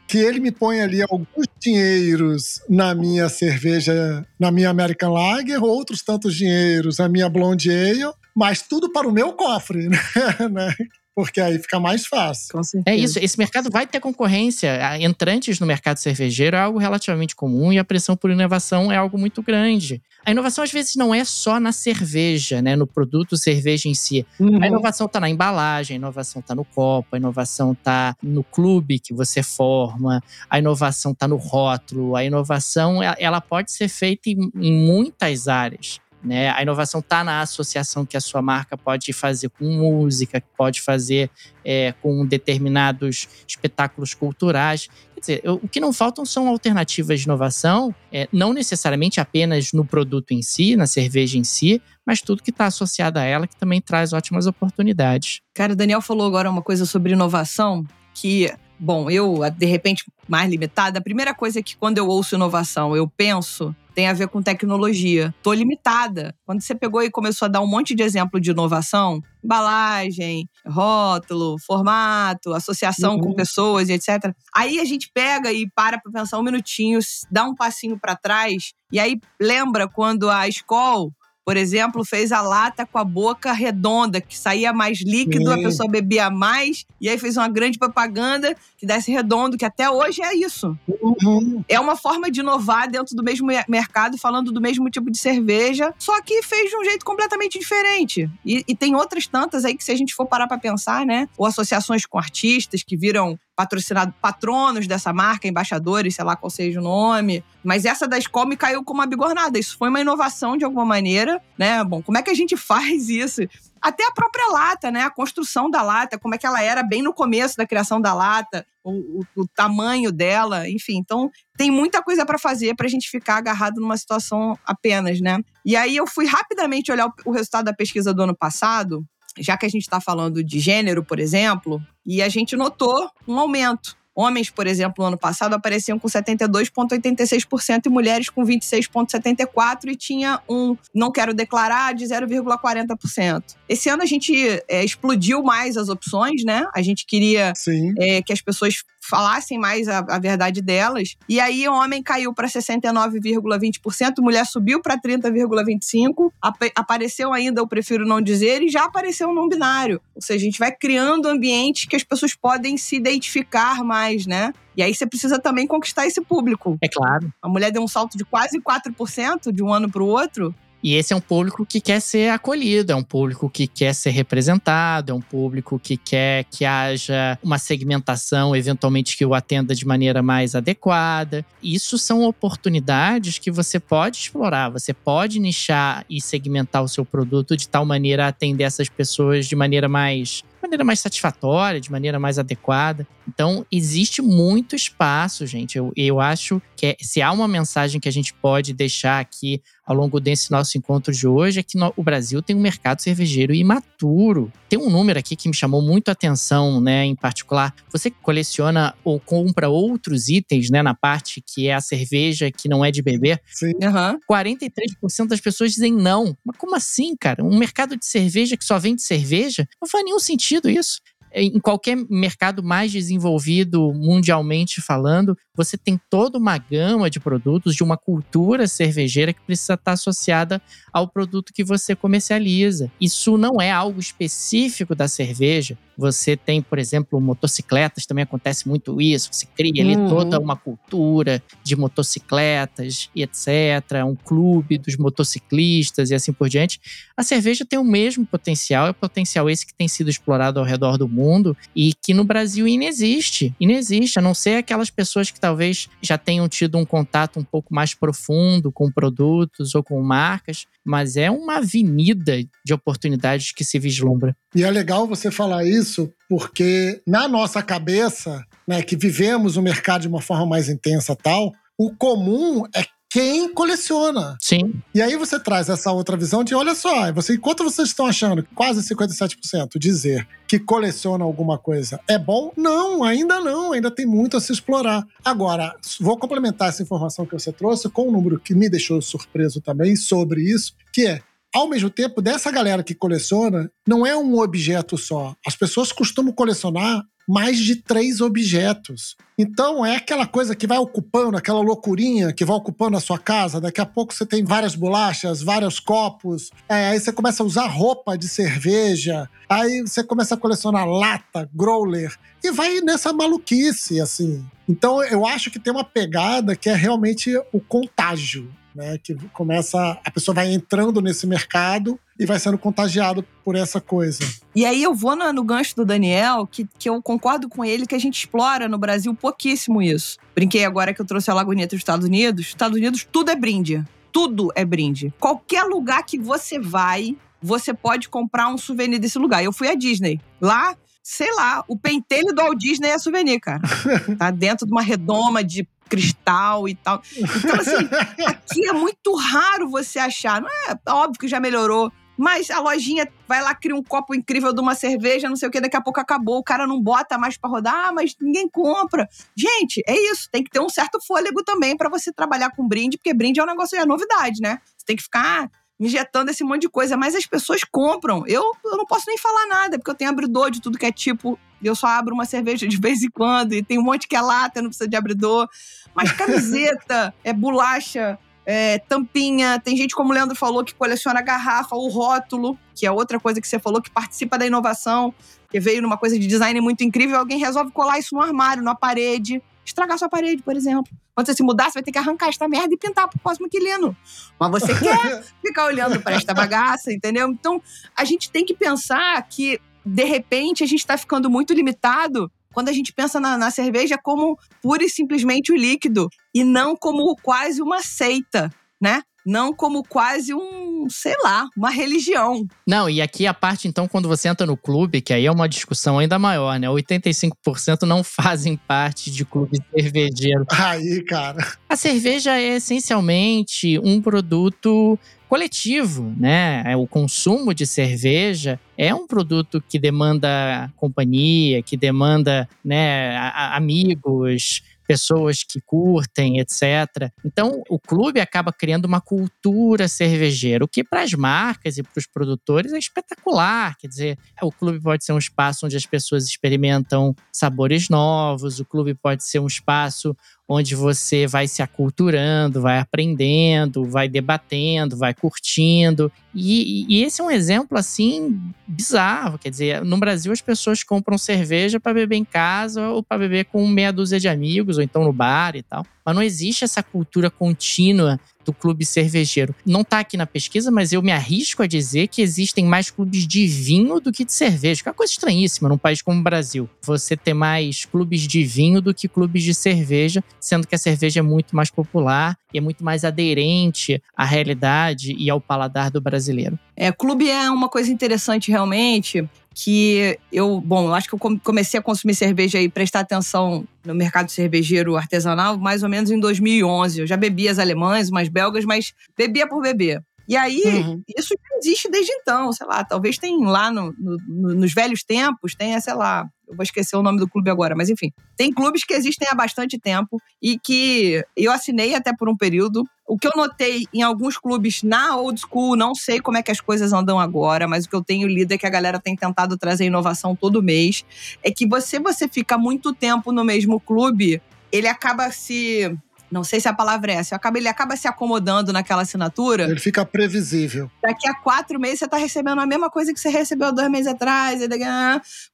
que 0.08 0.18
ele 0.18 0.40
me 0.40 0.52
põe 0.52 0.82
ali 0.82 1.04
alguns 1.04 1.46
dinheiros 1.60 2.60
na 2.68 2.96
minha 2.96 3.30
cerveja, 3.30 4.26
na 4.40 4.50
minha 4.50 4.72
American 4.72 5.14
Lager, 5.14 5.64
outros 5.64 6.02
tantos 6.02 6.36
dinheiros 6.36 6.98
na 6.98 7.08
minha 7.08 7.30
Blonde 7.30 7.70
Ale, 7.70 8.12
mas 8.36 8.64
tudo 8.64 8.92
para 8.92 9.08
o 9.08 9.12
meu 9.12 9.34
cofre, 9.34 9.88
né? 10.52 10.74
Porque 11.20 11.42
aí 11.42 11.60
fica 11.60 11.82
mais 11.82 12.06
fácil. 12.06 12.62
É 12.86 12.96
isso, 12.96 13.20
esse 13.20 13.38
mercado 13.38 13.70
vai 13.70 13.86
ter 13.86 14.00
concorrência. 14.00 14.80
Entrantes 15.02 15.60
no 15.60 15.68
mercado 15.68 15.98
cervejeiro 15.98 16.56
é 16.56 16.62
algo 16.62 16.80
relativamente 16.80 17.36
comum 17.36 17.74
e 17.74 17.78
a 17.78 17.84
pressão 17.84 18.16
por 18.16 18.32
inovação 18.32 18.90
é 18.90 18.96
algo 18.96 19.18
muito 19.18 19.44
grande. 19.44 20.02
A 20.26 20.32
inovação 20.32 20.64
às 20.64 20.72
vezes 20.72 20.96
não 20.96 21.14
é 21.14 21.26
só 21.26 21.60
na 21.60 21.74
cerveja, 21.74 22.62
né, 22.62 22.74
no 22.78 22.88
produto 22.88 23.36
cerveja 23.36 23.90
em 23.90 23.94
si. 23.94 24.26
Uhum. 24.40 24.64
A 24.64 24.68
inovação 24.68 25.08
está 25.08 25.20
na 25.20 25.30
embalagem, 25.30 25.96
a 25.96 25.98
inovação 25.98 26.40
está 26.40 26.56
no 26.56 26.64
copo, 26.64 27.10
a 27.12 27.18
inovação 27.18 27.74
está 27.74 28.16
no 28.24 28.42
clube 28.42 28.98
que 28.98 29.14
você 29.14 29.44
forma, 29.44 30.24
a 30.50 30.58
inovação 30.58 31.12
está 31.12 31.28
no 31.28 31.36
rótulo, 31.36 32.16
a 32.16 32.24
inovação 32.24 33.04
ela 33.04 33.42
pode 33.42 33.74
ser 33.74 33.90
feita 33.90 34.30
em, 34.30 34.50
em 34.56 34.72
muitas 34.72 35.50
áreas. 35.50 36.00
Né? 36.24 36.50
A 36.50 36.62
inovação 36.62 37.00
está 37.00 37.24
na 37.24 37.42
associação 37.42 38.06
que 38.06 38.18
a 38.18 38.22
sua 38.22 38.42
marca 38.42 38.78
pode 38.78 39.14
fazer 39.14 39.50
com 39.50 39.66
música, 39.66 40.44
pode 40.58 40.82
fazer 40.82 41.30
é, 41.64 41.94
com 42.02 42.26
determinados 42.26 43.28
espetáculos 43.48 44.14
culturais. 44.14 44.90
Quer 45.16 45.20
dizer, 45.20 45.42
o 45.50 45.68
que 45.68 45.80
não 45.80 45.94
faltam 45.94 46.26
são 46.26 46.48
alternativas 46.48 47.20
de 47.20 47.26
inovação, 47.26 47.94
é, 48.12 48.28
não 48.32 48.52
necessariamente 48.54 49.20
apenas 49.20 49.72
no 49.72 49.86
produto 49.86 50.32
em 50.32 50.42
si, 50.42 50.76
na 50.76 50.88
cerveja 50.88 51.38
em 51.38 51.44
si, 51.44 51.82
mas 52.06 52.22
tudo 52.22 52.44
que 52.44 52.50
está 52.50 52.66
associado 52.66 53.20
a 53.20 53.24
ela, 53.24 53.48
que 53.48 53.56
também 53.56 53.80
traz 53.80 54.12
ótimas 54.12 54.46
oportunidades. 54.46 55.42
Cara, 55.54 55.74
o 55.74 55.76
Daniel 55.76 56.02
falou 56.02 56.28
agora 56.28 56.50
uma 56.50 56.62
coisa 56.62 56.86
sobre 56.86 57.14
inovação 57.14 57.86
que 58.14 58.52
bom, 58.80 59.10
eu, 59.10 59.40
de 59.58 59.66
repente, 59.66 60.06
mais 60.28 60.50
limitada, 60.50 61.00
a 61.00 61.04
primeira 61.04 61.34
coisa 61.34 61.60
é 61.60 61.64
que 61.64 61.76
quando 61.76 61.98
eu 61.98 62.08
ouço 62.08 62.36
inovação, 62.36 62.96
eu 62.96 63.08
penso 63.08 63.76
tem 64.00 64.08
a 64.08 64.14
ver 64.14 64.30
com 64.30 64.42
tecnologia. 64.42 65.36
Tô 65.44 65.52
limitada. 65.52 66.34
Quando 66.46 66.62
você 66.62 66.74
pegou 66.74 67.04
e 67.04 67.12
começou 67.12 67.48
a 67.48 67.50
dar 67.50 67.60
um 67.60 67.68
monte 67.68 67.94
de 67.94 68.02
exemplo 68.02 68.40
de 68.40 68.52
inovação, 68.52 69.22
embalagem, 69.44 70.48
rótulo, 70.66 71.58
formato, 71.60 72.54
associação 72.54 73.16
uhum. 73.16 73.22
com 73.22 73.34
pessoas 73.34 73.90
e 73.90 73.94
etc. 73.94 74.34
Aí 74.56 74.80
a 74.80 74.86
gente 74.86 75.12
pega 75.14 75.52
e 75.52 75.70
para 75.70 76.00
para 76.00 76.14
pensar 76.14 76.40
um 76.40 76.44
minutinho, 76.44 77.00
dá 77.30 77.44
um 77.44 77.54
passinho 77.54 78.00
para 78.00 78.16
trás 78.16 78.72
e 78.90 79.02
aí 79.02 79.20
lembra 79.38 79.86
quando 79.86 80.30
a 80.30 80.48
escola 80.48 81.10
por 81.50 81.58
exemplo, 81.58 82.06
fez 82.06 82.32
a 82.32 82.44
lata 82.44 82.86
com 82.86 83.00
a 83.00 83.04
boca 83.04 83.52
redonda, 83.52 84.22
que 84.22 84.38
saía 84.38 84.72
mais 84.72 85.02
líquido, 85.02 85.52
Sim. 85.52 85.60
a 85.60 85.64
pessoa 85.64 85.90
bebia 85.90 86.30
mais, 86.30 86.86
e 87.02 87.10
aí 87.10 87.18
fez 87.18 87.38
uma 87.38 87.50
grande 87.50 87.80
propaganda 87.80 88.56
que 88.78 88.86
desse 88.86 89.12
redondo, 89.12 89.58
que 89.58 89.66
até 89.66 89.90
hoje 89.90 90.22
é 90.22 90.36
isso. 90.36 90.78
Uhum. 91.02 91.64
É 91.68 91.80
uma 91.80 91.96
forma 91.96 92.30
de 92.30 92.42
inovar 92.42 92.88
dentro 92.88 93.16
do 93.16 93.24
mesmo 93.24 93.48
mercado, 93.68 94.16
falando 94.16 94.52
do 94.52 94.62
mesmo 94.62 94.92
tipo 94.92 95.10
de 95.10 95.18
cerveja, 95.18 95.92
só 95.98 96.22
que 96.22 96.44
fez 96.44 96.70
de 96.70 96.78
um 96.78 96.84
jeito 96.84 97.04
completamente 97.04 97.58
diferente. 97.58 98.30
E, 98.46 98.64
e 98.68 98.76
tem 98.76 98.94
outras 98.94 99.26
tantas 99.26 99.66
aí 99.66 99.76
que, 99.76 99.84
se 99.84 99.92
a 99.92 99.96
gente 99.96 100.14
for 100.14 100.28
parar 100.28 100.46
para 100.46 100.60
pensar, 100.60 101.04
né? 101.04 101.28
Ou 101.36 101.48
associações 101.48 102.06
com 102.06 102.20
artistas 102.20 102.84
que 102.84 102.96
viram 102.96 103.40
patrocinado 103.60 104.14
patronos 104.22 104.88
dessa 104.88 105.12
marca, 105.12 105.46
embaixadores, 105.46 106.16
sei 106.16 106.24
lá 106.24 106.34
qual 106.34 106.50
seja 106.50 106.80
o 106.80 106.84
nome. 106.84 107.44
Mas 107.62 107.84
essa 107.84 108.08
da 108.08 108.18
escola 108.18 108.46
me 108.46 108.56
caiu 108.56 108.86
como 108.86 109.02
uma 109.02 109.06
bigornada. 109.06 109.60
Isso 109.60 109.78
foi 109.78 109.90
uma 109.90 110.00
inovação 110.00 110.56
de 110.56 110.64
alguma 110.64 110.86
maneira, 110.86 111.42
né? 111.58 111.84
Bom, 111.84 112.02
como 112.02 112.18
é 112.18 112.24
que 112.24 112.30
a 112.30 112.34
gente 112.34 112.56
faz 112.58 113.10
isso? 113.10 113.42
Até 113.82 114.06
a 114.08 114.14
própria 114.14 114.48
lata, 114.48 114.90
né? 114.90 115.02
A 115.02 115.10
construção 115.10 115.70
da 115.70 115.82
lata, 115.82 116.18
como 116.18 116.36
é 116.36 116.38
que 116.38 116.48
ela 116.48 116.64
era 116.64 116.82
bem 116.82 117.02
no 117.02 117.14
começo 117.14 117.58
da 117.58 117.68
criação 117.68 118.00
da 118.00 118.14
lata, 118.14 118.66
o, 118.82 119.20
o, 119.20 119.42
o 119.42 119.48
tamanho 119.54 120.10
dela, 120.10 120.70
enfim. 120.70 120.96
Então, 120.96 121.30
tem 121.58 121.70
muita 121.70 122.02
coisa 122.02 122.26
para 122.26 122.40
fazer 122.40 122.78
para 122.78 122.86
a 122.86 122.90
gente 122.90 123.10
ficar 123.10 123.36
agarrado 123.36 123.82
numa 123.82 123.98
situação 123.98 124.58
apenas, 124.66 125.20
né? 125.20 125.38
E 125.66 125.76
aí 125.76 125.98
eu 125.98 126.08
fui 126.08 126.26
rapidamente 126.26 126.94
olhar 126.94 127.08
o, 127.08 127.14
o 127.26 127.32
resultado 127.32 127.66
da 127.66 127.74
pesquisa 127.74 128.14
do 128.14 128.24
ano 128.24 128.36
passado, 128.38 129.06
já 129.38 129.58
que 129.58 129.66
a 129.66 129.70
gente 129.70 129.84
está 129.84 130.02
falando 130.02 130.44
de 130.44 130.60
gênero, 130.60 131.04
por 131.04 131.20
exemplo, 131.20 131.82
e 132.06 132.22
a 132.22 132.30
gente 132.30 132.56
notou 132.56 133.10
um 133.28 133.40
aumento. 133.40 133.98
Homens, 134.16 134.50
por 134.50 134.68
exemplo, 134.68 134.96
no 134.98 135.08
ano 135.08 135.18
passado 135.18 135.54
apareciam 135.54 135.98
com 135.98 136.08
72,86% 136.10 137.86
e 137.86 137.90
mulheres 137.90 138.30
com 138.30 138.44
26,74% 138.44 139.86
e 139.86 139.96
tinha 139.96 140.42
um 140.50 140.76
não 140.94 141.10
quero 141.10 141.34
declarar 141.34 141.94
de 141.94 142.04
0,40%. 142.04 143.56
Esse 143.70 143.88
ano 143.88 144.04
a 144.04 144.06
gente 144.06 144.34
é, 144.68 144.84
explodiu 144.84 145.42
mais 145.42 145.78
as 145.78 145.88
opções, 145.88 146.44
né? 146.44 146.68
A 146.76 146.82
gente 146.82 147.06
queria 147.06 147.54
é, 147.98 148.22
que 148.22 148.34
as 148.34 148.42
pessoas 148.42 148.84
falassem 149.10 149.58
mais 149.58 149.88
a, 149.88 150.00
a 150.00 150.20
verdade 150.20 150.62
delas. 150.62 151.16
E 151.28 151.40
aí 151.40 151.68
o 151.68 151.74
homem 151.74 152.04
caiu 152.04 152.34
para 152.34 152.48
69,20%, 152.48 154.14
mulher 154.20 154.46
subiu 154.46 154.82
para 154.82 154.98
30,25%, 154.98 156.32
ap 156.42 156.60
apareceu 156.76 157.34
ainda, 157.34 157.62
eu 157.62 157.68
prefiro 157.68 158.06
não 158.06 158.22
dizer, 158.22 158.62
e 158.62 158.70
já 158.70 158.84
apareceu 158.84 159.34
no 159.34 159.50
binário. 159.50 160.00
Ou 160.16 160.22
seja, 160.22 160.44
a 160.44 160.46
gente 160.46 160.60
vai 160.60 160.72
criando 160.72 161.28
ambientes 161.28 161.86
que 161.86 161.96
as 161.96 162.04
pessoas 162.04 162.36
podem 162.36 162.78
se 162.78 162.96
identificar 162.96 163.84
mais, 163.84 164.26
né? 164.26 164.54
E 164.78 164.84
aí 164.84 164.94
você 164.94 165.06
precisa 165.06 165.40
também 165.40 165.68
conquistar 165.68 166.06
esse 166.06 166.22
público. 166.22 166.78
É 166.82 166.88
claro. 166.88 167.34
A 167.42 167.50
mulher 167.50 167.72
deu 167.72 167.82
um 167.82 167.88
salto 167.88 168.18
de 168.18 168.24
quase 168.24 168.62
4% 168.62 169.52
de 169.52 169.64
um 169.64 169.74
ano 169.74 169.90
para 169.90 170.04
o 170.04 170.08
outro. 170.08 170.56
E 170.82 170.96
esse 170.96 171.14
é 171.14 171.16
um 171.16 171.22
público 171.22 171.66
que 171.66 171.82
quer 171.82 172.00
ser 172.00 172.30
acolhido, 172.30 172.92
é 172.92 172.96
um 172.96 173.04
público 173.04 173.50
que 173.50 173.68
quer 173.68 173.94
ser 173.94 174.12
representado, 174.12 175.12
é 175.12 175.16
um 175.16 175.22
público 175.22 175.78
que 175.78 175.98
quer 175.98 176.46
que 176.46 176.64
haja 176.66 177.38
uma 177.44 177.58
segmentação, 177.58 178.56
eventualmente 178.56 179.18
que 179.18 179.26
o 179.26 179.34
atenda 179.34 179.76
de 179.76 179.86
maneira 179.86 180.22
mais 180.22 180.56
adequada. 180.56 181.46
Isso 181.62 181.98
são 181.98 182.24
oportunidades 182.24 183.38
que 183.38 183.52
você 183.52 183.80
pode 183.80 184.18
explorar, 184.18 184.70
você 184.70 184.94
pode 184.94 185.40
nichar 185.40 186.06
e 186.10 186.22
segmentar 186.22 186.84
o 186.84 186.88
seu 186.88 187.04
produto 187.04 187.58
de 187.58 187.68
tal 187.68 187.86
maneira 187.86 188.26
a 188.26 188.30
atender 188.30 188.64
essas 188.64 188.88
pessoas 188.88 189.48
de 189.48 189.56
maneira 189.56 189.90
mais 189.90 190.44
maneira 190.62 190.84
mais 190.84 191.00
satisfatória, 191.00 191.80
de 191.80 191.92
maneira 191.92 192.20
mais 192.20 192.38
adequada. 192.38 193.08
Então, 193.28 193.66
existe 193.72 194.22
muito 194.22 194.76
espaço, 194.76 195.46
gente. 195.48 195.78
Eu, 195.78 195.92
eu 195.96 196.20
acho 196.20 196.62
que 196.76 196.88
é, 196.88 196.98
se 197.00 197.22
há 197.22 197.32
uma 197.32 197.48
mensagem 197.48 198.00
que 198.00 198.10
a 198.10 198.12
gente 198.12 198.34
pode 198.34 198.74
deixar 198.74 199.20
aqui 199.20 199.62
ao 199.90 199.96
longo 199.96 200.20
desse 200.20 200.52
nosso 200.52 200.78
encontro 200.78 201.12
de 201.12 201.28
hoje, 201.28 201.62
é 201.62 201.64
que 201.64 201.76
no, 201.76 201.92
o 201.98 202.04
Brasil 202.04 202.44
tem 202.44 202.56
um 202.56 202.62
mercado 202.62 203.02
cervejeiro 203.02 203.56
imaturo. 203.56 204.54
Tem 204.70 204.78
um 204.78 204.88
número 204.88 205.18
aqui 205.18 205.36
que 205.36 205.50
me 205.50 205.56
chamou 205.56 205.82
muito 205.82 206.10
a 206.10 206.12
atenção, 206.12 206.80
né? 206.80 207.06
Em 207.06 207.16
particular, 207.16 207.74
você 207.92 208.12
coleciona 208.12 208.94
ou 209.04 209.20
compra 209.20 209.68
outros 209.68 210.30
itens, 210.30 210.70
né? 210.70 210.84
Na 210.84 210.94
parte 210.94 211.42
que 211.44 211.68
é 211.68 211.74
a 211.74 211.82
cerveja 211.82 212.52
que 212.52 212.70
não 212.70 212.86
é 212.86 212.92
de 212.92 213.02
beber. 213.02 213.42
Sim. 213.48 213.72
Uhum. 213.82 214.20
43% 214.32 215.28
das 215.28 215.42
pessoas 215.42 215.72
dizem 215.72 215.92
não. 215.92 216.38
Mas 216.46 216.56
como 216.56 216.76
assim, 216.76 217.16
cara? 217.20 217.44
Um 217.44 217.58
mercado 217.58 217.98
de 217.98 218.06
cerveja 218.06 218.56
que 218.56 218.64
só 218.64 218.78
vende 218.78 219.02
cerveja? 219.02 219.68
Não 219.82 219.90
faz 219.90 220.06
nenhum 220.06 220.20
sentido 220.20 220.70
isso 220.70 221.00
em 221.34 221.60
qualquer 221.60 221.96
mercado 222.10 222.64
mais 222.64 222.92
desenvolvido 222.92 223.94
mundialmente 223.94 224.82
falando, 224.82 225.38
você 225.60 225.78
tem 225.78 226.00
toda 226.10 226.38
uma 226.38 226.58
gama 226.58 227.10
de 227.10 227.20
produtos, 227.20 227.76
de 227.76 227.84
uma 227.84 227.98
cultura 227.98 228.66
cervejeira 228.66 229.34
que 229.34 229.42
precisa 229.42 229.74
estar 229.74 229.92
associada 229.92 230.62
ao 230.94 231.06
produto 231.06 231.52
que 231.54 231.66
você 231.66 231.98
comercializa. 231.98 232.90
Isso 233.00 233.38
não 233.38 233.60
é 233.60 233.70
algo 233.70 234.00
específico 234.00 234.96
da 234.96 235.10
cerveja. 235.10 235.78
Você 235.98 236.38
tem, 236.38 236.62
por 236.62 236.80
exemplo, 236.80 237.20
motocicletas, 237.20 238.06
também 238.06 238.24
acontece 238.24 238.70
muito 238.70 239.02
isso. 239.02 239.28
Você 239.34 239.46
cria 239.46 239.84
ali 239.84 239.98
uhum. 239.98 240.08
toda 240.08 240.40
uma 240.40 240.56
cultura 240.56 241.44
de 241.62 241.76
motocicletas 241.76 243.10
e 243.14 243.22
etc. 243.22 244.06
Um 244.08 244.16
clube 244.16 244.78
dos 244.78 244.96
motociclistas 244.96 246.10
e 246.10 246.16
assim 246.16 246.32
por 246.32 246.48
diante. 246.48 246.80
A 247.18 247.22
cerveja 247.22 247.66
tem 247.66 247.78
o 247.78 247.84
mesmo 247.84 248.26
potencial, 248.26 248.88
é 248.88 248.92
o 248.92 248.94
potencial 248.94 249.50
esse 249.50 249.66
que 249.66 249.74
tem 249.74 249.90
sido 249.90 250.10
explorado 250.10 250.58
ao 250.58 250.66
redor 250.66 250.98
do 250.98 251.06
mundo 251.06 251.56
e 251.76 251.94
que 252.02 252.14
no 252.14 252.24
Brasil 252.24 252.66
inexiste. 252.66 253.54
Inexiste, 253.60 254.20
a 254.20 254.22
não 254.22 254.34
ser 254.34 254.56
aquelas 254.56 254.90
pessoas 254.90 255.30
que 255.30 255.40
talvez 255.50 255.90
já 256.00 256.16
tenham 256.16 256.48
tido 256.48 256.78
um 256.78 256.86
contato 256.86 257.40
um 257.40 257.44
pouco 257.44 257.74
mais 257.74 257.96
profundo 257.96 258.72
com 258.72 258.92
produtos 258.92 259.74
ou 259.74 259.84
com 259.84 260.00
marcas, 260.00 260.68
mas 260.86 261.18
é 261.18 261.32
uma 261.32 261.58
avenida 261.58 262.38
de 262.64 262.72
oportunidades 262.72 263.52
que 263.52 263.66
se 263.66 263.80
vislumbra. 263.80 264.38
E 264.54 264.64
é 264.64 264.70
legal 264.70 265.08
você 265.08 265.32
falar 265.32 265.66
isso, 265.66 266.14
porque 266.30 267.02
na 267.06 267.28
nossa 267.28 267.64
cabeça, 267.64 268.46
né, 268.68 268.84
que 268.84 268.96
vivemos 268.96 269.58
o 269.58 269.62
mercado 269.62 270.04
de 270.04 270.08
uma 270.08 270.22
forma 270.22 270.46
mais 270.46 270.70
intensa 270.70 271.16
tal, 271.16 271.52
o 271.76 271.96
comum 271.96 272.64
é 272.76 272.84
quem 273.10 273.52
coleciona. 273.54 274.38
Sim. 274.40 274.74
E 274.94 275.02
aí 275.02 275.16
você 275.16 275.40
traz 275.40 275.68
essa 275.68 275.92
outra 275.92 276.16
visão 276.16 276.44
de, 276.44 276.54
olha 276.54 276.76
só, 276.76 277.12
você, 277.12 277.34
enquanto 277.34 277.64
vocês 277.64 277.90
estão 277.90 278.06
achando, 278.06 278.46
quase 278.54 278.82
57%, 278.82 279.78
dizer 279.78 280.28
que 280.48 280.60
coleciona 280.60 281.24
alguma 281.24 281.58
coisa 281.58 282.00
é 282.08 282.18
bom? 282.18 282.52
Não, 282.56 283.04
ainda 283.04 283.40
não, 283.40 283.72
ainda 283.72 283.90
tem 283.90 284.06
muito 284.06 284.38
a 284.38 284.42
se 284.42 284.52
explorar. 284.52 285.06
Agora, 285.26 285.76
vou 286.00 286.18
complementar 286.18 286.70
essa 286.70 286.84
informação 286.84 287.26
que 287.26 287.34
você 287.34 287.52
trouxe 287.52 287.90
com 287.90 288.08
um 288.08 288.12
número 288.12 288.40
que 288.40 288.54
me 288.54 288.70
deixou 288.70 289.02
surpreso 289.02 289.60
também 289.60 289.96
sobre 289.96 290.42
isso, 290.42 290.74
que 290.94 291.08
é 291.08 291.22
ao 291.54 291.68
mesmo 291.68 291.90
tempo, 291.90 292.22
dessa 292.22 292.52
galera 292.52 292.84
que 292.84 292.94
coleciona, 292.94 293.72
não 293.88 294.06
é 294.06 294.16
um 294.16 294.38
objeto 294.38 294.96
só. 295.00 295.36
As 295.46 295.56
pessoas 295.56 295.92
costumam 295.92 296.32
colecionar 296.32 297.04
mais 297.30 297.60
de 297.60 297.76
três 297.76 298.22
objetos. 298.22 299.16
Então 299.38 299.86
é 299.86 299.98
aquela 299.98 300.26
coisa 300.26 300.56
que 300.56 300.66
vai 300.66 300.80
ocupando, 300.80 301.38
aquela 301.38 301.62
loucurinha 301.62 302.34
que 302.34 302.44
vai 302.44 302.58
ocupando 302.58 302.98
a 302.98 303.00
sua 303.00 303.20
casa. 303.20 303.62
Daqui 303.62 303.80
a 303.80 303.86
pouco 303.86 304.16
você 304.16 304.26
tem 304.26 304.44
várias 304.44 304.74
bolachas, 304.74 305.44
vários 305.44 305.80
copos. 305.80 306.50
É, 306.68 306.88
aí 306.88 307.00
você 307.00 307.12
começa 307.12 307.44
a 307.44 307.46
usar 307.46 307.68
roupa 307.68 308.18
de 308.18 308.28
cerveja. 308.28 309.30
Aí 309.48 309.82
você 309.82 310.04
começa 310.04 310.34
a 310.34 310.38
colecionar 310.38 310.88
lata, 310.88 311.48
growler. 311.54 312.18
E 312.44 312.52
vai 312.52 312.82
nessa 312.82 313.14
maluquice, 313.14 314.02
assim. 314.02 314.44
Então 314.68 315.04
eu 315.04 315.24
acho 315.24 315.52
que 315.52 315.60
tem 315.60 315.72
uma 315.72 315.84
pegada 315.84 316.56
que 316.56 316.68
é 316.68 316.74
realmente 316.74 317.32
o 317.54 317.60
contágio 317.60 318.52
né? 318.80 318.98
Que 318.98 319.14
começa, 319.34 320.00
a 320.04 320.10
pessoa 320.10 320.34
vai 320.34 320.54
entrando 320.54 321.02
nesse 321.02 321.28
mercado 321.28 322.00
e 322.18 322.26
vai 322.26 322.40
sendo 322.40 322.58
contagiado 322.58 323.26
por 323.44 323.56
essa 323.56 323.82
coisa. 323.82 324.20
E 324.56 324.66
aí 324.66 324.82
eu 324.82 324.96
vou 324.96 325.18
no, 325.18 325.34
no, 325.34 325.44
gancho 325.44 325.76
do 325.76 325.86
Daniel, 325.86 326.48
que, 326.48 326.68
que 326.78 326.90
eu 326.90 327.02
concordo 327.02 327.50
com 327.50 327.64
ele 327.66 327.86
que 327.86 327.94
a 327.94 328.00
gente 328.00 328.20
explora 328.20 328.70
no 328.70 328.78
Brasil 328.78 329.14
pouquíssimo 329.14 329.82
isso. 329.82 330.18
Brinquei 330.34 330.64
agora 330.64 330.94
que 330.94 331.02
eu 331.02 331.06
trouxe 331.06 331.30
a 331.30 331.34
Laguneta 331.34 331.76
dos 331.76 331.82
Estados 331.82 332.06
Unidos. 332.06 332.48
Estados 332.48 332.78
Unidos, 332.78 333.06
tudo 333.12 333.30
é 333.30 333.36
brinde. 333.36 333.84
Tudo 334.14 334.50
é 334.56 334.64
brinde. 334.64 335.14
Qualquer 335.20 335.64
lugar 335.64 336.04
que 336.04 336.18
você 336.18 336.58
vai, 336.58 337.18
você 337.42 337.74
pode 337.74 338.08
comprar 338.08 338.48
um 338.48 338.58
souvenir 338.58 339.00
desse 339.00 339.20
lugar. 339.20 339.44
Eu 339.44 339.52
fui 339.52 339.68
à 339.68 339.76
Disney. 339.76 340.22
Lá, 340.40 340.76
sei 341.04 341.34
lá, 341.36 341.66
o 341.68 341.78
pentelho 341.78 342.34
do 342.34 342.42
Walt 342.42 342.58
Disney 342.58 342.90
é 342.90 342.98
souvenir, 342.98 343.40
cara. 343.42 343.62
tá 344.18 344.32
dentro 344.32 344.66
de 344.66 344.72
uma 344.72 344.82
redoma 344.82 345.44
de 345.44 345.68
cristal 345.90 346.68
e 346.68 346.76
tal. 346.76 347.02
Então, 347.18 347.56
assim, 347.56 347.90
aqui 348.26 348.68
é 348.68 348.74
muito 348.74 349.16
raro 349.16 349.70
você 349.70 350.00
achar. 350.00 350.42
Não 350.42 350.50
é 350.50 350.92
óbvio 350.92 351.20
que 351.20 351.28
já 351.28 351.40
melhorou. 351.40 351.92
Mas 352.18 352.52
a 352.52 352.60
lojinha 352.60 353.08
vai 353.26 353.42
lá, 353.42 353.56
cria 353.56 353.74
um 353.74 353.82
copo 353.82 354.14
incrível 354.14 354.52
de 354.52 354.60
uma 354.60 354.76
cerveja, 354.76 355.30
não 355.30 355.38
sei 355.38 355.48
o 355.48 355.52
que, 355.52 355.62
daqui 355.62 355.78
a 355.78 355.82
pouco 355.82 356.02
acabou, 356.02 356.40
o 356.40 356.44
cara 356.44 356.68
não 356.68 356.82
bota 356.82 357.18
mais 357.18 357.38
para 357.38 357.50
rodar, 357.50 357.88
ah, 357.88 357.92
mas 357.94 358.14
ninguém 358.20 358.50
compra. 358.50 359.08
Gente, 359.34 359.82
é 359.88 359.98
isso, 360.12 360.28
tem 360.30 360.44
que 360.44 360.50
ter 360.50 360.60
um 360.60 360.68
certo 360.68 361.00
fôlego 361.08 361.42
também 361.46 361.78
para 361.78 361.90
você 361.90 362.12
trabalhar 362.12 362.50
com 362.50 362.68
brinde, 362.68 362.98
porque 362.98 363.14
brinde 363.14 363.40
é 363.40 363.44
um 363.44 363.48
negócio, 363.48 363.80
é 363.80 363.86
novidade, 363.86 364.42
né? 364.42 364.60
Você 364.78 364.86
tem 364.86 364.98
que 364.98 365.04
ficar 365.04 365.50
injetando 365.80 366.30
esse 366.30 366.44
monte 366.44 366.64
de 366.64 366.70
coisa, 366.70 366.98
mas 366.98 367.16
as 367.16 367.26
pessoas 367.26 367.62
compram. 367.64 368.26
Eu, 368.28 368.44
eu 368.66 368.78
não 368.78 368.86
posso 368.86 369.06
nem 369.08 369.18
falar 369.18 369.48
nada, 369.48 369.78
porque 369.78 369.90
eu 369.90 369.96
tenho 369.96 370.10
abridor 370.10 370.52
de 370.52 370.62
tudo 370.62 370.78
que 370.78 370.86
é 370.86 370.92
tipo. 370.92 371.40
Eu 371.64 371.76
só 371.76 371.88
abro 371.88 372.14
uma 372.14 372.26
cerveja 372.26 372.68
de 372.68 372.78
vez 372.78 373.02
em 373.02 373.10
quando, 373.10 373.54
e 373.54 373.64
tem 373.64 373.80
um 373.80 373.84
monte 373.84 374.08
que 374.08 374.16
é 374.16 374.22
lata, 374.22 374.62
não 374.62 374.70
precisa 374.70 374.90
de 374.90 374.98
abridor. 374.98 375.48
Mas 375.96 376.12
camiseta, 376.12 377.14
é 377.24 377.34
bolacha, 377.34 378.18
é, 378.46 378.80
tampinha. 378.80 379.60
Tem 379.60 379.78
gente, 379.78 379.94
como 379.94 380.12
o 380.12 380.14
Leandro 380.14 380.36
falou, 380.36 380.64
que 380.64 380.74
coleciona 380.74 381.22
garrafa, 381.22 381.76
o 381.76 381.88
rótulo, 381.88 382.58
que 382.74 382.86
é 382.86 382.92
outra 382.92 383.20
coisa 383.20 383.40
que 383.40 383.48
você 383.48 383.60
falou, 383.60 383.82
que 383.82 383.92
participa 383.92 384.38
da 384.38 384.46
inovação, 384.46 385.14
que 385.52 385.60
veio 385.60 385.82
numa 385.82 385.98
coisa 385.98 386.18
de 386.18 386.26
design 386.26 386.60
muito 386.62 386.84
incrível. 386.84 387.18
Alguém 387.18 387.38
resolve 387.38 387.72
colar 387.72 388.00
isso 388.00 388.16
no 388.16 388.22
armário, 388.22 388.64
na 388.64 388.74
parede, 388.74 389.42
estragar 389.64 389.98
sua 390.00 390.10
parede, 390.10 390.42
por 390.42 390.56
exemplo. 390.56 390.92
Quando 391.14 391.28
você 391.28 391.34
se 391.34 391.44
mudar, 391.44 391.66
você 391.66 391.74
vai 391.74 391.84
ter 391.84 391.92
que 391.92 391.98
arrancar 391.98 392.30
esta 392.30 392.48
merda 392.48 392.74
e 392.74 392.78
pintar 392.78 393.08
pro 393.08 393.20
próximo 393.20 393.46
inquilino. 393.46 393.96
Mas 394.40 394.50
você 394.50 394.74
quer 394.80 395.24
ficar 395.46 395.66
olhando 395.66 396.02
para 396.02 396.16
esta 396.16 396.34
bagaça, 396.34 396.92
entendeu? 396.92 397.28
Então, 397.30 397.62
a 397.96 398.04
gente 398.04 398.32
tem 398.32 398.46
que 398.46 398.54
pensar 398.54 399.22
que, 399.28 399.60
de 399.86 400.04
repente, 400.06 400.64
a 400.64 400.68
gente 400.68 400.80
está 400.80 400.98
ficando 400.98 401.30
muito 401.30 401.54
limitado 401.54 402.32
quando 402.54 402.70
a 402.70 402.74
gente 402.74 402.94
pensa 402.94 403.20
na, 403.20 403.38
na, 403.38 403.52
cerveja 403.52 403.98
como 404.02 404.38
pura 404.62 404.84
e 404.84 404.90
simplesmente 404.90 405.52
o 405.52 405.56
líquido 405.56 406.10
e 406.34 406.44
não 406.44 406.76
como 406.76 407.16
quase 407.22 407.62
uma 407.62 407.82
seita, 407.82 408.52
né? 408.82 409.02
Não 409.26 409.54
como 409.54 409.84
quase 409.84 410.34
um, 410.34 410.88
sei 410.90 411.14
lá, 411.22 411.48
uma 411.56 411.70
religião. 411.70 412.48
Não, 412.66 412.90
e 412.90 413.02
aqui 413.02 413.28
a 413.28 413.34
parte, 413.34 413.68
então, 413.68 413.88
quando 413.88 414.08
você 414.08 414.28
entra 414.28 414.48
no 414.48 414.58
clube, 414.58 415.02
que 415.02 415.14
aí 415.14 415.26
é 415.26 415.32
uma 415.32 415.48
discussão 415.48 416.00
ainda 416.00 416.18
maior, 416.18 416.58
né? 416.60 416.68
85% 416.68 417.84
não 417.84 418.02
fazem 418.04 418.56
parte 418.56 419.12
de 419.12 419.26
clube 419.26 419.60
cervejeiro. 419.72 420.46
Aí, 420.52 421.04
cara. 421.04 421.46
A 421.68 421.76
cerveja 421.76 422.40
é 422.40 422.56
essencialmente 422.56 423.78
um 423.80 424.02
produto 424.02 424.98
coletivo, 425.30 426.12
né? 426.18 426.64
É, 426.66 426.76
o 426.76 426.88
consumo 426.88 427.54
de 427.54 427.68
cerveja 427.68 428.60
é 428.76 428.94
um 428.96 429.06
produto 429.06 429.64
que 429.70 429.78
demanda 429.78 430.74
companhia, 430.76 431.62
que 431.62 431.78
demanda 431.78 432.50
né, 432.66 433.16
amigos, 433.54 434.64
pessoas 434.88 435.44
que 435.44 435.62
curtem, 435.62 436.40
etc. 436.40 437.12
Então, 437.24 437.62
o 437.70 437.78
clube 437.78 438.20
acaba 438.20 438.52
criando 438.52 438.86
uma 438.86 439.00
cultura 439.00 439.88
cervejeira, 439.88 440.66
o 440.66 440.68
que 440.68 440.84
para 440.84 441.04
as 441.04 441.14
marcas 441.14 441.78
e 441.78 441.84
para 441.84 442.00
os 442.00 442.08
produtores 442.08 442.74
é 442.74 442.80
espetacular. 442.80 443.78
Quer 443.78 443.88
dizer, 443.88 444.18
o 444.42 444.52
clube 444.52 444.82
pode 444.82 445.06
ser 445.06 445.14
um 445.14 445.20
espaço 445.20 445.68
onde 445.68 445.78
as 445.78 445.86
pessoas 445.86 446.26
experimentam 446.26 447.16
sabores 447.32 447.88
novos, 447.88 448.60
o 448.60 448.66
clube 448.66 448.96
pode 448.96 449.24
ser 449.24 449.38
um 449.38 449.46
espaço 449.46 450.18
onde 450.52 450.76
você 450.76 451.28
vai 451.28 451.48
se 451.48 451.62
aculturando, 451.62 452.60
vai 452.60 452.80
aprendendo, 452.80 453.86
vai 453.86 454.10
debatendo, 454.10 454.98
vai 454.98 455.14
curtindo. 455.14 456.12
E, 456.34 456.86
e, 456.90 457.04
esse 457.04 457.22
é 457.22 457.24
um 457.24 457.30
exemplo 457.30 457.78
assim 457.78 458.42
bizarro. 458.68 459.38
Quer 459.38 459.52
dizer, 459.52 459.86
no 459.86 460.00
Brasil 460.00 460.32
as 460.32 460.42
pessoas 460.42 460.84
compram 460.84 461.20
cerveja 461.20 461.80
para 461.80 461.94
beber 461.94 462.16
em 462.16 462.26
casa 462.26 462.90
ou 462.90 463.04
para 463.04 463.20
beber 463.20 463.46
com 463.46 463.68
meia 463.68 463.94
dúzia 463.94 464.20
de 464.20 464.28
amigos 464.28 464.78
ou 464.78 464.84
então 464.84 465.04
no 465.04 465.14
bar 465.14 465.56
e 465.56 465.62
tal. 465.62 465.86
Mas 466.10 466.16
não 466.16 466.24
existe 466.24 466.64
essa 466.64 466.82
cultura 466.82 467.30
contínua 467.30 468.20
do 468.44 468.52
clube 468.52 468.84
cervejeiro. 468.84 469.54
Não 469.64 469.82
está 469.82 470.00
aqui 470.00 470.18
na 470.18 470.26
pesquisa, 470.26 470.72
mas 470.72 470.92
eu 470.92 471.04
me 471.04 471.12
arrisco 471.12 471.62
a 471.62 471.68
dizer 471.68 472.08
que 472.08 472.20
existem 472.20 472.66
mais 472.66 472.90
clubes 472.90 473.28
de 473.28 473.46
vinho 473.46 474.00
do 474.00 474.12
que 474.12 474.26
de 474.26 474.34
cerveja, 474.34 474.82
que 474.82 474.90
é 474.90 474.92
uma 474.92 474.96
coisa 474.96 475.14
estranhíssima 475.14 475.70
num 475.70 475.78
país 475.78 476.02
como 476.02 476.20
o 476.20 476.24
Brasil. 476.24 476.68
Você 476.82 477.16
ter 477.16 477.36
mais 477.36 477.86
clubes 477.86 478.22
de 478.22 478.44
vinho 478.44 478.82
do 478.82 478.92
que 478.92 479.08
clubes 479.08 479.44
de 479.44 479.54
cerveja, 479.54 480.24
sendo 480.40 480.66
que 480.66 480.74
a 480.74 480.80
cerveja 480.80 481.20
é 481.20 481.24
muito 481.24 481.56
mais 481.56 481.70
popular 481.70 482.36
e 482.52 482.58
é 482.58 482.62
muito 482.62 482.84
mais 482.84 483.04
aderente 483.04 484.02
à 484.18 484.26
realidade 484.26 485.16
e 485.16 485.30
ao 485.30 485.40
paladar 485.40 485.92
do 485.92 486.02
brasileiro. 486.02 486.58
É, 486.82 486.94
clube 486.94 487.30
é 487.30 487.52
uma 487.52 487.68
coisa 487.68 487.92
interessante 487.92 488.50
realmente, 488.50 489.28
que 489.54 490.18
eu, 490.32 490.62
bom, 490.62 490.94
acho 490.94 491.10
que 491.10 491.14
eu 491.14 491.20
comecei 491.44 491.78
a 491.78 491.84
consumir 491.84 492.16
cerveja 492.16 492.58
e 492.62 492.70
prestar 492.70 493.02
atenção 493.02 493.68
no 493.86 493.94
mercado 493.94 494.32
cervejeiro 494.32 494.96
artesanal 494.96 495.58
mais 495.58 495.84
ou 495.84 495.90
menos 495.90 496.10
em 496.10 496.18
2011. 496.18 497.02
Eu 497.02 497.06
já 497.08 497.18
bebia 497.18 497.52
as 497.52 497.60
alemãs, 497.60 498.10
umas 498.10 498.30
belgas, 498.30 498.64
mas 498.64 498.94
bebia 499.18 499.46
por 499.46 499.62
beber. 499.62 500.02
E 500.30 500.38
aí, 500.38 500.62
uhum. 500.64 501.02
isso 501.18 501.30
já 501.30 501.58
existe 501.58 501.90
desde 501.90 502.12
então, 502.12 502.54
sei 502.54 502.68
lá, 502.68 502.84
talvez 502.84 503.18
tem 503.18 503.44
lá 503.44 503.72
no, 503.72 503.92
no, 503.98 504.54
nos 504.54 504.72
velhos 504.72 505.04
tempos, 505.04 505.56
tenha, 505.56 505.82
sei 505.82 505.96
lá, 505.96 506.30
eu 506.48 506.56
vou 506.56 506.62
esquecer 506.62 506.96
o 506.96 507.02
nome 507.02 507.18
do 507.18 507.28
clube 507.28 507.50
agora, 507.50 507.76
mas 507.76 507.90
enfim. 507.90 508.12
Tem 508.38 508.54
clubes 508.54 508.84
que 508.84 508.94
existem 508.94 509.28
há 509.28 509.34
bastante 509.34 509.80
tempo 509.80 510.22
e 510.40 510.60
que 510.60 511.26
eu 511.36 511.52
assinei 511.52 511.96
até 511.96 512.16
por 512.16 512.30
um 512.30 512.38
período. 512.38 512.84
O 513.08 513.18
que 513.18 513.28
eu 513.28 513.32
notei 513.36 513.88
em 513.92 514.04
alguns 514.04 514.38
clubes 514.38 514.84
na 514.84 515.16
old 515.18 515.42
school, 515.42 515.76
não 515.76 515.96
sei 515.96 516.20
como 516.20 516.38
é 516.38 516.44
que 516.44 516.52
as 516.52 516.62
coisas 516.62 516.94
andam 516.94 517.20
agora, 517.20 517.68
mas 517.68 517.86
o 517.86 517.90
que 517.90 517.96
eu 517.96 518.04
tenho 518.04 518.28
lido 518.28 518.52
é 518.52 518.58
que 518.58 518.68
a 518.68 518.70
galera 518.70 519.00
tem 519.00 519.16
tentado 519.16 519.58
trazer 519.58 519.86
inovação 519.86 520.36
todo 520.36 520.62
mês. 520.62 521.04
É 521.42 521.50
que 521.50 521.68
você, 521.68 522.00
você 522.00 522.28
fica 522.28 522.56
muito 522.56 522.94
tempo 522.94 523.32
no 523.32 523.44
mesmo 523.44 523.80
clube, 523.80 524.40
ele 524.72 524.88
acaba 524.88 525.32
se 525.32 525.92
não 526.32 526.44
sei 526.44 526.60
se 526.60 526.68
a 526.68 526.74
palavra 526.74 527.12
é 527.12 527.16
essa. 527.16 527.36
Acaba, 527.36 527.58
ele 527.58 527.68
acaba 527.68 527.96
se 527.96 528.08
acomodando 528.08 528.72
naquela 528.72 529.02
assinatura. 529.02 529.64
Ele 529.64 529.80
fica 529.80 530.06
previsível. 530.06 530.90
Daqui 531.02 531.28
a 531.28 531.34
quatro 531.34 531.80
meses 531.80 532.00
você 532.00 532.06
está 532.06 532.18
recebendo 532.18 532.60
a 532.60 532.66
mesma 532.66 532.90
coisa 532.90 533.14
que 533.14 533.20
você 533.20 533.30
recebeu 533.30 533.74
dois 533.74 533.90
meses 533.90 534.08
atrás. 534.08 534.62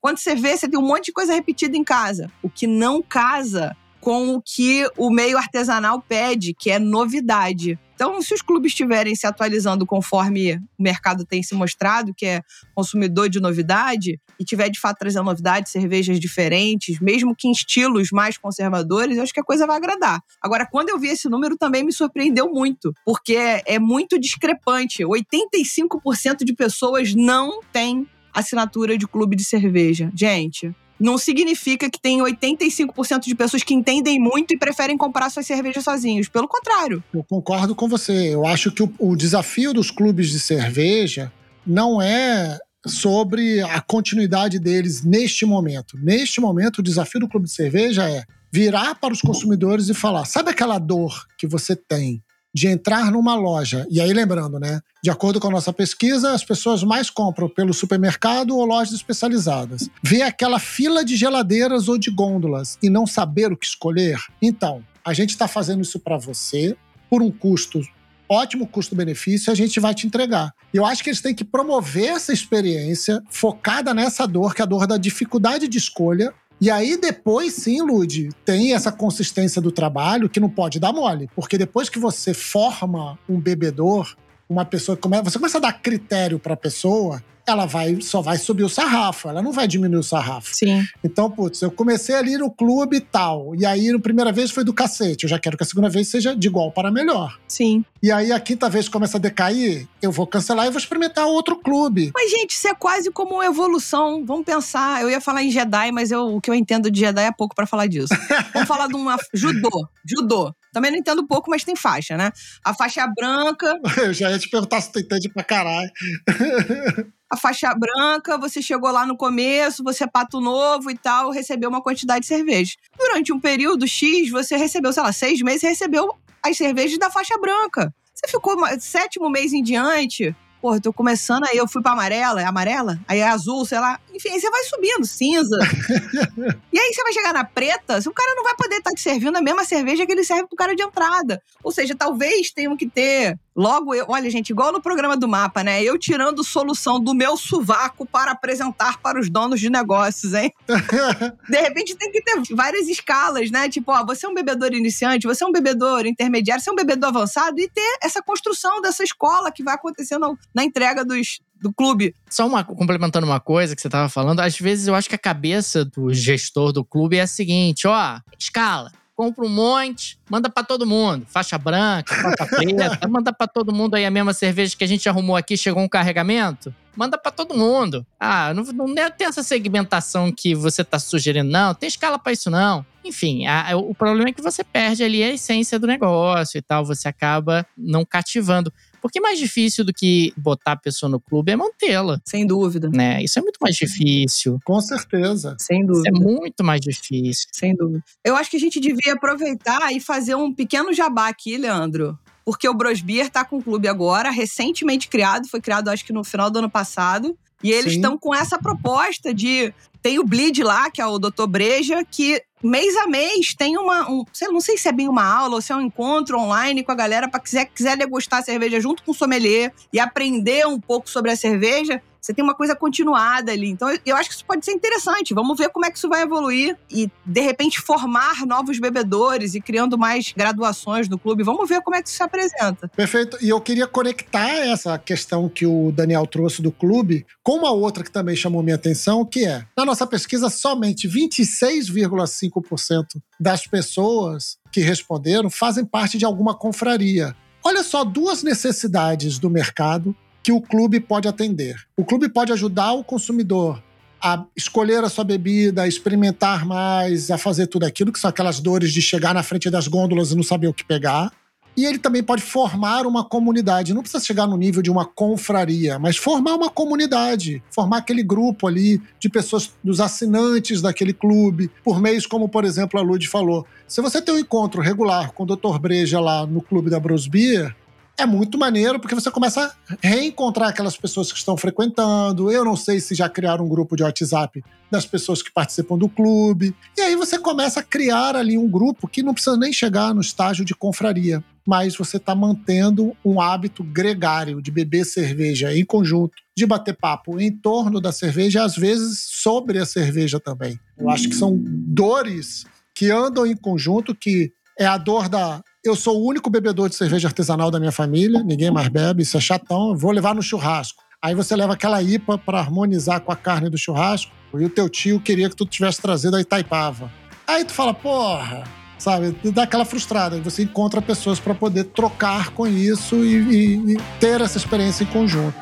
Quando 0.02 0.18
você 0.18 0.36
vê, 0.36 0.56
você 0.56 0.68
tem 0.68 0.80
um 0.80 0.86
monte 0.86 1.06
de 1.06 1.14
coisa 1.14 1.34
repetida 1.34 1.78
em 1.78 1.84
casa. 1.84 2.30
O 2.42 2.50
que 2.50 2.68
não 2.68 3.02
casa 3.02 3.76
com 4.06 4.36
o 4.36 4.40
que 4.40 4.88
o 4.96 5.10
meio 5.10 5.36
artesanal 5.36 6.00
pede, 6.00 6.54
que 6.54 6.70
é 6.70 6.78
novidade. 6.78 7.80
Então, 7.96 8.22
se 8.22 8.36
os 8.36 8.42
clubes 8.44 8.72
estiverem 8.72 9.16
se 9.16 9.26
atualizando 9.26 9.84
conforme 9.84 10.62
o 10.78 10.84
mercado 10.84 11.26
tem 11.26 11.42
se 11.42 11.56
mostrado, 11.56 12.14
que 12.14 12.24
é 12.28 12.42
consumidor 12.76 13.30
de 13.30 13.40
novidade, 13.40 14.20
e 14.40 14.46
tiver 14.46 14.70
de 14.70 14.80
fato 14.80 15.00
trazendo 15.00 15.26
novidades, 15.26 15.72
cervejas 15.72 16.20
diferentes, 16.20 17.00
mesmo 17.00 17.36
que 17.36 17.48
em 17.48 17.52
estilos 17.52 18.10
mais 18.12 18.38
conservadores, 18.38 19.18
eu 19.18 19.24
acho 19.24 19.34
que 19.34 19.40
a 19.40 19.44
coisa 19.44 19.66
vai 19.66 19.78
agradar. 19.78 20.22
Agora, 20.40 20.68
quando 20.72 20.90
eu 20.90 21.00
vi 21.00 21.08
esse 21.08 21.28
número, 21.28 21.58
também 21.58 21.84
me 21.84 21.92
surpreendeu 21.92 22.52
muito, 22.52 22.94
porque 23.04 23.38
é 23.66 23.80
muito 23.80 24.20
discrepante. 24.20 25.04
85% 25.04 26.44
de 26.44 26.54
pessoas 26.54 27.16
não 27.16 27.60
têm 27.74 28.08
assinatura 28.32 29.00
de 29.00 29.08
clube 29.08 29.36
de 29.36 29.44
cerveja. 29.44 30.12
Gente, 30.14 30.76
não 31.00 31.18
significa 31.18 31.90
que 31.90 32.00
tem 32.00 32.20
85% 32.20 33.22
de 33.22 33.36
pessoas 33.36 33.64
que 33.64 33.74
entendem 33.74 34.20
muito 34.20 34.54
e 34.54 34.58
preferem 34.58 34.98
comprar 34.98 35.30
suas 35.30 35.46
cervejas 35.46 35.84
sozinhos. 35.84 36.30
Pelo 36.30 36.48
contrário. 36.48 37.04
Eu 37.14 37.24
concordo 37.24 37.76
com 37.76 37.88
você. 37.88 38.34
Eu 38.34 38.46
acho 38.46 38.72
que 38.72 38.84
o, 38.84 38.94
o 39.00 39.16
desafio 39.16 39.74
dos 39.74 39.92
clubes 39.92 40.30
de 40.30 40.40
cerveja 40.40 41.32
não 41.66 42.02
é 42.02 42.58
sobre 42.86 43.62
a 43.62 43.82
continuidade 43.82 44.60
deles 44.60 45.04
neste 45.04 45.46
momento. 45.46 45.98
Neste 46.02 46.40
momento, 46.40 46.80
o 46.80 46.84
desafio 46.84 47.20
do 47.20 47.28
clube 47.28 47.48
de 47.48 47.54
cerveja 47.54 48.10
é 48.10 48.24
virar 48.52 48.96
para 48.96 49.14
os 49.14 49.22
consumidores 49.22 49.90
e 49.90 49.94
falar: 49.94 50.26
sabe 50.26 50.52
aquela 50.52 50.78
dor 50.78 51.26
que 51.38 51.48
você 51.48 51.76
tem 51.76 52.24
de 52.56 52.70
entrar 52.70 53.12
numa 53.12 53.36
loja. 53.36 53.86
E 53.92 54.00
aí, 54.00 54.14
lembrando, 54.14 54.58
né? 54.58 54.80
De 55.04 55.10
acordo 55.10 55.42
com 55.42 55.50
a 55.50 55.52
nossa 55.52 55.74
pesquisa, 55.74 56.32
as 56.32 56.42
pessoas 56.42 56.84
mais 56.84 57.10
compram 57.10 57.50
pelo 57.50 57.74
supermercado 57.74 58.56
ou 58.56 58.66
lojas 58.66 58.94
especializadas. 58.94 59.90
Ver 60.02 60.22
aquela 60.22 60.58
fila 60.58 61.04
de 61.04 61.18
geladeiras 61.18 61.90
ou 61.90 61.98
de 61.98 62.10
gôndolas 62.10 62.78
e 62.82 62.90
não 62.90 63.06
saber 63.06 63.52
o 63.52 63.58
que 63.58 63.66
escolher. 63.66 64.18
Então, 64.42 64.82
a 65.04 65.14
gente 65.14 65.32
está 65.32 65.50
fazendo 65.50 65.82
isso 65.82 66.00
para 66.00 66.18
você 66.18 66.78
por 67.10 67.22
um 67.22 67.30
custo 67.30 67.82
ótimo 68.28 68.66
custo-benefício, 68.66 69.52
a 69.52 69.56
gente 69.56 69.80
vai 69.80 69.94
te 69.94 70.08
entregar. 70.08 70.52
Eu 70.74 70.86
acho 70.86 71.04
que 71.04 71.10
eles 71.10 71.22
têm 71.22 71.34
que 71.34 71.44
promover 71.44 72.06
essa 72.06 72.34
experiência 72.34 73.22
focada 73.30 73.94
nessa 73.94 74.28
dor, 74.28 74.56
que 74.56 74.62
é 74.62 74.64
a 74.64 74.68
dor 74.68 74.88
da 74.88 74.98
dificuldade 74.98 75.68
de 75.68 75.78
escolha, 75.78 76.34
e 76.60 76.72
aí 76.72 76.98
depois 76.98 77.54
sim, 77.54 77.82
Lude, 77.82 78.30
tem 78.46 78.74
essa 78.74 78.92
consistência 78.92 79.62
do 79.62 79.72
trabalho 79.72 80.30
que 80.30 80.40
não 80.40 80.50
pode 80.50 80.80
dar 80.80 80.94
mole, 80.94 81.30
porque 81.36 81.58
depois 81.58 81.90
que 81.90 82.00
você 82.00 82.34
forma 82.34 83.20
um 83.28 83.40
bebedor, 83.40 84.16
uma 84.50 84.64
pessoa 84.64 84.98
você 85.24 85.38
começa 85.38 85.58
a 85.58 85.62
dar 85.62 85.74
critério 85.74 86.40
para 86.40 86.54
a 86.54 86.58
pessoa, 86.58 87.22
ela 87.48 87.66
vai 87.66 88.00
só 88.02 88.22
vai 88.22 88.38
subir 88.38 88.64
o 88.64 88.70
sarrafo, 88.70 89.30
ela 89.30 89.42
não 89.42 89.52
vai 89.52 89.68
diminuir 89.68 90.00
o 90.00 90.04
sarrafo. 90.04 90.54
Sim. 90.54 90.86
Então, 91.04 91.30
putz, 91.30 91.62
eu 91.62 91.72
comecei 91.72 92.16
ali 92.16 92.38
no 92.38 92.52
clube 92.52 92.98
e 92.98 93.02
tal, 93.02 93.56
e 93.56 93.66
aí 93.66 93.92
na 93.92 94.00
primeira 94.00 94.32
vez 94.32 94.52
foi 94.52 94.64
do 94.64 94.74
cacete, 94.74 95.24
eu 95.24 95.30
já 95.30 95.40
quero 95.40 95.58
que 95.58 95.64
a 95.64 95.66
segunda 95.66 95.90
vez 95.90 96.08
seja 96.08 96.36
de 96.36 96.48
igual 96.48 96.72
para 96.72 96.92
melhor. 96.92 97.38
Sim. 97.48 97.84
E 98.02 98.12
aí 98.12 98.32
a 98.32 98.40
quinta 98.40 98.70
vez 98.70 98.88
começa 98.88 99.18
a 99.18 99.20
decair, 99.20 99.88
eu 100.02 100.12
vou 100.12 100.28
cancelar 100.28 100.68
e 100.68 100.70
vou 100.70 100.78
experimentar 100.78 101.26
outro 101.26 101.56
clube. 101.56 102.12
Mas, 102.14 102.30
gente, 102.30 102.52
isso 102.52 102.68
é 102.68 102.76
quase 102.76 103.10
como 103.12 103.36
uma 103.36 103.46
evolução. 103.46 104.24
Vamos 104.24 104.46
pensar. 104.46 105.02
Eu 105.02 105.10
ia 105.10 105.20
falar 105.20 105.44
em 105.44 105.50
Jedi, 105.50 105.92
mas 105.92 106.12
eu, 106.12 106.36
o 106.36 106.40
que 106.40 106.50
eu 106.50 106.54
entendo 106.54 106.92
de 106.92 107.00
Jedi 107.00 107.24
é 107.24 107.32
pouco 107.32 107.56
para 107.56 107.66
falar 107.66 107.88
disso. 107.88 108.14
Vamos 108.54 108.68
falar 108.68 108.88
de 108.88 108.96
uma. 108.96 109.18
Judô. 109.34 109.88
Judô. 110.06 110.54
Também 110.76 110.92
não 110.92 110.98
entendo 110.98 111.26
pouco, 111.26 111.50
mas 111.50 111.64
tem 111.64 111.74
faixa, 111.74 112.18
né? 112.18 112.34
A 112.62 112.74
faixa 112.74 113.08
branca. 113.08 113.80
Eu 113.98 114.14
já 114.14 114.30
ia 114.30 114.38
te 114.38 114.50
perguntar 114.50 114.82
se 114.82 114.92
tu 114.92 115.00
entende 115.00 115.30
pra 115.30 115.42
caralho. 115.42 115.90
a 117.32 117.38
faixa 117.38 117.74
branca, 117.74 118.38
você 118.38 118.62
chegou 118.62 118.92
lá 118.92 119.06
no 119.06 119.16
começo, 119.16 119.82
você 119.86 120.04
é 120.04 120.08
pato 120.08 120.42
novo 120.42 120.92
e 120.92 120.98
tal, 120.98 121.32
recebeu 121.32 121.70
uma 121.70 121.82
quantidade 121.82 122.24
de 122.24 122.28
cerveja. 122.28 122.74
Durante 123.00 123.32
um 123.32 123.40
período 123.40 123.88
X, 123.88 124.30
você 124.30 124.58
recebeu, 124.58 124.92
sei 124.92 125.02
lá, 125.02 125.14
seis 125.14 125.42
meses, 125.42 125.62
recebeu 125.62 126.14
as 126.44 126.58
cervejas 126.58 127.00
da 127.00 127.10
faixa 127.10 127.38
branca. 127.38 127.96
Você 128.14 128.28
ficou 128.30 128.58
sétimo 128.78 129.30
mês 129.30 129.54
em 129.54 129.64
diante, 129.64 130.36
Pô, 130.66 130.82
tô 130.82 130.92
começando 130.92 131.44
aí, 131.44 131.58
eu 131.58 131.68
fui 131.68 131.80
pra 131.80 131.92
amarela, 131.92 132.42
é 132.42 132.44
amarela? 132.44 133.00
Aí 133.08 133.20
é 133.20 133.28
azul, 133.28 133.64
sei 133.68 133.80
lá. 133.80 134.00
Enfim, 134.12 134.30
aí 134.30 134.40
você 134.40 134.50
vai 134.50 134.64
subindo, 134.64 135.06
cinza. 135.06 135.60
e 136.74 136.80
aí 136.80 136.92
você 136.92 137.04
vai 137.04 137.14
chegar 137.14 137.34
na 137.34 137.44
preta, 137.44 138.00
o 138.00 138.12
cara 138.12 138.34
não 138.34 138.44
vai 138.44 138.56
poder 138.56 138.78
estar 138.78 138.90
tá 138.90 138.96
te 138.96 139.02
servindo 139.04 139.36
a 139.36 139.44
mesma 139.44 139.64
cerveja 139.64 140.08
que 140.08 140.12
ele 140.12 140.24
serve 140.24 140.48
pro 140.48 140.58
cara 140.58 140.76
de 140.76 140.82
entrada. 140.82 141.40
Ou 141.64 141.72
seja, 141.72 141.94
talvez 141.94 142.50
tenham 142.50 142.76
que 142.76 142.90
ter 142.90 143.38
Logo, 143.56 143.96
eu, 143.96 144.06
olha, 144.10 144.30
gente, 144.30 144.50
igual 144.50 144.74
no 144.74 144.82
programa 144.82 145.16
do 145.16 145.30
mapa, 145.30 145.64
né? 145.64 145.82
Eu 145.82 145.98
tirando 145.98 146.44
solução 146.44 147.00
do 147.00 147.14
meu 147.14 147.38
sovaco 147.38 148.06
para 148.06 148.32
apresentar 148.32 149.00
para 149.00 149.18
os 149.18 149.30
donos 149.30 149.62
de 149.62 149.70
negócios, 149.70 150.34
hein? 150.34 150.52
de 151.50 151.58
repente 151.62 151.96
tem 151.96 152.12
que 152.12 152.22
ter 152.22 152.42
várias 152.54 152.90
escalas, 152.90 153.50
né? 153.50 153.70
Tipo, 153.70 153.94
ó, 153.94 154.06
você 154.06 154.26
é 154.26 154.30
um 154.30 154.34
bebedor 154.34 154.74
iniciante, 154.74 155.26
você 155.26 155.46
é 155.46 155.48
um 155.48 155.54
bebedor 155.54 156.06
intermediário, 156.06 156.62
você 156.62 156.70
é 156.70 156.74
um 156.74 156.76
bebedor 156.76 157.10
avançado 157.10 157.58
e 157.58 157.70
ter 157.70 157.98
essa 158.04 158.22
construção 158.22 158.82
dessa 158.82 159.04
escola 159.04 159.50
que 159.50 159.64
vai 159.64 159.76
acontecendo 159.76 160.38
na 160.54 160.64
entrega 160.66 161.06
dos, 161.06 161.40
do 161.62 161.72
clube. 161.72 162.14
Só 162.30 162.46
uma, 162.46 162.62
complementando 162.62 163.26
uma 163.26 163.40
coisa 163.40 163.74
que 163.74 163.82
você 163.82 163.88
estava 163.88 164.10
falando, 164.10 164.42
às 164.42 164.60
vezes 164.60 164.88
eu 164.88 164.96
acho 164.96 165.08
que 165.08 165.16
a 165.16 165.20
cabeça 165.20 165.86
do 165.86 166.14
gestor 166.14 166.74
do 166.74 166.84
clube 166.84 167.16
é 167.16 167.22
a 167.22 167.28
seguinte: 167.28 167.88
ó, 167.88 168.20
escala 168.38 168.92
compra 169.16 169.46
um 169.46 169.50
monte, 169.50 170.20
manda 170.30 170.50
para 170.50 170.64
todo 170.64 170.86
mundo. 170.86 171.26
Faixa 171.28 171.58
branca, 171.58 172.14
faixa 172.14 172.46
preta, 172.56 173.08
manda 173.08 173.32
para 173.32 173.48
todo 173.48 173.74
mundo 173.74 173.96
aí 173.96 174.06
a 174.06 174.12
mesma 174.12 174.34
cerveja 174.34 174.76
que 174.76 174.84
a 174.84 174.88
gente 174.88 175.08
arrumou 175.08 175.36
aqui, 175.36 175.58
chegou 175.58 175.82
um 175.82 175.88
carregamento. 175.88 176.74
Manda 176.96 177.18
para 177.18 177.32
todo 177.32 177.58
mundo. 177.58 178.06
Ah, 178.20 178.54
não, 178.54 178.64
não 178.64 179.12
tem 179.12 179.28
essa 179.28 179.44
segmentação 179.44 180.32
que 180.32 180.56
você 180.56 180.84
tá 180.84 180.98
sugerindo, 180.98 181.50
não. 181.50 181.74
Tem 181.74 181.88
escala 181.88 182.18
para 182.18 182.32
isso, 182.32 182.50
não. 182.50 182.86
Enfim, 183.04 183.46
a, 183.46 183.76
o 183.76 183.94
problema 183.94 184.30
é 184.30 184.34
que 184.34 184.42
você 184.42 184.64
perde 184.64 185.04
ali 185.04 185.22
a 185.22 185.30
essência 185.30 185.78
do 185.78 185.86
negócio 185.86 186.58
e 186.58 186.62
tal. 186.62 186.86
Você 186.86 187.08
acaba 187.08 187.66
não 187.78 188.06
cativando. 188.06 188.72
Porque 189.06 189.22
mais 189.22 189.38
difícil 189.38 189.86
do 189.86 189.94
que 189.94 190.34
botar 190.36 190.72
a 190.72 190.76
pessoa 190.76 191.08
no 191.08 191.20
clube 191.20 191.52
é 191.52 191.56
mantê-la. 191.56 192.20
Sem 192.26 192.44
dúvida. 192.44 192.90
Né? 192.92 193.24
Isso 193.24 193.38
é 193.38 193.42
muito 193.44 193.60
mais 193.62 193.76
difícil. 193.76 194.60
Com 194.66 194.82
certeza. 194.82 195.56
Sem 195.60 195.86
dúvida. 195.86 196.10
Isso 196.10 196.18
é 196.18 196.20
muito 196.20 196.64
mais 196.64 196.82
difícil. 196.82 197.48
Sem 197.52 197.76
dúvida. 197.76 198.04
Eu 198.24 198.36
acho 198.36 198.50
que 198.50 198.58
a 198.58 198.60
gente 198.60 198.80
devia 198.80 199.14
aproveitar 199.14 199.94
e 199.94 200.00
fazer 200.00 200.34
um 200.34 200.52
pequeno 200.52 200.92
jabá 200.92 201.28
aqui, 201.28 201.56
Leandro. 201.56 202.18
Porque 202.44 202.68
o 202.68 202.74
Brosbier 202.74 203.30
tá 203.30 203.46
com 203.46 203.60
o 203.60 203.64
clube 203.64 203.88
agora, 203.88 204.32
recentemente 204.32 205.08
criado, 205.08 205.48
foi 205.48 205.62
criado 205.62 205.90
acho 205.90 206.04
que 206.04 206.12
no 206.12 206.24
final 206.24 206.50
do 206.50 206.58
ano 206.58 206.70
passado. 206.70 207.38
E 207.64 207.72
eles 207.72 207.94
estão 207.94 208.18
com 208.18 208.34
essa 208.34 208.58
proposta 208.58 209.32
de. 209.32 209.72
Tem 210.02 210.18
o 210.18 210.24
Bleed 210.24 210.64
lá, 210.64 210.90
que 210.90 211.00
é 211.00 211.06
o 211.06 211.20
Dr. 211.20 211.46
Breja, 211.48 212.04
que 212.04 212.42
mês 212.66 212.96
a 212.98 213.08
mês 213.08 213.54
tem 213.54 213.78
uma. 213.78 214.10
Um, 214.10 214.26
sei, 214.34 214.48
não 214.48 214.62
sei 214.62 214.78
se 214.78 214.88
é 214.88 214.92
bem 214.92 215.08
uma 215.08 215.24
aula 215.24 215.56
ou 215.56 215.62
se 215.62 215.72
é 215.72 215.76
um 215.76 215.82
encontro 215.82 216.38
online 216.38 216.84
com 216.84 216.92
a 216.92 216.96
galera 216.96 217.30
para 217.30 217.40
quiser, 217.40 217.66
quiser 217.66 217.98
degustar 217.98 218.40
a 218.40 218.44
cerveja 218.44 218.80
junto 218.80 219.04
com 219.04 219.12
o 219.12 219.16
sommelier 219.16 219.74
e 219.94 220.00
aprender 220.00 220.68
um 220.68 220.80
pouco 220.80 221.10
sobre 221.10 221.32
a 221.32 221.36
cerveja. 221.36 222.02
Você 222.26 222.34
tem 222.34 222.44
uma 222.44 222.56
coisa 222.56 222.76
continuada 222.76 223.52
ali. 223.52 223.70
Então, 223.70 223.88
eu 224.04 224.16
acho 224.16 224.30
que 224.30 224.36
isso 224.36 224.46
pode 224.46 224.66
ser 224.66 224.72
interessante. 224.72 225.32
Vamos 225.32 225.56
ver 225.60 225.70
como 225.70 225.86
é 225.86 225.92
que 225.92 225.98
isso 226.00 226.10
vai 226.10 226.24
evoluir 226.24 226.76
e, 226.90 227.08
de 227.24 227.42
repente, 227.42 227.80
formar 227.80 228.48
novos 228.48 228.80
bebedores 228.80 229.54
e 229.54 229.62
criando 229.62 229.96
mais 229.96 230.34
graduações 230.36 231.08
no 231.08 231.20
clube. 231.20 231.44
Vamos 231.44 231.70
ver 231.70 231.82
como 231.82 231.96
é 231.96 232.02
que 232.02 232.10
isso 232.10 232.18
se 232.18 232.24
apresenta. 232.24 232.88
Perfeito. 232.88 233.38
E 233.42 233.50
eu 233.50 233.62
queria 233.62 233.86
conectar 233.86 234.50
essa 234.50 234.98
questão 234.98 235.48
que 235.48 235.68
o 235.68 235.92
Daniel 235.92 236.26
trouxe 236.26 236.64
do 236.64 236.72
clube 236.72 237.28
com 237.44 237.60
uma 237.60 237.70
outra 237.70 238.04
que 238.04 238.10
também 238.10 238.36
chamou 238.36 238.64
minha 238.64 238.76
atenção, 238.76 239.24
que 239.24 239.46
é, 239.46 239.64
na 239.78 239.86
nossa 239.86 240.08
pesquisa, 240.08 240.50
somente 240.50 241.08
26,5% 241.08 243.06
das 243.40 243.68
pessoas 243.68 244.58
que 244.72 244.82
responderam 244.82 245.52
fazem 245.52 245.86
parte 245.86 246.18
de 246.18 246.26
alguma 246.26 246.56
confraria. 246.58 247.36
Olha 247.64 247.84
só 247.84 248.04
duas 248.04 248.42
necessidades 248.42 249.38
do 249.38 249.50
mercado 249.50 250.16
que 250.46 250.52
o 250.52 250.62
clube 250.62 251.00
pode 251.00 251.28
atender. 251.28 251.76
O 251.98 252.06
clube 252.06 252.30
pode 252.30 252.52
ajudar 252.52 252.94
o 252.94 253.04
consumidor 253.04 253.82
a 254.22 254.46
escolher 254.56 255.04
a 255.04 255.10
sua 255.10 255.24
bebida, 255.24 255.82
a 255.82 255.88
experimentar 255.88 256.68
mais, 256.68 257.32
a 257.32 257.38
fazer 257.40 257.66
tudo 257.66 257.84
aquilo, 257.84 258.12
que 258.12 258.20
são 258.20 258.30
aquelas 258.30 258.60
dores 258.60 258.94
de 258.94 259.02
chegar 259.02 259.34
na 259.34 259.42
frente 259.42 259.72
das 259.72 259.88
gôndolas 259.88 260.32
e 260.32 260.36
não 260.36 260.44
saber 260.44 260.68
o 260.68 260.74
que 260.74 260.86
pegar. 260.86 261.32
E 261.76 261.84
ele 261.84 261.98
também 261.98 262.22
pode 262.22 262.44
formar 262.44 263.08
uma 263.08 263.24
comunidade. 263.24 263.92
Não 263.92 264.04
precisa 264.04 264.24
chegar 264.24 264.46
no 264.46 264.56
nível 264.56 264.84
de 264.84 264.92
uma 264.92 265.04
confraria, 265.04 265.98
mas 265.98 266.16
formar 266.16 266.54
uma 266.54 266.70
comunidade, 266.70 267.64
formar 267.72 267.98
aquele 267.98 268.22
grupo 268.22 268.68
ali 268.68 269.02
de 269.20 269.28
pessoas, 269.28 269.74
dos 269.84 270.00
assinantes 270.00 270.80
daquele 270.80 271.12
clube, 271.12 271.72
por 271.84 272.00
meios 272.00 272.28
como, 272.28 272.48
por 272.48 272.66
exemplo, 272.66 273.00
a 273.00 273.04
Lud 273.04 273.28
falou. 273.28 273.66
Se 273.88 274.00
você 274.00 274.22
tem 274.22 274.36
um 274.36 274.40
encontro 274.40 274.80
regular 274.80 275.32
com 275.32 275.42
o 275.42 275.48
Dr. 275.48 275.80
Breja 275.80 276.20
lá 276.20 276.46
no 276.46 276.62
clube 276.62 276.92
da 276.92 277.00
Brosbeer, 277.00 277.76
é 278.18 278.26
muito 278.26 278.58
maneiro 278.58 279.00
porque 279.00 279.16
você 279.16 279.30
começa 279.30 279.66
a 279.66 279.96
reencontrar 280.02 280.70
aquelas 280.70 280.96
pessoas 280.96 281.32
que 281.32 281.38
estão 281.38 281.58
frequentando. 281.58 282.52
Eu 282.52 282.64
não 282.64 282.76
sei 282.76 283.00
se 283.00 283.14
já 283.14 283.28
criaram 283.28 283.66
um 283.66 283.70
grupo 283.70 283.96
de 283.96 284.04
WhatsApp 284.04 284.64
das 284.90 285.06
pessoas 285.06 285.42
que 285.42 285.52
participam 285.52 285.98
do 285.98 286.08
clube. 286.08 286.76
E 286.98 287.02
aí 287.02 287.16
você 287.16 287.38
começa 287.38 287.80
a 287.80 287.84
criar 287.84 288.36
ali 288.36 288.58
um 288.58 288.70
grupo 288.70 289.08
que 289.08 289.24
não 289.24 289.34
precisa 289.34 289.58
nem 289.58 289.74
chegar 289.74 290.14
no 290.14 290.22
estágio 290.22 290.64
de 290.64 290.74
confraria, 290.74 291.44
mas 291.68 291.98
você 291.98 292.18
está 292.18 292.36
mantendo 292.36 293.16
um 293.24 293.42
hábito 293.42 293.84
gregário 293.84 294.62
de 294.62 294.72
beber 294.72 295.06
cerveja 295.06 295.76
em 295.76 295.84
conjunto, 295.84 296.36
de 296.56 296.66
bater 296.66 296.96
papo 296.96 297.40
em 297.40 297.52
torno 297.52 298.00
da 298.00 298.12
cerveja, 298.12 298.64
às 298.64 298.76
vezes 298.76 299.26
sobre 299.30 299.80
a 299.80 299.86
cerveja 299.86 300.40
também. 300.40 300.80
Eu 300.98 301.10
acho 301.10 301.28
que 301.28 301.36
são 301.36 301.58
dores 301.60 302.66
que 302.94 303.12
andam 303.12 303.46
em 303.46 303.56
conjunto, 303.56 304.16
que 304.16 304.54
é 304.80 304.86
a 304.86 304.98
dor 304.98 305.28
da 305.28 305.62
eu 305.86 305.96
sou 305.96 306.20
o 306.20 306.28
único 306.28 306.50
bebedor 306.50 306.90
de 306.90 306.96
cerveja 306.96 307.28
artesanal 307.28 307.70
da 307.70 307.80
minha 307.80 307.92
família, 307.92 308.44
ninguém 308.44 308.72
mais 308.72 308.88
bebe, 308.88 309.24
isso 309.24 309.38
é 309.38 309.40
chatão, 309.40 309.96
vou 309.96 310.12
levar 310.12 310.34
no 310.34 310.42
churrasco. 310.42 311.04
Aí 311.22 311.34
você 311.34 311.56
leva 311.56 311.74
aquela 311.74 312.02
IPA 312.02 312.38
para 312.38 312.60
harmonizar 312.60 313.22
com 313.22 313.32
a 313.32 313.36
carne 313.36 313.70
do 313.70 313.78
churrasco, 313.78 314.32
e 314.54 314.66
o 314.66 314.70
teu 314.70 314.90
tio 314.90 315.20
queria 315.20 315.50
que 315.50 315.56
tu 315.56 315.66
tivesse 315.66 316.02
trazido 316.02 316.36
a 316.36 316.42
Itaipava. 316.42 317.12
Aí 317.48 317.64
tu 317.66 317.74
fala, 317.74 317.94
porra, 317.94 318.64
sabe? 318.98 319.36
Dá 319.52 319.64
aquela 319.64 319.86
frustrada. 319.86 320.38
E 320.38 320.42
você 320.42 320.64
encontra 320.64 321.02
pessoas 321.02 321.40
para 321.40 321.54
poder 321.54 321.86
trocar 321.86 322.52
com 322.52 322.66
isso 322.66 323.16
e, 323.18 323.36
e, 323.36 323.94
e 323.94 323.98
ter 324.20 324.42
essa 324.42 324.58
experiência 324.58 325.04
em 325.04 325.08
conjunto. 325.08 325.58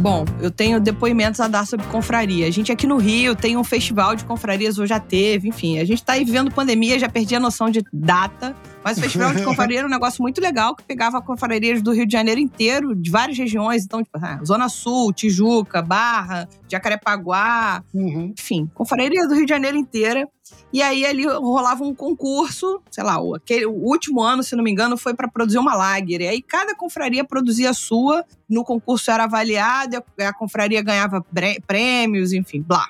Bom, 0.00 0.24
eu 0.40 0.50
tenho 0.50 0.80
depoimentos 0.80 1.40
a 1.40 1.46
dar 1.46 1.66
sobre 1.66 1.84
confraria. 1.88 2.46
A 2.46 2.50
gente 2.50 2.72
aqui 2.72 2.86
no 2.86 2.96
Rio 2.96 3.36
tem 3.36 3.58
um 3.58 3.62
festival 3.62 4.16
de 4.16 4.24
confrarias, 4.24 4.78
ou 4.78 4.86
já 4.86 4.98
teve, 4.98 5.48
enfim. 5.48 5.78
A 5.78 5.84
gente 5.84 6.02
tá 6.02 6.14
aí 6.14 6.24
vivendo 6.24 6.50
pandemia, 6.50 6.98
já 6.98 7.06
perdi 7.06 7.34
a 7.34 7.40
noção 7.40 7.68
de 7.68 7.84
data. 7.92 8.56
Mas 8.82 8.96
o 8.96 9.00
Festival 9.02 9.34
de 9.34 9.42
Confraria 9.44 9.78
era 9.80 9.86
um 9.86 9.90
negócio 9.90 10.22
muito 10.22 10.40
legal 10.40 10.74
que 10.74 10.82
pegava 10.82 11.20
confrarias 11.20 11.82
do 11.82 11.92
Rio 11.92 12.06
de 12.06 12.12
Janeiro 12.12 12.40
inteiro, 12.40 12.94
de 12.94 13.10
várias 13.10 13.36
regiões. 13.36 13.84
Então, 13.84 14.02
tipo, 14.02 14.18
ah, 14.20 14.40
Zona 14.44 14.68
Sul, 14.68 15.12
Tijuca, 15.12 15.82
Barra, 15.82 16.48
Jacarepaguá, 16.68 17.84
Uhum. 17.92 18.32
enfim, 18.38 18.70
confraria 18.74 19.26
do 19.28 19.34
Rio 19.34 19.44
de 19.44 19.50
Janeiro 19.50 19.76
inteira. 19.76 20.26
E 20.72 20.82
aí 20.82 21.04
ali 21.04 21.26
rolava 21.26 21.84
um 21.84 21.94
concurso, 21.94 22.80
sei 22.90 23.04
lá, 23.04 23.20
o, 23.20 23.34
aquele, 23.34 23.66
o 23.66 23.72
último 23.72 24.20
ano, 24.20 24.42
se 24.42 24.56
não 24.56 24.64
me 24.64 24.70
engano, 24.70 24.96
foi 24.96 25.14
para 25.14 25.28
produzir 25.28 25.58
uma 25.58 25.74
lager. 25.74 26.20
E 26.22 26.28
aí 26.28 26.42
cada 26.42 26.74
confraria 26.74 27.24
produzia 27.24 27.70
a 27.70 27.74
sua, 27.74 28.24
no 28.48 28.64
concurso 28.64 29.10
era 29.10 29.24
avaliado, 29.24 29.96
a, 30.18 30.28
a 30.28 30.32
confraria 30.32 30.82
ganhava 30.82 31.24
prêmios, 31.66 32.32
enfim, 32.32 32.62
blá. 32.62 32.88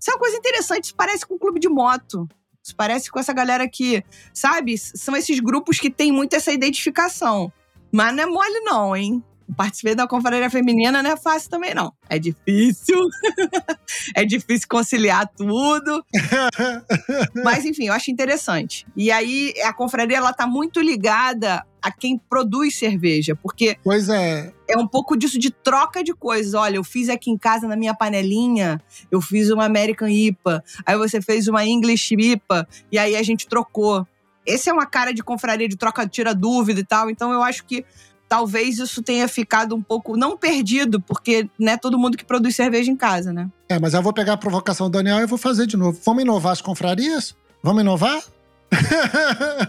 Isso 0.00 0.10
é 0.10 0.14
uma 0.14 0.18
coisa 0.20 0.36
interessante, 0.36 0.84
isso 0.84 0.94
parece 0.94 1.26
com 1.26 1.34
um 1.34 1.38
clube 1.38 1.58
de 1.58 1.68
moto. 1.68 2.28
Isso 2.68 2.76
parece 2.76 3.10
com 3.10 3.18
essa 3.18 3.32
galera 3.32 3.66
que, 3.66 4.04
sabe, 4.32 4.76
são 4.76 5.16
esses 5.16 5.40
grupos 5.40 5.78
que 5.78 5.90
tem 5.90 6.12
muito 6.12 6.36
essa 6.36 6.52
identificação. 6.52 7.50
Mas 7.90 8.14
não 8.14 8.22
é 8.22 8.26
mole, 8.26 8.60
não, 8.60 8.94
hein? 8.94 9.24
Participar 9.56 9.94
da 9.94 10.06
confraria 10.06 10.50
feminina 10.50 11.02
não 11.02 11.10
é 11.10 11.16
fácil 11.16 11.48
também, 11.48 11.74
não. 11.74 11.90
É 12.10 12.18
difícil. 12.18 12.98
é 14.14 14.22
difícil 14.22 14.68
conciliar 14.68 15.26
tudo. 15.34 16.04
Mas, 17.42 17.64
enfim, 17.64 17.86
eu 17.86 17.94
acho 17.94 18.10
interessante. 18.10 18.86
E 18.94 19.10
aí, 19.10 19.54
a 19.64 19.72
confraria, 19.72 20.18
ela 20.18 20.34
tá 20.34 20.46
muito 20.46 20.82
ligada 20.82 21.64
a 21.80 21.90
quem 21.90 22.18
produz 22.18 22.78
cerveja, 22.78 23.34
porque 23.34 23.78
Pois 23.82 24.10
é. 24.10 24.52
É 24.68 24.76
um 24.76 24.86
pouco 24.86 25.16
disso 25.16 25.38
de 25.38 25.50
troca 25.50 26.04
de 26.04 26.12
coisas. 26.12 26.54
Olha, 26.54 26.76
eu 26.76 26.84
fiz 26.84 27.08
aqui 27.08 27.30
em 27.30 27.38
casa 27.38 27.66
na 27.66 27.74
minha 27.74 27.94
panelinha, 27.94 28.80
eu 29.10 29.20
fiz 29.20 29.50
uma 29.50 29.64
American 29.64 30.08
IPA, 30.08 30.62
aí 30.84 30.96
você 30.96 31.20
fez 31.22 31.48
uma 31.48 31.64
English 31.64 32.14
IPA, 32.14 32.68
e 32.92 32.98
aí 32.98 33.16
a 33.16 33.22
gente 33.22 33.48
trocou. 33.48 34.06
Esse 34.44 34.70
é 34.70 34.72
uma 34.72 34.86
cara 34.86 35.12
de 35.12 35.22
confraria 35.22 35.68
de 35.68 35.76
troca, 35.76 36.06
tira 36.06 36.34
dúvida 36.34 36.80
e 36.80 36.84
tal. 36.84 37.10
Então 37.10 37.32
eu 37.32 37.42
acho 37.42 37.64
que 37.64 37.84
talvez 38.28 38.78
isso 38.78 39.02
tenha 39.02 39.26
ficado 39.26 39.74
um 39.74 39.82
pouco, 39.82 40.16
não 40.16 40.36
perdido, 40.36 41.00
porque 41.00 41.48
não 41.58 41.72
é 41.72 41.76
todo 41.76 41.98
mundo 41.98 42.16
que 42.16 42.24
produz 42.24 42.54
cerveja 42.54 42.90
em 42.90 42.96
casa, 42.96 43.32
né? 43.32 43.48
É, 43.68 43.78
mas 43.78 43.94
eu 43.94 44.02
vou 44.02 44.12
pegar 44.12 44.34
a 44.34 44.36
provocação 44.36 44.90
do 44.90 44.92
Daniel 44.98 45.20
e 45.20 45.26
vou 45.26 45.38
fazer 45.38 45.66
de 45.66 45.76
novo. 45.76 45.98
Vamos 46.04 46.22
inovar 46.22 46.52
as 46.52 46.60
confrarias? 46.60 47.34
Vamos 47.62 47.82
inovar? 47.82 48.22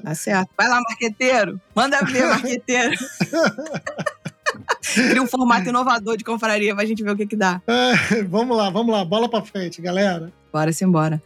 Tá 0.03 0.13
certo. 0.13 0.49
Vai 0.57 0.67
lá, 0.67 0.79
marqueteiro. 0.81 1.59
Manda 1.73 2.01
ver, 2.03 2.27
marqueteiro. 2.27 2.95
Cria 4.93 5.21
um 5.21 5.27
formato 5.27 5.69
inovador 5.69 6.17
de 6.17 6.23
confraria 6.23 6.73
pra 6.73 6.85
gente 6.85 7.03
ver 7.03 7.11
o 7.11 7.17
que 7.17 7.27
que 7.27 7.35
dá. 7.35 7.61
É, 7.67 8.23
vamos 8.23 8.55
lá, 8.55 8.69
vamos 8.69 8.93
lá. 8.93 9.03
Bola 9.03 9.29
pra 9.29 9.41
frente, 9.41 9.81
galera. 9.81 10.31
Bora 10.51 10.71
simbora. 10.71 11.21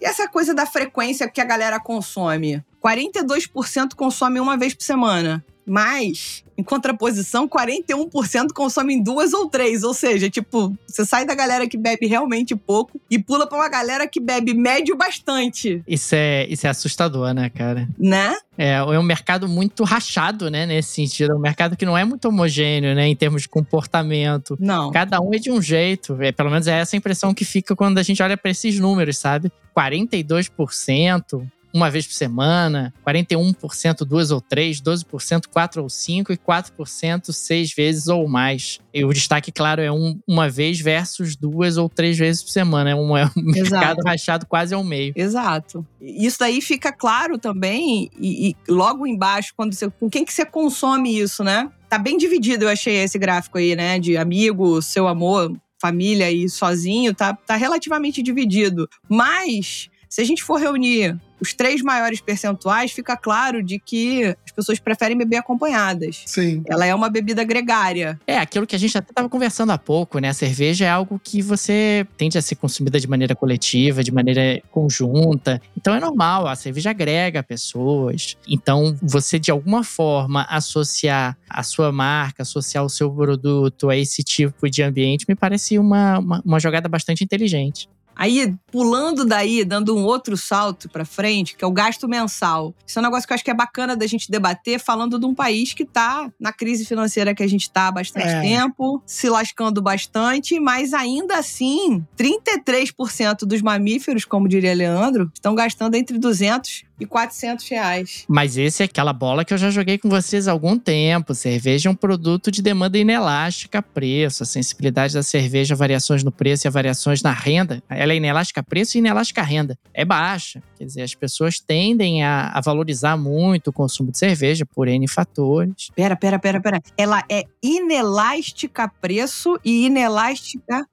E 0.00 0.06
essa 0.06 0.26
coisa 0.28 0.54
da 0.54 0.64
frequência 0.64 1.28
que 1.28 1.40
a 1.40 1.44
galera 1.44 1.78
consome? 1.78 2.64
42% 2.82 3.94
consome 3.94 4.40
uma 4.40 4.56
vez 4.56 4.74
por 4.74 4.82
semana. 4.82 5.44
Mas, 5.66 6.42
em 6.56 6.62
contraposição, 6.62 7.48
41% 7.48 8.52
consomem 8.54 9.02
duas 9.02 9.32
ou 9.32 9.48
três. 9.48 9.82
Ou 9.82 9.94
seja, 9.94 10.28
tipo, 10.28 10.76
você 10.86 11.04
sai 11.04 11.24
da 11.24 11.34
galera 11.34 11.68
que 11.68 11.76
bebe 11.76 12.06
realmente 12.06 12.56
pouco 12.56 13.00
e 13.10 13.18
pula 13.18 13.46
pra 13.46 13.58
uma 13.58 13.68
galera 13.68 14.06
que 14.06 14.20
bebe 14.20 14.54
médio 14.54 14.96
bastante, 14.96 15.82
Isso 15.86 16.14
é, 16.14 16.46
isso 16.48 16.66
é 16.66 16.70
assustador, 16.70 17.32
né, 17.32 17.50
cara? 17.50 17.88
né? 17.98 18.36
É, 18.58 18.74
é 18.74 18.98
um 18.98 19.02
mercado 19.02 19.48
muito 19.48 19.84
rachado, 19.84 20.50
né, 20.50 20.66
nesse 20.66 20.90
sentido. 20.90 21.32
É 21.32 21.34
um 21.34 21.40
mercado 21.40 21.76
que 21.76 21.86
não 21.86 21.96
é 21.96 22.04
muito 22.04 22.28
homogêneo, 22.28 22.94
né, 22.94 23.06
em 23.08 23.16
termos 23.16 23.42
de 23.42 23.48
comportamento. 23.48 24.56
Não. 24.60 24.90
Cada 24.90 25.20
um 25.20 25.32
é 25.32 25.38
de 25.38 25.50
um 25.50 25.62
jeito. 25.62 26.20
É, 26.20 26.30
pelo 26.30 26.50
menos 26.50 26.66
é 26.66 26.78
essa 26.78 26.94
a 26.94 26.98
impressão 26.98 27.32
que 27.32 27.44
fica 27.44 27.74
quando 27.74 27.98
a 27.98 28.02
gente 28.02 28.22
olha 28.22 28.36
para 28.36 28.50
esses 28.50 28.78
números, 28.78 29.16
sabe? 29.16 29.50
42% 29.76 31.42
uma 31.72 31.90
vez 31.90 32.06
por 32.06 32.14
semana, 32.14 32.92
41% 33.06 34.04
duas 34.04 34.30
ou 34.30 34.40
três, 34.40 34.80
12% 34.80 35.46
quatro 35.52 35.82
ou 35.82 35.88
cinco 35.88 36.32
e 36.32 36.36
4% 36.36 37.32
seis 37.32 37.72
vezes 37.72 38.08
ou 38.08 38.28
mais. 38.28 38.80
E 38.92 39.04
o 39.04 39.12
destaque, 39.12 39.52
claro, 39.52 39.80
é 39.80 39.90
um, 39.90 40.18
uma 40.26 40.48
vez 40.48 40.80
versus 40.80 41.36
duas 41.36 41.76
ou 41.76 41.88
três 41.88 42.18
vezes 42.18 42.42
por 42.42 42.50
semana. 42.50 42.90
É 42.90 42.94
um, 42.94 43.16
é 43.16 43.26
um 43.26 43.30
mercado 43.42 44.02
rachado 44.04 44.46
quase 44.46 44.74
ao 44.74 44.82
meio. 44.82 45.12
Exato. 45.16 45.86
Isso 46.00 46.38
daí 46.38 46.60
fica 46.60 46.92
claro 46.92 47.38
também, 47.38 48.10
e, 48.18 48.50
e 48.50 48.56
logo 48.68 49.06
embaixo, 49.06 49.52
quando 49.56 49.72
você, 49.72 49.88
com 49.90 50.10
quem 50.10 50.24
que 50.24 50.32
você 50.32 50.44
consome 50.44 51.18
isso, 51.18 51.44
né? 51.44 51.70
Tá 51.88 51.98
bem 51.98 52.16
dividido, 52.16 52.64
eu 52.64 52.68
achei 52.68 52.96
esse 52.96 53.18
gráfico 53.18 53.58
aí, 53.58 53.76
né? 53.76 53.98
De 53.98 54.16
amigo, 54.16 54.80
seu 54.82 55.06
amor, 55.06 55.52
família 55.80 56.30
e 56.30 56.48
sozinho, 56.48 57.14
tá, 57.14 57.34
tá 57.34 57.56
relativamente 57.56 58.22
dividido. 58.22 58.88
Mas, 59.08 59.88
se 60.08 60.20
a 60.20 60.24
gente 60.24 60.42
for 60.42 60.60
reunir 60.60 61.18
os 61.40 61.54
três 61.54 61.82
maiores 61.82 62.20
percentuais, 62.20 62.92
fica 62.92 63.16
claro 63.16 63.62
de 63.62 63.78
que 63.78 64.24
as 64.24 64.52
pessoas 64.54 64.78
preferem 64.78 65.16
beber 65.16 65.36
acompanhadas. 65.36 66.22
Sim. 66.26 66.62
Ela 66.68 66.86
é 66.86 66.94
uma 66.94 67.08
bebida 67.08 67.42
gregária. 67.44 68.18
É, 68.26 68.38
aquilo 68.38 68.66
que 68.66 68.76
a 68.76 68.78
gente 68.78 68.96
até 68.96 69.10
estava 69.10 69.28
conversando 69.28 69.70
há 69.70 69.78
pouco, 69.78 70.18
né? 70.18 70.28
A 70.28 70.34
cerveja 70.34 70.84
é 70.84 70.90
algo 70.90 71.20
que 71.22 71.40
você 71.42 72.06
tende 72.16 72.36
a 72.36 72.42
ser 72.42 72.56
consumida 72.56 72.98
de 73.00 73.08
maneira 73.08 73.34
coletiva, 73.34 74.02
de 74.02 74.12
maneira 74.12 74.62
conjunta. 74.70 75.60
Então 75.76 75.94
é 75.94 76.00
normal, 76.00 76.46
a 76.46 76.54
cerveja 76.54 76.90
agrega 76.90 77.42
pessoas. 77.42 78.36
Então 78.46 78.96
você, 79.02 79.38
de 79.38 79.50
alguma 79.50 79.82
forma, 79.82 80.46
associar 80.48 81.36
a 81.48 81.62
sua 81.62 81.90
marca, 81.90 82.42
associar 82.42 82.84
o 82.84 82.88
seu 82.88 83.10
produto 83.10 83.88
a 83.88 83.96
esse 83.96 84.22
tipo 84.22 84.68
de 84.68 84.82
ambiente, 84.82 85.24
me 85.28 85.34
parece 85.34 85.78
uma, 85.78 86.18
uma, 86.18 86.42
uma 86.44 86.60
jogada 86.60 86.88
bastante 86.88 87.24
inteligente. 87.24 87.88
Aí, 88.14 88.54
pulando 88.70 89.24
daí, 89.24 89.64
dando 89.64 89.96
um 89.96 90.04
outro 90.04 90.36
salto 90.36 90.88
para 90.90 91.04
frente, 91.04 91.56
que 91.56 91.64
é 91.64 91.66
o 91.66 91.72
gasto 91.72 92.06
mensal. 92.08 92.74
Isso 92.86 92.98
é 92.98 93.00
um 93.00 93.04
negócio 93.04 93.26
que 93.26 93.32
eu 93.32 93.34
acho 93.34 93.44
que 93.44 93.50
é 93.50 93.54
bacana 93.54 93.96
da 93.96 94.06
gente 94.06 94.30
debater, 94.30 94.78
falando 94.78 95.18
de 95.18 95.24
um 95.24 95.34
país 95.34 95.72
que 95.72 95.84
tá 95.84 96.30
na 96.38 96.52
crise 96.52 96.84
financeira 96.84 97.34
que 97.34 97.42
a 97.42 97.46
gente 97.46 97.70
tá 97.70 97.88
há 97.88 97.92
bastante 97.92 98.26
É. 98.26 98.40
tempo, 98.42 99.02
se 99.06 99.28
lascando 99.28 99.80
bastante, 99.80 100.60
mas 100.60 100.92
ainda 100.92 101.38
assim, 101.38 102.04
33% 102.16 103.46
dos 103.46 103.62
mamíferos, 103.62 104.24
como 104.24 104.48
diria 104.48 104.74
Leandro, 104.74 105.30
estão 105.34 105.54
gastando 105.54 105.94
entre 105.94 106.18
200 106.18 106.84
e 107.00 107.06
400 107.06 107.66
reais. 107.68 108.24
Mas 108.28 108.56
esse 108.56 108.82
é 108.82 108.86
aquela 108.86 109.12
bola 109.12 109.44
que 109.44 109.54
eu 109.54 109.58
já 109.58 109.70
joguei 109.70 109.98
com 109.98 110.08
vocês 110.08 110.46
há 110.46 110.52
algum 110.52 110.78
tempo. 110.78 111.34
Cerveja 111.34 111.88
é 111.88 111.92
um 111.92 111.94
produto 111.94 112.50
de 112.50 112.60
demanda 112.60 112.98
inelástica 112.98 113.78
a 113.78 113.82
preço. 113.82 114.42
A 114.42 114.46
sensibilidade 114.46 115.14
da 115.14 115.22
cerveja 115.22 115.74
a 115.74 115.76
variações 115.76 116.22
no 116.22 116.30
preço 116.30 116.66
e 116.66 116.68
a 116.68 116.70
variações 116.70 117.22
na 117.22 117.32
renda. 117.32 117.82
Ela 117.88 118.12
é 118.12 118.16
inelástica 118.16 118.60
a 118.60 118.64
preço 118.64 118.96
e 118.96 119.00
inelástica 119.00 119.40
a 119.40 119.44
renda. 119.44 119.78
É 119.94 120.04
baixa. 120.04 120.62
Quer 120.76 120.84
dizer, 120.84 121.02
as 121.02 121.14
pessoas 121.14 121.58
tendem 121.58 122.22
a, 122.22 122.50
a 122.50 122.60
valorizar 122.60 123.16
muito 123.16 123.68
o 123.68 123.72
consumo 123.72 124.10
de 124.10 124.18
cerveja 124.18 124.66
por 124.66 124.88
N 124.88 125.08
fatores. 125.08 125.88
Pera, 125.94 126.16
pera, 126.16 126.38
pera, 126.38 126.60
pera. 126.60 126.80
Ela 126.96 127.24
é 127.30 127.44
inelástica 127.62 128.84
a 128.84 128.88
preço 128.88 129.58
e 129.64 129.86
inelástica. 129.86 130.86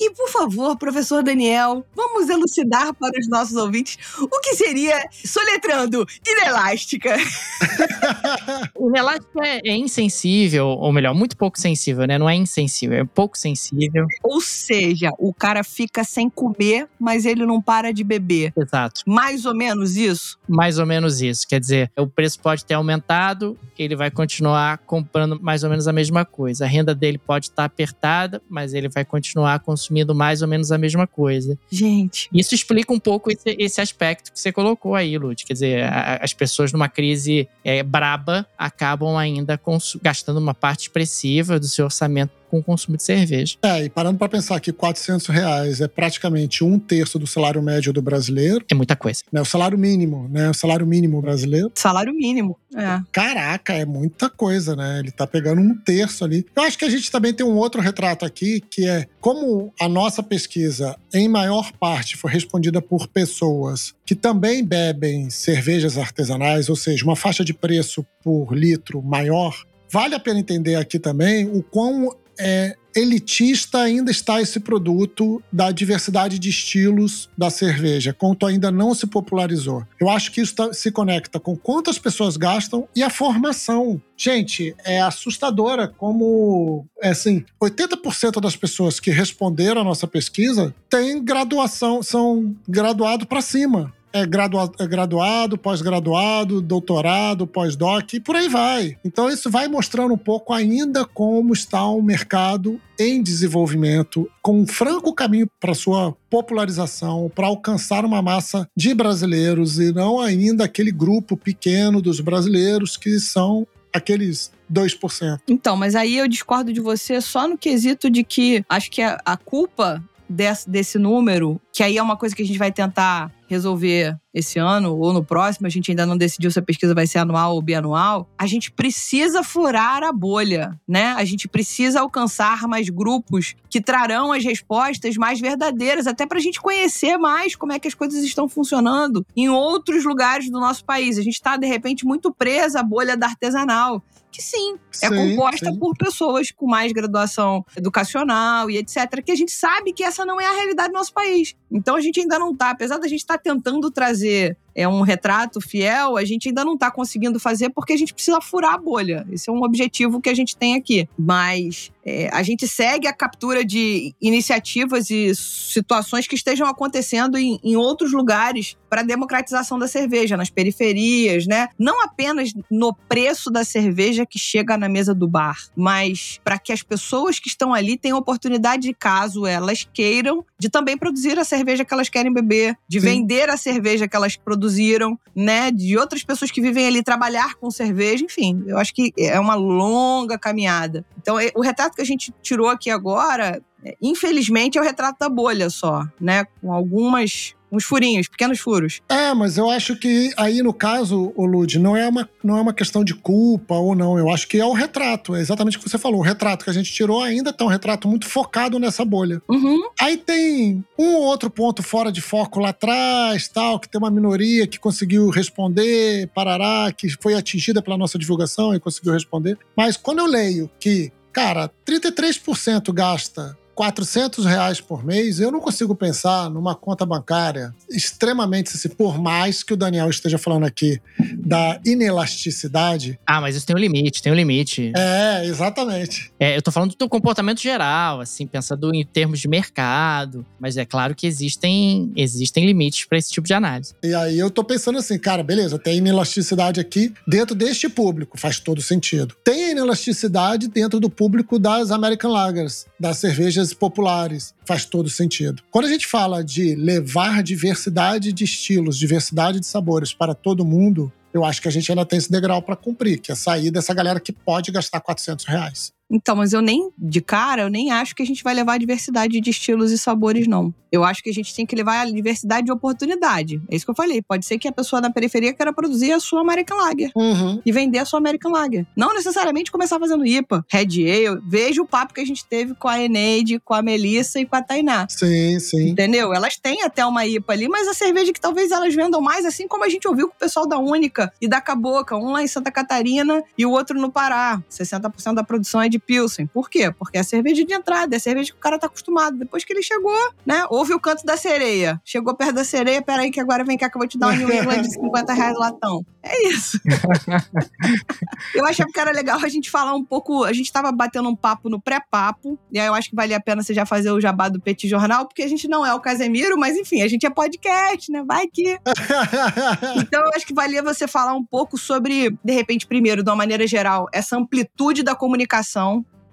E, 0.00 0.10
por 0.10 0.28
favor, 0.28 0.76
professor 0.76 1.22
Daniel, 1.22 1.86
vamos 1.94 2.28
elucidar 2.28 2.92
para 2.94 3.18
os 3.18 3.28
nossos 3.28 3.54
ouvintes 3.54 3.96
o 4.20 4.40
que 4.40 4.54
seria, 4.54 5.08
soletrando, 5.12 6.04
inelástica. 6.26 7.16
Inelástica 8.78 9.46
é, 9.46 9.60
é 9.64 9.76
insensível, 9.76 10.66
ou 10.66 10.92
melhor, 10.92 11.14
muito 11.14 11.36
pouco 11.36 11.58
sensível, 11.58 12.06
né? 12.06 12.18
Não 12.18 12.28
é 12.28 12.34
insensível, 12.34 12.98
é 12.98 13.04
pouco 13.04 13.38
sensível. 13.38 14.06
Ou 14.22 14.40
seja, 14.40 15.10
o 15.18 15.32
cara 15.32 15.62
fica 15.62 16.02
sem 16.02 16.28
comer, 16.28 16.88
mas 16.98 17.24
ele 17.24 17.46
não 17.46 17.62
para 17.62 17.92
de 17.92 18.02
beber. 18.02 18.52
Exato. 18.56 19.02
Mais 19.06 19.46
ou 19.46 19.54
menos 19.54 19.96
isso? 19.96 20.38
Mais 20.48 20.78
ou 20.78 20.86
menos 20.86 21.22
isso. 21.22 21.46
Quer 21.46 21.60
dizer, 21.60 21.90
o 21.96 22.06
preço 22.06 22.40
pode 22.40 22.64
ter 22.64 22.74
aumentado, 22.74 23.56
ele 23.78 23.94
vai 23.94 24.10
continuar 24.10 24.78
comprando 24.78 25.40
mais 25.40 25.62
ou 25.62 25.70
menos 25.70 25.86
a 25.86 25.92
mesma 25.92 26.24
coisa. 26.24 26.64
A 26.64 26.68
renda 26.68 26.94
dele 26.94 27.18
pode 27.18 27.46
estar 27.46 27.64
apertada, 27.64 28.42
mas 28.48 28.74
ele 28.74 28.88
vai 28.88 29.04
continuar 29.04 29.60
consumindo 29.60 29.83
mais 30.14 30.42
ou 30.42 30.48
menos 30.48 30.70
a 30.72 30.78
mesma 30.78 31.06
coisa. 31.06 31.58
Gente. 31.70 32.28
Isso 32.32 32.54
explica 32.54 32.92
um 32.92 32.98
pouco 33.00 33.30
esse, 33.30 33.56
esse 33.58 33.80
aspecto 33.80 34.32
que 34.32 34.38
você 34.40 34.52
colocou 34.52 34.94
aí, 34.94 35.16
Lud. 35.18 35.44
Quer 35.44 35.52
dizer, 35.52 35.82
a- 35.84 36.18
as 36.22 36.32
pessoas 36.32 36.72
numa 36.72 36.88
crise 36.88 37.48
é, 37.64 37.82
braba 37.82 38.46
acabam 38.56 39.16
ainda 39.16 39.60
gastando 40.02 40.38
uma 40.38 40.54
parte 40.54 40.82
expressiva 40.82 41.58
do 41.58 41.66
seu 41.66 41.84
orçamento 41.86 42.32
com 42.54 42.58
o 42.60 42.62
consumo 42.62 42.96
de 42.96 43.02
cerveja. 43.02 43.56
É, 43.62 43.84
e 43.84 43.90
parando 43.90 44.18
pra 44.18 44.28
pensar 44.28 44.60
que 44.60 44.72
400 44.72 45.26
reais 45.28 45.80
é 45.80 45.88
praticamente 45.88 46.62
um 46.62 46.78
terço 46.78 47.18
do 47.18 47.26
salário 47.26 47.62
médio 47.62 47.92
do 47.92 48.00
brasileiro, 48.02 48.64
É 48.70 48.74
muita 48.74 48.94
coisa. 48.94 49.22
né? 49.32 49.40
O 49.40 49.44
salário 49.44 49.76
mínimo, 49.76 50.28
né? 50.30 50.50
O 50.50 50.54
salário 50.54 50.86
mínimo 50.86 51.20
brasileiro. 51.20 51.72
Salário 51.74 52.14
mínimo. 52.14 52.56
É. 52.76 53.00
Caraca, 53.12 53.72
é 53.72 53.84
muita 53.84 54.28
coisa, 54.28 54.74
né? 54.76 54.98
Ele 55.00 55.10
tá 55.10 55.26
pegando 55.26 55.60
um 55.60 55.76
terço 55.76 56.24
ali. 56.24 56.44
Eu 56.54 56.62
acho 56.62 56.78
que 56.78 56.84
a 56.84 56.90
gente 56.90 57.10
também 57.10 57.32
tem 57.32 57.44
um 57.46 57.56
outro 57.56 57.80
retrato 57.80 58.24
aqui, 58.24 58.60
que 58.60 58.86
é 58.86 59.06
como 59.20 59.72
a 59.80 59.88
nossa 59.88 60.22
pesquisa, 60.22 60.96
em 61.12 61.28
maior 61.28 61.72
parte, 61.72 62.16
foi 62.16 62.30
respondida 62.32 62.80
por 62.82 63.06
pessoas 63.08 63.94
que 64.04 64.14
também 64.14 64.64
bebem 64.64 65.30
cervejas 65.30 65.96
artesanais, 65.98 66.68
ou 66.68 66.76
seja, 66.76 67.04
uma 67.04 67.16
faixa 67.16 67.44
de 67.44 67.54
preço 67.54 68.04
por 68.22 68.52
litro 68.54 69.02
maior. 69.02 69.54
Vale 69.90 70.14
a 70.14 70.20
pena 70.20 70.40
entender 70.40 70.74
aqui 70.74 70.98
também 70.98 71.46
o 71.46 71.62
quão 71.62 72.14
é 72.38 72.76
elitista 72.94 73.80
ainda 73.80 74.10
está 74.10 74.40
esse 74.40 74.60
produto 74.60 75.42
da 75.52 75.70
diversidade 75.72 76.38
de 76.38 76.48
estilos 76.48 77.28
da 77.36 77.50
cerveja, 77.50 78.12
quanto 78.12 78.46
ainda 78.46 78.70
não 78.70 78.94
se 78.94 79.06
popularizou. 79.06 79.84
Eu 80.00 80.08
acho 80.08 80.30
que 80.30 80.40
isso 80.40 80.54
tá, 80.54 80.72
se 80.72 80.90
conecta 80.92 81.40
com 81.40 81.56
quantas 81.56 81.98
pessoas 81.98 82.36
gastam 82.36 82.88
e 82.94 83.02
a 83.02 83.10
formação. 83.10 84.00
Gente, 84.16 84.74
é 84.84 85.00
assustadora 85.00 85.88
como, 85.88 86.86
é 87.02 87.08
assim, 87.08 87.44
80% 87.60 88.40
das 88.40 88.54
pessoas 88.54 89.00
que 89.00 89.10
responderam 89.10 89.80
à 89.80 89.84
nossa 89.84 90.06
pesquisa 90.06 90.74
têm 90.88 91.22
graduação, 91.22 92.02
são 92.02 92.54
graduado 92.68 93.26
para 93.26 93.42
cima 93.42 93.92
é, 94.14 94.24
gradua 94.24 94.70
é 94.78 94.86
graduado, 94.86 95.58
pós-graduado, 95.58 96.62
doutorado, 96.62 97.48
pós-doc 97.48 98.14
e 98.14 98.20
por 98.20 98.36
aí 98.36 98.48
vai. 98.48 98.96
Então 99.04 99.28
isso 99.28 99.50
vai 99.50 99.66
mostrando 99.66 100.14
um 100.14 100.18
pouco 100.18 100.52
ainda 100.52 101.04
como 101.04 101.52
está 101.52 101.84
o 101.84 102.00
mercado 102.00 102.80
em 102.96 103.20
desenvolvimento, 103.20 104.30
com 104.40 104.60
um 104.60 104.66
franco 104.66 105.12
caminho 105.12 105.48
para 105.58 105.74
sua 105.74 106.16
popularização, 106.30 107.30
para 107.34 107.48
alcançar 107.48 108.04
uma 108.04 108.22
massa 108.22 108.68
de 108.76 108.94
brasileiros 108.94 109.80
e 109.80 109.92
não 109.92 110.20
ainda 110.20 110.64
aquele 110.64 110.92
grupo 110.92 111.36
pequeno 111.36 112.00
dos 112.00 112.20
brasileiros 112.20 112.96
que 112.96 113.18
são 113.18 113.66
aqueles 113.92 114.52
2%. 114.72 115.40
Então, 115.48 115.76
mas 115.76 115.94
aí 115.94 116.16
eu 116.16 116.28
discordo 116.28 116.72
de 116.72 116.80
você 116.80 117.20
só 117.20 117.48
no 117.48 117.58
quesito 117.58 118.08
de 118.08 118.22
que 118.22 118.64
acho 118.68 118.90
que 118.90 119.02
a, 119.02 119.18
a 119.24 119.36
culpa 119.36 120.02
desse, 120.28 120.68
desse 120.68 120.98
número, 120.98 121.60
que 121.72 121.82
aí 121.82 121.98
é 121.98 122.02
uma 122.02 122.16
coisa 122.16 122.34
que 122.34 122.42
a 122.42 122.46
gente 122.46 122.58
vai 122.58 122.72
tentar 122.72 123.30
resolver 123.46 124.16
esse 124.32 124.58
ano 124.58 124.96
ou 124.96 125.12
no 125.12 125.24
próximo, 125.24 125.66
a 125.66 125.70
gente 125.70 125.90
ainda 125.90 126.06
não 126.06 126.16
decidiu 126.16 126.50
se 126.50 126.58
a 126.58 126.62
pesquisa 126.62 126.94
vai 126.94 127.06
ser 127.06 127.18
anual 127.18 127.54
ou 127.54 127.62
bianual, 127.62 128.28
a 128.36 128.46
gente 128.46 128.72
precisa 128.72 129.42
furar 129.42 130.02
a 130.02 130.12
bolha, 130.12 130.78
né? 130.88 131.14
A 131.16 131.24
gente 131.24 131.46
precisa 131.46 132.00
alcançar 132.00 132.66
mais 132.66 132.88
grupos 132.88 133.54
que 133.70 133.80
trarão 133.80 134.32
as 134.32 134.42
respostas 134.42 135.16
mais 135.16 135.40
verdadeiras, 135.40 136.06
até 136.06 136.26
para 136.26 136.38
a 136.38 136.40
gente 136.40 136.60
conhecer 136.60 137.16
mais 137.16 137.54
como 137.54 137.72
é 137.72 137.78
que 137.78 137.86
as 137.86 137.94
coisas 137.94 138.24
estão 138.24 138.48
funcionando 138.48 139.24
em 139.36 139.48
outros 139.48 140.04
lugares 140.04 140.50
do 140.50 140.58
nosso 140.58 140.84
país. 140.84 141.18
A 141.18 141.22
gente 141.22 141.34
está, 141.34 141.56
de 141.56 141.66
repente, 141.66 142.04
muito 142.04 142.32
presa 142.32 142.80
à 142.80 142.82
bolha 142.82 143.16
da 143.16 143.26
artesanal 143.26 144.02
que 144.34 144.42
sim, 144.42 144.76
é 145.00 145.08
sim, 145.08 145.14
composta 145.14 145.70
sim. 145.70 145.78
por 145.78 145.96
pessoas 145.96 146.50
com 146.50 146.66
mais 146.66 146.90
graduação 146.90 147.64
educacional 147.76 148.68
e 148.68 148.78
etc. 148.78 149.22
Que 149.24 149.30
a 149.30 149.36
gente 149.36 149.52
sabe 149.52 149.92
que 149.92 150.02
essa 150.02 150.26
não 150.26 150.40
é 150.40 150.44
a 150.44 150.52
realidade 150.52 150.88
do 150.88 150.94
nosso 150.94 151.12
país. 151.12 151.54
Então 151.70 151.94
a 151.94 152.00
gente 152.00 152.18
ainda 152.18 152.36
não 152.36 152.50
está, 152.50 152.70
apesar 152.70 152.98
da 152.98 153.06
gente 153.06 153.20
estar 153.20 153.38
tá 153.38 153.42
tentando 153.44 153.88
trazer 153.92 154.58
é 154.74 154.88
um 154.88 155.02
retrato 155.02 155.60
fiel, 155.60 156.16
a 156.16 156.24
gente 156.24 156.48
ainda 156.48 156.64
não 156.64 156.74
está 156.74 156.90
conseguindo 156.90 157.38
fazer 157.38 157.70
porque 157.70 157.92
a 157.92 157.96
gente 157.96 158.12
precisa 158.12 158.40
furar 158.40 158.74
a 158.74 158.78
bolha. 158.78 159.26
Esse 159.30 159.48
é 159.48 159.52
um 159.52 159.62
objetivo 159.62 160.20
que 160.20 160.28
a 160.28 160.34
gente 160.34 160.56
tem 160.56 160.74
aqui. 160.74 161.08
Mas 161.18 161.92
é, 162.04 162.28
a 162.32 162.42
gente 162.42 162.68
segue 162.68 163.06
a 163.06 163.12
captura 163.12 163.64
de 163.64 164.14
iniciativas 164.20 165.10
e 165.10 165.34
situações 165.34 166.26
que 166.26 166.34
estejam 166.34 166.66
acontecendo 166.66 167.38
em, 167.38 167.58
em 167.62 167.76
outros 167.76 168.12
lugares 168.12 168.76
para 168.90 169.00
a 169.00 169.04
democratização 169.04 169.78
da 169.78 169.88
cerveja, 169.88 170.36
nas 170.36 170.50
periferias, 170.50 171.46
né? 171.46 171.68
Não 171.78 172.04
apenas 172.04 172.52
no 172.70 172.94
preço 173.08 173.50
da 173.50 173.64
cerveja 173.64 174.26
que 174.26 174.38
chega 174.38 174.76
na 174.76 174.88
mesa 174.88 175.14
do 175.14 175.26
bar, 175.26 175.56
mas 175.74 176.40
para 176.44 176.58
que 176.58 176.72
as 176.72 176.82
pessoas 176.82 177.38
que 177.38 177.48
estão 177.48 177.74
ali 177.74 177.98
tenham 177.98 178.18
oportunidade, 178.18 178.94
caso 178.94 179.46
elas 179.46 179.88
queiram, 179.92 180.44
de 180.58 180.68
também 180.68 180.96
produzir 180.96 181.38
a 181.38 181.44
cerveja 181.44 181.84
que 181.84 181.92
elas 181.92 182.08
querem 182.08 182.32
beber, 182.32 182.76
de 182.88 183.00
Sim. 183.00 183.06
vender 183.06 183.50
a 183.50 183.56
cerveja 183.56 184.06
que 184.08 184.16
elas 184.16 184.36
produziram, 184.36 185.18
né? 185.34 185.70
De 185.70 185.96
outras 185.98 186.22
pessoas 186.22 186.50
que 186.50 186.60
vivem 186.60 186.86
ali 186.86 187.02
trabalhar 187.02 187.54
com 187.54 187.70
cerveja, 187.70 188.24
enfim. 188.24 188.62
Eu 188.66 188.78
acho 188.78 188.94
que 188.94 189.12
é 189.18 189.38
uma 189.38 189.54
longa 189.54 190.38
caminhada. 190.38 191.04
Então, 191.20 191.38
é, 191.38 191.50
o 191.54 191.60
retrato 191.60 191.94
que 191.94 192.02
a 192.02 192.06
gente 192.06 192.32
tirou 192.42 192.68
aqui 192.68 192.90
agora, 192.90 193.60
é, 193.84 193.96
infelizmente, 194.00 194.78
é 194.78 194.80
o 194.80 194.84
retrato 194.84 195.18
da 195.18 195.28
bolha 195.28 195.68
só, 195.70 196.06
né? 196.20 196.44
Com 196.60 196.72
algumas 196.72 197.54
uns 197.74 197.84
furinhos, 197.84 198.28
pequenos 198.28 198.60
furos. 198.60 199.00
É, 199.08 199.32
mas 199.34 199.56
eu 199.56 199.70
acho 199.70 199.96
que 199.96 200.32
aí 200.36 200.62
no 200.62 200.72
caso, 200.72 201.32
o 201.36 201.44
Lud, 201.44 201.78
não 201.78 201.96
é 201.96 202.08
uma 202.08 202.28
não 202.42 202.58
é 202.58 202.60
uma 202.60 202.74
questão 202.74 203.02
de 203.02 203.14
culpa 203.14 203.74
ou 203.74 203.94
não. 203.94 204.18
Eu 204.18 204.30
acho 204.30 204.46
que 204.46 204.58
é 204.58 204.64
o 204.64 204.72
retrato, 204.72 205.34
é 205.34 205.40
exatamente 205.40 205.76
o 205.76 205.80
que 205.80 205.88
você 205.88 205.96
falou. 205.96 206.20
O 206.20 206.22
retrato 206.22 206.64
que 206.64 206.70
a 206.70 206.74
gente 206.74 206.92
tirou 206.92 207.22
ainda 207.22 207.52
tá 207.52 207.64
um 207.64 207.68
retrato 207.68 208.06
muito 208.06 208.26
focado 208.26 208.78
nessa 208.78 209.04
bolha. 209.04 209.40
Uhum. 209.48 209.82
Aí 210.00 210.16
tem 210.16 210.84
um 210.98 211.14
ou 211.14 211.22
outro 211.22 211.48
ponto 211.48 211.82
fora 211.82 212.12
de 212.12 212.20
foco 212.20 212.60
lá 212.60 212.68
atrás, 212.68 213.48
tal, 213.48 213.80
que 213.80 213.88
tem 213.88 213.98
uma 213.98 214.10
minoria 214.10 214.66
que 214.66 214.78
conseguiu 214.78 215.30
responder, 215.30 216.28
parará, 216.34 216.92
que 216.92 217.08
foi 217.20 217.34
atingida 217.34 217.80
pela 217.80 217.96
nossa 217.96 218.18
divulgação 218.18 218.74
e 218.74 218.80
conseguiu 218.80 219.12
responder. 219.12 219.58
Mas 219.76 219.96
quando 219.96 220.18
eu 220.18 220.26
leio 220.26 220.70
que, 220.78 221.10
cara, 221.32 221.70
33% 221.86 222.92
gasta 222.92 223.56
400 223.74 224.44
reais 224.44 224.80
por 224.80 225.04
mês, 225.04 225.40
eu 225.40 225.50
não 225.50 225.60
consigo 225.60 225.94
pensar 225.94 226.48
numa 226.50 226.74
conta 226.74 227.04
bancária 227.04 227.74
extremamente, 227.90 228.70
assim, 228.74 228.88
por 228.88 229.18
mais 229.18 229.62
que 229.62 229.72
o 229.72 229.76
Daniel 229.76 230.08
esteja 230.08 230.38
falando 230.38 230.64
aqui 230.64 231.00
da 231.36 231.80
inelasticidade. 231.84 233.18
Ah, 233.26 233.40
mas 233.40 233.56
isso 233.56 233.66
tem 233.66 233.74
um 233.74 233.78
limite, 233.78 234.22
tem 234.22 234.32
um 234.32 234.36
limite. 234.36 234.92
É, 234.96 235.44
exatamente. 235.46 236.32
É, 236.38 236.56
eu 236.56 236.62
tô 236.62 236.70
falando 236.70 236.94
do 236.94 237.08
comportamento 237.08 237.60
geral, 237.60 238.20
assim, 238.20 238.46
pensando 238.46 238.94
em 238.94 239.04
termos 239.04 239.40
de 239.40 239.48
mercado, 239.48 240.46
mas 240.58 240.76
é 240.76 240.84
claro 240.84 241.14
que 241.14 241.26
existem, 241.26 242.12
existem 242.16 242.66
limites 242.66 243.04
para 243.04 243.18
esse 243.18 243.30
tipo 243.30 243.46
de 243.46 243.54
análise. 243.54 243.94
E 244.02 244.14
aí 244.14 244.38
eu 244.38 244.50
tô 244.50 244.62
pensando 244.62 244.98
assim, 244.98 245.18
cara, 245.18 245.42
beleza, 245.42 245.78
tem 245.78 245.98
inelasticidade 245.98 246.80
aqui 246.80 247.12
dentro 247.26 247.54
deste 247.54 247.88
público, 247.88 248.38
faz 248.38 248.58
todo 248.58 248.80
sentido. 248.80 249.34
Tem 249.42 249.72
inelasticidade 249.72 250.68
dentro 250.68 251.00
do 251.00 251.10
público 251.10 251.58
das 251.58 251.90
American 251.90 252.30
Lagers, 252.30 252.86
das 252.98 253.18
cervejas 253.18 253.63
populares. 253.72 254.54
Faz 254.64 254.84
todo 254.84 255.08
sentido. 255.08 255.62
Quando 255.70 255.86
a 255.86 255.88
gente 255.88 256.06
fala 256.06 256.42
de 256.42 256.74
levar 256.74 257.42
diversidade 257.42 258.32
de 258.32 258.44
estilos, 258.44 258.98
diversidade 258.98 259.60
de 259.60 259.66
sabores 259.66 260.12
para 260.12 260.34
todo 260.34 260.64
mundo, 260.64 261.12
eu 261.32 261.44
acho 261.44 261.60
que 261.62 261.68
a 261.68 261.70
gente 261.70 261.90
ainda 261.90 262.04
tem 262.04 262.18
esse 262.18 262.30
degrau 262.30 262.62
para 262.62 262.76
cumprir, 262.76 263.20
que 263.20 263.32
é 263.32 263.34
sair 263.34 263.70
dessa 263.70 263.92
galera 263.92 264.20
que 264.20 264.32
pode 264.32 264.70
gastar 264.70 265.00
400 265.00 265.44
reais. 265.44 265.92
Então, 266.14 266.36
mas 266.36 266.52
eu 266.52 266.62
nem, 266.62 266.90
de 266.96 267.20
cara, 267.20 267.62
eu 267.62 267.68
nem 267.68 267.90
acho 267.90 268.14
que 268.14 268.22
a 268.22 268.26
gente 268.26 268.44
vai 268.44 268.54
levar 268.54 268.74
a 268.74 268.78
diversidade 268.78 269.40
de 269.40 269.50
estilos 269.50 269.90
e 269.90 269.98
sabores, 269.98 270.46
não. 270.46 270.72
Eu 270.94 271.02
acho 271.02 271.24
que 271.24 271.28
a 271.28 271.32
gente 271.32 271.52
tem 271.52 271.66
que 271.66 271.74
levar 271.74 272.02
a 272.02 272.04
diversidade 272.04 272.66
de 272.66 272.72
oportunidade. 272.72 273.60
É 273.68 273.74
isso 273.74 273.84
que 273.84 273.90
eu 273.90 273.96
falei. 273.96 274.22
Pode 274.22 274.46
ser 274.46 274.58
que 274.58 274.68
a 274.68 274.72
pessoa 274.72 275.02
na 275.02 275.10
periferia 275.10 275.52
queira 275.52 275.72
produzir 275.72 276.12
a 276.12 276.20
sua 276.20 276.40
American 276.40 276.78
Lager 276.78 277.10
uhum. 277.16 277.60
e 277.66 277.72
vender 277.72 277.98
a 277.98 278.04
sua 278.04 278.20
American 278.20 278.52
Lager. 278.52 278.86
Não 278.96 279.12
necessariamente 279.12 279.72
começar 279.72 279.98
fazendo 279.98 280.24
IPA, 280.24 280.64
Red 280.70 280.82
Ale. 280.84 281.40
Veja 281.48 281.82
o 281.82 281.86
papo 281.86 282.14
que 282.14 282.20
a 282.20 282.24
gente 282.24 282.46
teve 282.46 282.76
com 282.76 282.86
a 282.86 283.00
Eneide, 283.00 283.58
com 283.58 283.74
a 283.74 283.82
Melissa 283.82 284.38
e 284.38 284.46
com 284.46 284.54
a 284.54 284.62
Tainá. 284.62 285.04
Sim, 285.10 285.58
sim. 285.58 285.88
Entendeu? 285.88 286.32
Elas 286.32 286.56
têm 286.56 286.84
até 286.84 287.04
uma 287.04 287.26
IPA 287.26 287.52
ali, 287.52 287.68
mas 287.68 287.88
a 287.88 287.94
cerveja 287.94 288.32
que 288.32 288.40
talvez 288.40 288.70
elas 288.70 288.94
vendam 288.94 289.20
mais, 289.20 289.44
assim 289.44 289.66
como 289.66 289.82
a 289.82 289.88
gente 289.88 290.06
ouviu 290.06 290.28
com 290.28 290.34
o 290.34 290.38
pessoal 290.38 290.68
da 290.68 290.78
Única 290.78 291.32
e 291.40 291.48
da 291.48 291.60
Caboca, 291.60 292.16
um 292.16 292.30
lá 292.30 292.40
em 292.44 292.46
Santa 292.46 292.70
Catarina 292.70 293.42
e 293.58 293.66
o 293.66 293.72
outro 293.72 294.00
no 294.00 294.12
Pará. 294.12 294.62
60% 294.70 295.34
da 295.34 295.42
produção 295.42 295.82
é 295.82 295.88
de 295.88 295.98
Pilsen. 296.06 296.46
Por 296.46 296.68
quê? 296.68 296.90
Porque 296.90 297.18
é 297.18 297.20
a 297.20 297.24
cerveja 297.24 297.64
de 297.64 297.74
entrada, 297.74 298.14
é 298.14 298.18
a 298.18 298.20
cerveja 298.20 298.52
que 298.52 298.58
o 298.58 298.60
cara 298.60 298.78
tá 298.78 298.86
acostumado. 298.86 299.38
Depois 299.38 299.64
que 299.64 299.72
ele 299.72 299.82
chegou, 299.82 300.16
né? 300.44 300.64
Ouve 300.70 300.94
o 300.94 301.00
canto 301.00 301.24
da 301.24 301.36
sereia. 301.36 302.00
Chegou 302.04 302.34
perto 302.34 302.54
da 302.54 302.64
sereia, 302.64 303.02
peraí 303.02 303.30
que 303.30 303.40
agora 303.40 303.64
vem 303.64 303.76
cá 303.76 303.90
que 303.90 303.96
eu 303.96 304.00
vou 304.00 304.08
te 304.08 304.18
dar 304.18 304.28
uma 304.28 304.36
New 304.36 304.52
England 304.52 304.82
de 304.82 304.92
50 304.92 305.32
reais 305.32 305.56
latão. 305.58 306.04
É 306.22 306.48
isso. 306.48 306.80
eu 308.54 308.64
achava 308.64 308.90
que 308.90 308.98
era 308.98 309.10
legal 309.10 309.38
a 309.42 309.48
gente 309.48 309.70
falar 309.70 309.94
um 309.94 310.04
pouco. 310.04 310.44
A 310.44 310.52
gente 310.52 310.72
tava 310.72 310.90
batendo 310.90 311.28
um 311.28 311.36
papo 311.36 311.68
no 311.68 311.80
pré-papo, 311.80 312.58
e 312.72 312.78
aí 312.78 312.86
eu 312.86 312.94
acho 312.94 313.10
que 313.10 313.16
valia 313.16 313.36
a 313.36 313.40
pena 313.40 313.62
você 313.62 313.74
já 313.74 313.84
fazer 313.84 314.10
o 314.10 314.20
jabá 314.20 314.48
do 314.48 314.60
Petit 314.60 314.88
Jornal, 314.88 315.26
porque 315.26 315.42
a 315.42 315.48
gente 315.48 315.68
não 315.68 315.84
é 315.84 315.92
o 315.92 316.00
Casemiro, 316.00 316.58
mas 316.58 316.76
enfim, 316.76 317.02
a 317.02 317.08
gente 317.08 317.26
é 317.26 317.30
podcast, 317.30 318.10
né? 318.10 318.24
Vai 318.26 318.46
que. 318.46 318.78
então 320.00 320.22
eu 320.22 320.30
acho 320.34 320.46
que 320.46 320.54
valia 320.54 320.82
você 320.82 321.06
falar 321.06 321.34
um 321.34 321.44
pouco 321.44 321.76
sobre, 321.76 322.30
de 322.42 322.52
repente, 322.52 322.86
primeiro, 322.86 323.22
de 323.22 323.28
uma 323.28 323.36
maneira 323.36 323.66
geral, 323.66 324.08
essa 324.12 324.36
amplitude 324.36 325.02
da 325.02 325.14
comunicação 325.14 325.83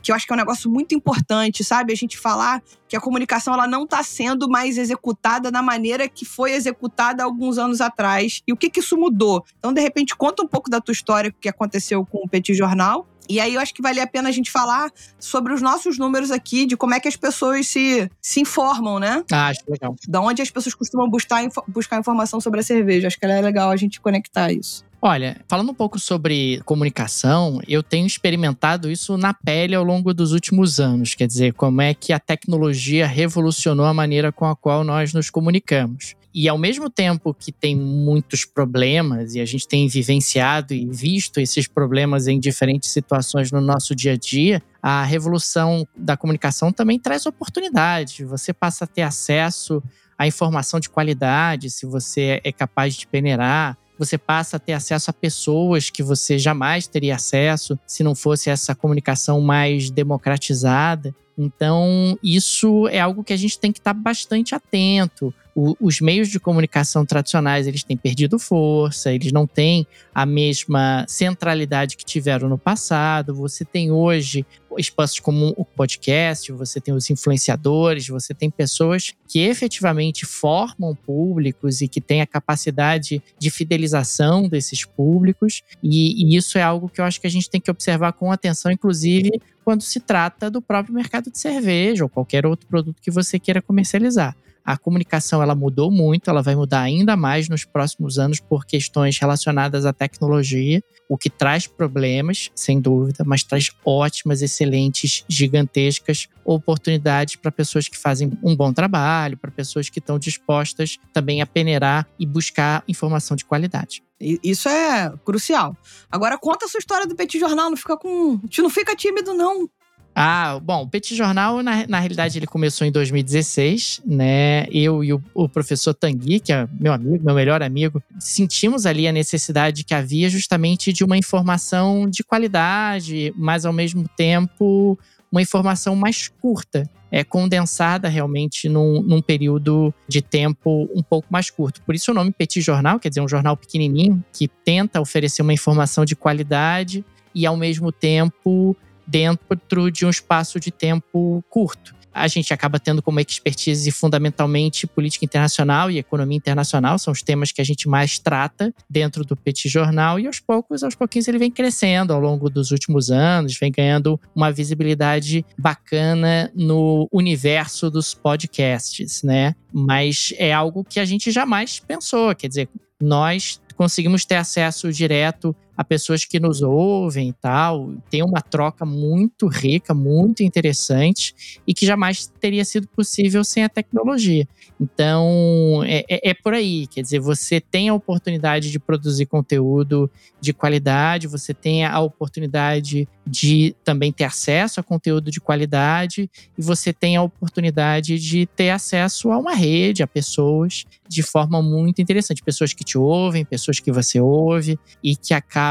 que 0.02 0.12
eu 0.12 0.16
acho 0.16 0.26
que 0.26 0.34
é 0.34 0.36
um 0.36 0.40
negócio 0.40 0.70
muito 0.70 0.96
importante, 0.96 1.64
sabe? 1.64 1.94
A 1.94 1.96
gente 1.96 2.18
falar 2.18 2.62
que 2.88 2.96
a 2.96 3.00
comunicação 3.00 3.54
ela 3.54 3.68
não 3.68 3.84
está 3.84 4.04
sendo 4.04 4.50
mais 4.50 4.78
executada 4.78 5.52
da 5.52 5.62
maneira 5.62 6.10
que 6.10 6.26
foi 6.26 6.54
executada 6.54 7.24
alguns 7.24 7.58
anos 7.58 7.80
atrás. 7.82 8.42
E 8.48 8.52
o 8.52 8.58
que, 8.58 8.70
que 8.70 8.80
isso 8.80 8.98
mudou? 8.98 9.46
Então, 9.60 9.72
de 9.72 9.82
repente, 9.82 10.16
conta 10.16 10.44
um 10.44 10.48
pouco 10.48 10.70
da 10.70 10.82
tua 10.82 10.92
história, 10.92 11.30
o 11.30 11.34
que 11.34 11.48
aconteceu 11.48 12.06
com 12.06 12.20
o 12.20 12.28
Petit 12.28 12.56
Jornal. 12.56 13.08
E 13.30 13.40
aí 13.40 13.54
eu 13.54 13.62
acho 13.62 13.74
que 13.74 13.82
vale 13.82 14.00
a 14.00 14.08
pena 14.08 14.28
a 14.28 14.32
gente 14.32 14.52
falar 14.52 14.92
sobre 15.18 15.54
os 15.54 15.62
nossos 15.62 15.98
números 15.98 16.32
aqui, 16.32 16.66
de 16.66 16.76
como 16.76 16.94
é 16.94 17.00
que 17.00 17.08
as 17.08 17.16
pessoas 17.16 17.68
se, 17.68 18.10
se 18.22 18.42
informam, 18.42 19.00
né? 19.00 19.24
Ah, 19.32 19.48
acho 19.48 19.62
legal. 19.70 19.96
Da 20.08 20.20
onde 20.20 20.42
as 20.42 20.50
pessoas 20.50 20.76
costumam 20.76 21.10
buscar, 21.10 21.42
buscar 21.68 21.98
informação 21.98 22.42
sobre 22.42 22.60
a 22.60 22.64
cerveja. 22.64 23.08
Acho 23.08 23.18
que 23.18 23.26
é 23.26 23.42
legal 23.42 23.70
a 23.70 23.78
gente 23.78 24.02
conectar 24.02 24.52
isso. 24.52 24.84
Olha, 25.04 25.42
falando 25.48 25.72
um 25.72 25.74
pouco 25.74 25.98
sobre 25.98 26.62
comunicação, 26.64 27.60
eu 27.68 27.82
tenho 27.82 28.06
experimentado 28.06 28.92
isso 28.92 29.18
na 29.18 29.34
pele 29.34 29.74
ao 29.74 29.84
longo 29.84 30.14
dos 30.14 30.32
últimos 30.32 30.80
anos. 30.80 31.16
Quer 31.16 31.26
dizer, 31.26 31.54
como 31.54 31.82
é 31.82 31.92
que 31.96 32.14
a 32.14 32.20
tecnologia 32.20 33.08
revolucionou 33.08 33.88
a 33.88 33.96
maneira 33.96 34.32
com 34.32 34.46
a 34.46 34.56
qual 34.56 34.84
nós 34.84 35.12
nos 35.12 35.32
comunicamos. 35.32 36.14
E 36.32 36.48
ao 36.48 36.56
mesmo 36.56 36.88
tempo 36.88 37.34
que 37.34 37.52
tem 37.52 37.76
muitos 37.76 38.46
problemas, 38.46 39.34
e 39.34 39.42
a 39.42 39.46
gente 39.46 39.68
tem 39.68 39.88
vivenciado 39.88 40.72
e 40.72 40.86
visto 40.86 41.40
esses 41.40 41.68
problemas 41.68 42.28
em 42.28 42.40
diferentes 42.40 42.92
situações 42.92 43.52
no 43.52 43.60
nosso 43.60 43.96
dia 43.96 44.14
a 44.14 44.16
dia, 44.16 44.62
a 44.84 45.04
revolução 45.04 45.86
da 45.98 46.16
comunicação 46.16 46.72
também 46.72 47.00
traz 47.00 47.26
oportunidades. 47.26 48.26
Você 48.28 48.54
passa 48.54 48.86
a 48.86 48.88
ter 48.88 49.02
acesso 49.02 49.82
à 50.16 50.28
informação 50.28 50.80
de 50.80 50.92
qualidade, 50.92 51.72
se 51.72 51.88
você 51.88 52.40
é 52.44 52.52
capaz 52.52 52.94
de 52.94 53.08
peneirar. 53.08 53.81
Você 54.02 54.18
passa 54.18 54.58
a 54.58 54.60
ter 54.60 54.74
acesso 54.74 55.12
a 55.12 55.14
pessoas 55.14 55.92
que 55.92 56.02
você 56.02 56.40
jamais 56.40 56.88
teria 56.88 57.18
acesso 57.18 57.78
se 57.86 58.02
não 58.02 58.16
fosse 58.16 58.50
essa 58.50 58.74
comunicação 58.74 59.40
mais 59.40 59.92
democratizada. 59.92 61.14
Então, 61.38 62.18
isso 62.24 62.88
é 62.88 63.00
algo 63.00 63.24
que 63.24 63.32
a 63.32 63.38
gente 63.38 63.60
tem 63.60 63.72
que 63.72 63.78
estar 63.78 63.94
bastante 63.94 64.56
atento. 64.56 65.32
O, 65.56 65.76
os 65.80 66.00
meios 66.00 66.30
de 66.30 66.40
comunicação 66.40 67.06
tradicionais, 67.06 67.68
eles 67.68 67.84
têm 67.84 67.98
perdido 67.98 68.40
força, 68.40 69.12
eles 69.12 69.32
não 69.32 69.46
têm 69.46 69.86
a 70.14 70.26
mesma 70.26 71.06
centralidade 71.08 71.98
que 71.98 72.06
tiveram 72.06 72.48
no 72.48 72.58
passado. 72.58 73.36
Você 73.36 73.66
tem 73.66 73.92
hoje 73.92 74.46
espaços 74.78 75.20
como 75.20 75.54
o 75.58 75.66
podcast, 75.66 76.52
você 76.52 76.80
tem 76.80 76.94
os 76.94 77.10
influenciadores, 77.10 78.08
você 78.08 78.34
tem 78.34 78.50
pessoas 78.50 79.14
que 79.28 79.40
efetivamente 79.40 80.26
formam 80.26 80.96
públicos 80.96 81.82
e 81.82 81.88
que 81.88 82.00
têm 82.00 82.22
a 82.22 82.28
capacidade 82.28 83.22
de 83.38 83.50
fidelização 83.50 84.48
desses 84.48 84.86
públicos. 84.86 85.64
E, 85.84 86.24
e 86.24 86.38
isso 86.38 86.58
é 86.58 86.62
algo 86.62 86.90
que 86.90 87.02
eu 87.02 87.06
acho 87.06 87.20
que 87.20 87.28
a 87.28 87.32
gente 87.32 87.50
tem 87.50 87.60
que 87.60 87.72
observar 87.72 88.14
com 88.14 88.32
atenção, 88.32 88.72
inclusive 88.72 89.42
quando 89.64 89.82
se 89.82 90.00
trata 90.00 90.50
do 90.50 90.62
próprio 90.62 90.94
mercado 90.94 91.30
de 91.30 91.38
cerveja 91.38 92.04
ou 92.04 92.10
qualquer 92.10 92.46
outro 92.46 92.68
produto 92.68 93.02
que 93.02 93.12
você 93.12 93.38
queira 93.38 93.62
comercializar. 93.62 94.36
A 94.64 94.78
comunicação 94.78 95.42
ela 95.42 95.56
mudou 95.56 95.92
muito, 95.92 96.30
ela 96.30 96.42
vai 96.42 96.56
mudar 96.56 96.82
ainda 96.82 97.16
mais 97.16 97.50
nos 97.50 97.66
próximos 97.66 98.20
anos 98.20 98.40
por 98.40 98.66
questões 98.66 99.18
relacionadas 99.18 99.86
à 99.86 99.94
tecnologia, 99.94 100.84
o 101.10 101.18
que 101.18 101.30
traz 101.30 101.68
problemas, 101.68 102.50
sem 102.56 102.80
dúvida, 102.80 103.24
mas 103.26 103.44
traz 103.44 103.70
ótimas, 103.86 104.42
excelentes, 104.42 105.26
gigantescas 105.28 106.28
oportunidades 106.44 107.36
para 107.36 107.52
pessoas 107.52 107.88
que 107.88 107.98
fazem 107.98 108.32
um 108.44 108.56
bom 108.56 108.72
trabalho, 108.74 109.38
para 109.38 109.52
pessoas 109.52 109.90
que 109.90 110.00
estão 110.00 110.18
dispostas 110.18 110.98
também 111.14 111.42
a 111.42 111.46
peneirar 111.46 112.08
e 112.20 112.26
buscar 112.26 112.84
informação 112.88 113.36
de 113.36 113.46
qualidade. 113.46 114.04
Isso 114.20 114.70
é 114.70 115.12
crucial. 115.26 115.76
Agora 116.10 116.38
conta 116.38 116.66
a 116.66 116.70
sua 116.70 116.80
história 116.80 117.08
do 117.08 117.16
Petit 117.16 117.40
Jornal, 117.40 117.70
não 117.70 117.78
fica 117.78 117.98
com, 117.98 118.40
não 118.60 118.70
fica 118.70 118.96
tímido 118.96 119.34
não. 119.34 119.68
Ah, 120.14 120.60
bom, 120.62 120.84
o 120.84 120.88
Petit 120.88 121.16
Jornal, 121.16 121.64
na, 121.64 121.88
na 121.88 122.00
realidade, 122.00 122.38
ele 122.38 122.46
começou 122.46 122.86
em 122.86 122.92
2016, 122.92 124.02
né? 124.06 124.66
Eu 124.70 125.04
e 125.04 125.14
o, 125.14 125.24
o, 125.34 125.48
professor 125.48 125.94
Tanguy, 125.94 126.42
que 126.42 126.52
é 126.52 126.68
meu 126.78 126.92
amigo, 126.92 127.24
meu 127.24 127.34
melhor 127.34 127.64
amigo, 127.64 128.04
sentimos 128.20 128.86
ali 128.86 129.08
a 129.08 129.12
necessidade 129.12 129.86
que 129.86 129.94
havia 129.94 130.30
justamente 130.30 130.92
de 130.92 131.06
uma 131.06 131.18
informação 131.18 132.10
de 132.10 132.24
qualidade, 132.24 133.34
mas 133.38 133.66
ao 133.66 133.72
mesmo 133.72 134.06
tempo 134.18 135.00
uma 135.32 135.42
informação 135.42 135.96
mais 135.96 136.28
curta, 136.28 136.90
é 137.10 137.24
condensada 137.24 138.10
realmente 138.10 138.68
num, 138.68 139.02
num, 139.02 139.22
período 139.22 139.94
de 140.08 140.22
tempo 140.22 140.90
um 140.94 141.02
pouco 141.02 141.28
mais 141.30 141.50
curto. 141.50 141.82
Por 141.84 141.96
isso 141.96 142.12
o 142.12 142.14
nome 142.14 142.32
Petit 142.32 142.62
Jornal, 142.62 143.00
quer 143.00 143.10
dizer, 143.10 143.22
um 143.22 143.28
jornal 143.28 143.56
pequenininho 143.56 144.24
que 144.34 144.48
tenta 144.48 145.00
oferecer 145.00 145.42
uma 145.42 145.54
informação 145.54 146.04
de 146.04 146.16
qualidade 146.16 147.04
e 147.34 147.46
ao 147.46 147.56
mesmo 147.56 147.92
tempo 147.92 148.76
dentro 149.12 149.92
de 149.92 150.06
um 150.06 150.10
espaço 150.10 150.58
de 150.58 150.72
tempo 150.72 151.44
curto. 151.50 151.94
A 152.14 152.28
gente 152.28 152.54
acaba 152.54 152.78
tendo 152.78 153.02
como 153.02 153.22
expertise 153.22 153.90
fundamentalmente 153.90 154.86
política 154.86 155.24
internacional 155.24 155.90
e 155.90 155.98
economia 155.98 156.38
internacional, 156.38 157.00
são 157.00 157.14
os 157.14 157.22
temas 157.22 157.54
que 157.54 157.62
a 157.62 157.64
gente 157.64 157.88
mais 157.88 158.20
trata 158.20 158.74
dentro 158.90 159.24
do 159.24 159.36
Petit 159.36 159.70
Jornal, 159.70 160.20
e 160.20 160.28
aos 160.28 160.40
poucos, 160.40 160.84
aos 160.84 160.94
pouquinhos, 160.94 161.28
ele 161.30 161.38
vem 161.38 161.50
crescendo 161.50 162.12
ao 162.12 162.20
longo 162.20 162.50
dos 162.50 162.72
últimos 162.72 163.10
anos, 163.10 163.58
vem 163.58 163.72
ganhando 163.72 164.20
uma 164.36 164.52
visibilidade 164.52 165.46
bacana 165.58 166.52
no 166.54 167.08
universo 167.14 167.90
dos 167.90 168.14
podcasts, 168.14 169.24
né? 169.24 169.56
Mas 169.72 170.34
é 170.38 170.52
algo 170.52 170.84
que 170.84 171.00
a 171.00 171.06
gente 171.06 171.32
jamais 171.32 171.80
pensou, 171.80 172.36
quer 172.36 172.50
dizer, 172.50 172.68
nós 173.02 173.62
conseguimos 173.78 174.26
ter 174.26 174.36
acesso 174.36 174.92
direto 174.92 175.56
a 175.82 175.84
pessoas 175.84 176.24
que 176.26 176.40
nos 176.40 176.62
ouvem 176.62 177.30
e 177.30 177.34
tal. 177.34 177.92
Tem 178.10 178.24
uma 178.24 178.40
troca 178.40 178.86
muito 178.86 179.48
rica, 179.48 179.96
muito 179.96 180.44
interessante 180.44 181.60
e 181.66 181.74
que 181.74 181.88
jamais 181.88 182.32
teria 182.40 182.64
sido 182.64 182.88
possível 182.88 183.44
sem 183.44 183.64
a 183.64 183.70
tecnologia. 183.70 184.48
Então, 184.80 185.84
é, 185.84 186.06
é, 186.08 186.30
é, 186.30 186.34
por 186.36 186.54
aí. 186.54 186.86
Quer 186.86 187.02
dizer, 187.02 187.20
você 187.20 187.60
tem 187.60 187.90
a 187.90 187.94
oportunidade 187.96 188.72
de 188.72 188.80
produzir 188.80 189.26
conteúdo 189.26 190.10
de 190.40 190.54
qualidade, 190.54 191.28
você 191.28 191.54
tem 191.54 191.84
a 191.84 192.00
oportunidade 192.00 193.08
de 193.26 193.76
também 193.84 194.12
ter 194.12 194.24
acesso 194.24 194.80
a 194.80 194.84
conteúdo 194.84 195.32
de 195.32 195.42
qualidade 195.42 196.30
e 196.58 196.62
você 196.62 196.94
tem 196.94 197.16
a 197.16 197.24
oportunidade 197.24 198.20
de 198.20 198.46
ter 198.46 198.70
acesso 198.70 199.32
a 199.32 199.38
uma 199.38 199.54
rede, 199.54 200.04
a 200.04 200.08
pessoas 200.08 200.86
de 201.08 201.24
forma 201.24 201.62
muito 201.62 202.02
interessante. 202.02 202.44
Pessoas 202.44 202.72
que 202.74 202.84
te 202.84 202.98
ouvem, 202.98 203.46
pessoas 203.46 203.80
que 203.80 203.92
você 203.92 204.20
ouve 204.20 204.80
e 205.04 205.16
que 205.16 205.34
acabam 205.34 205.71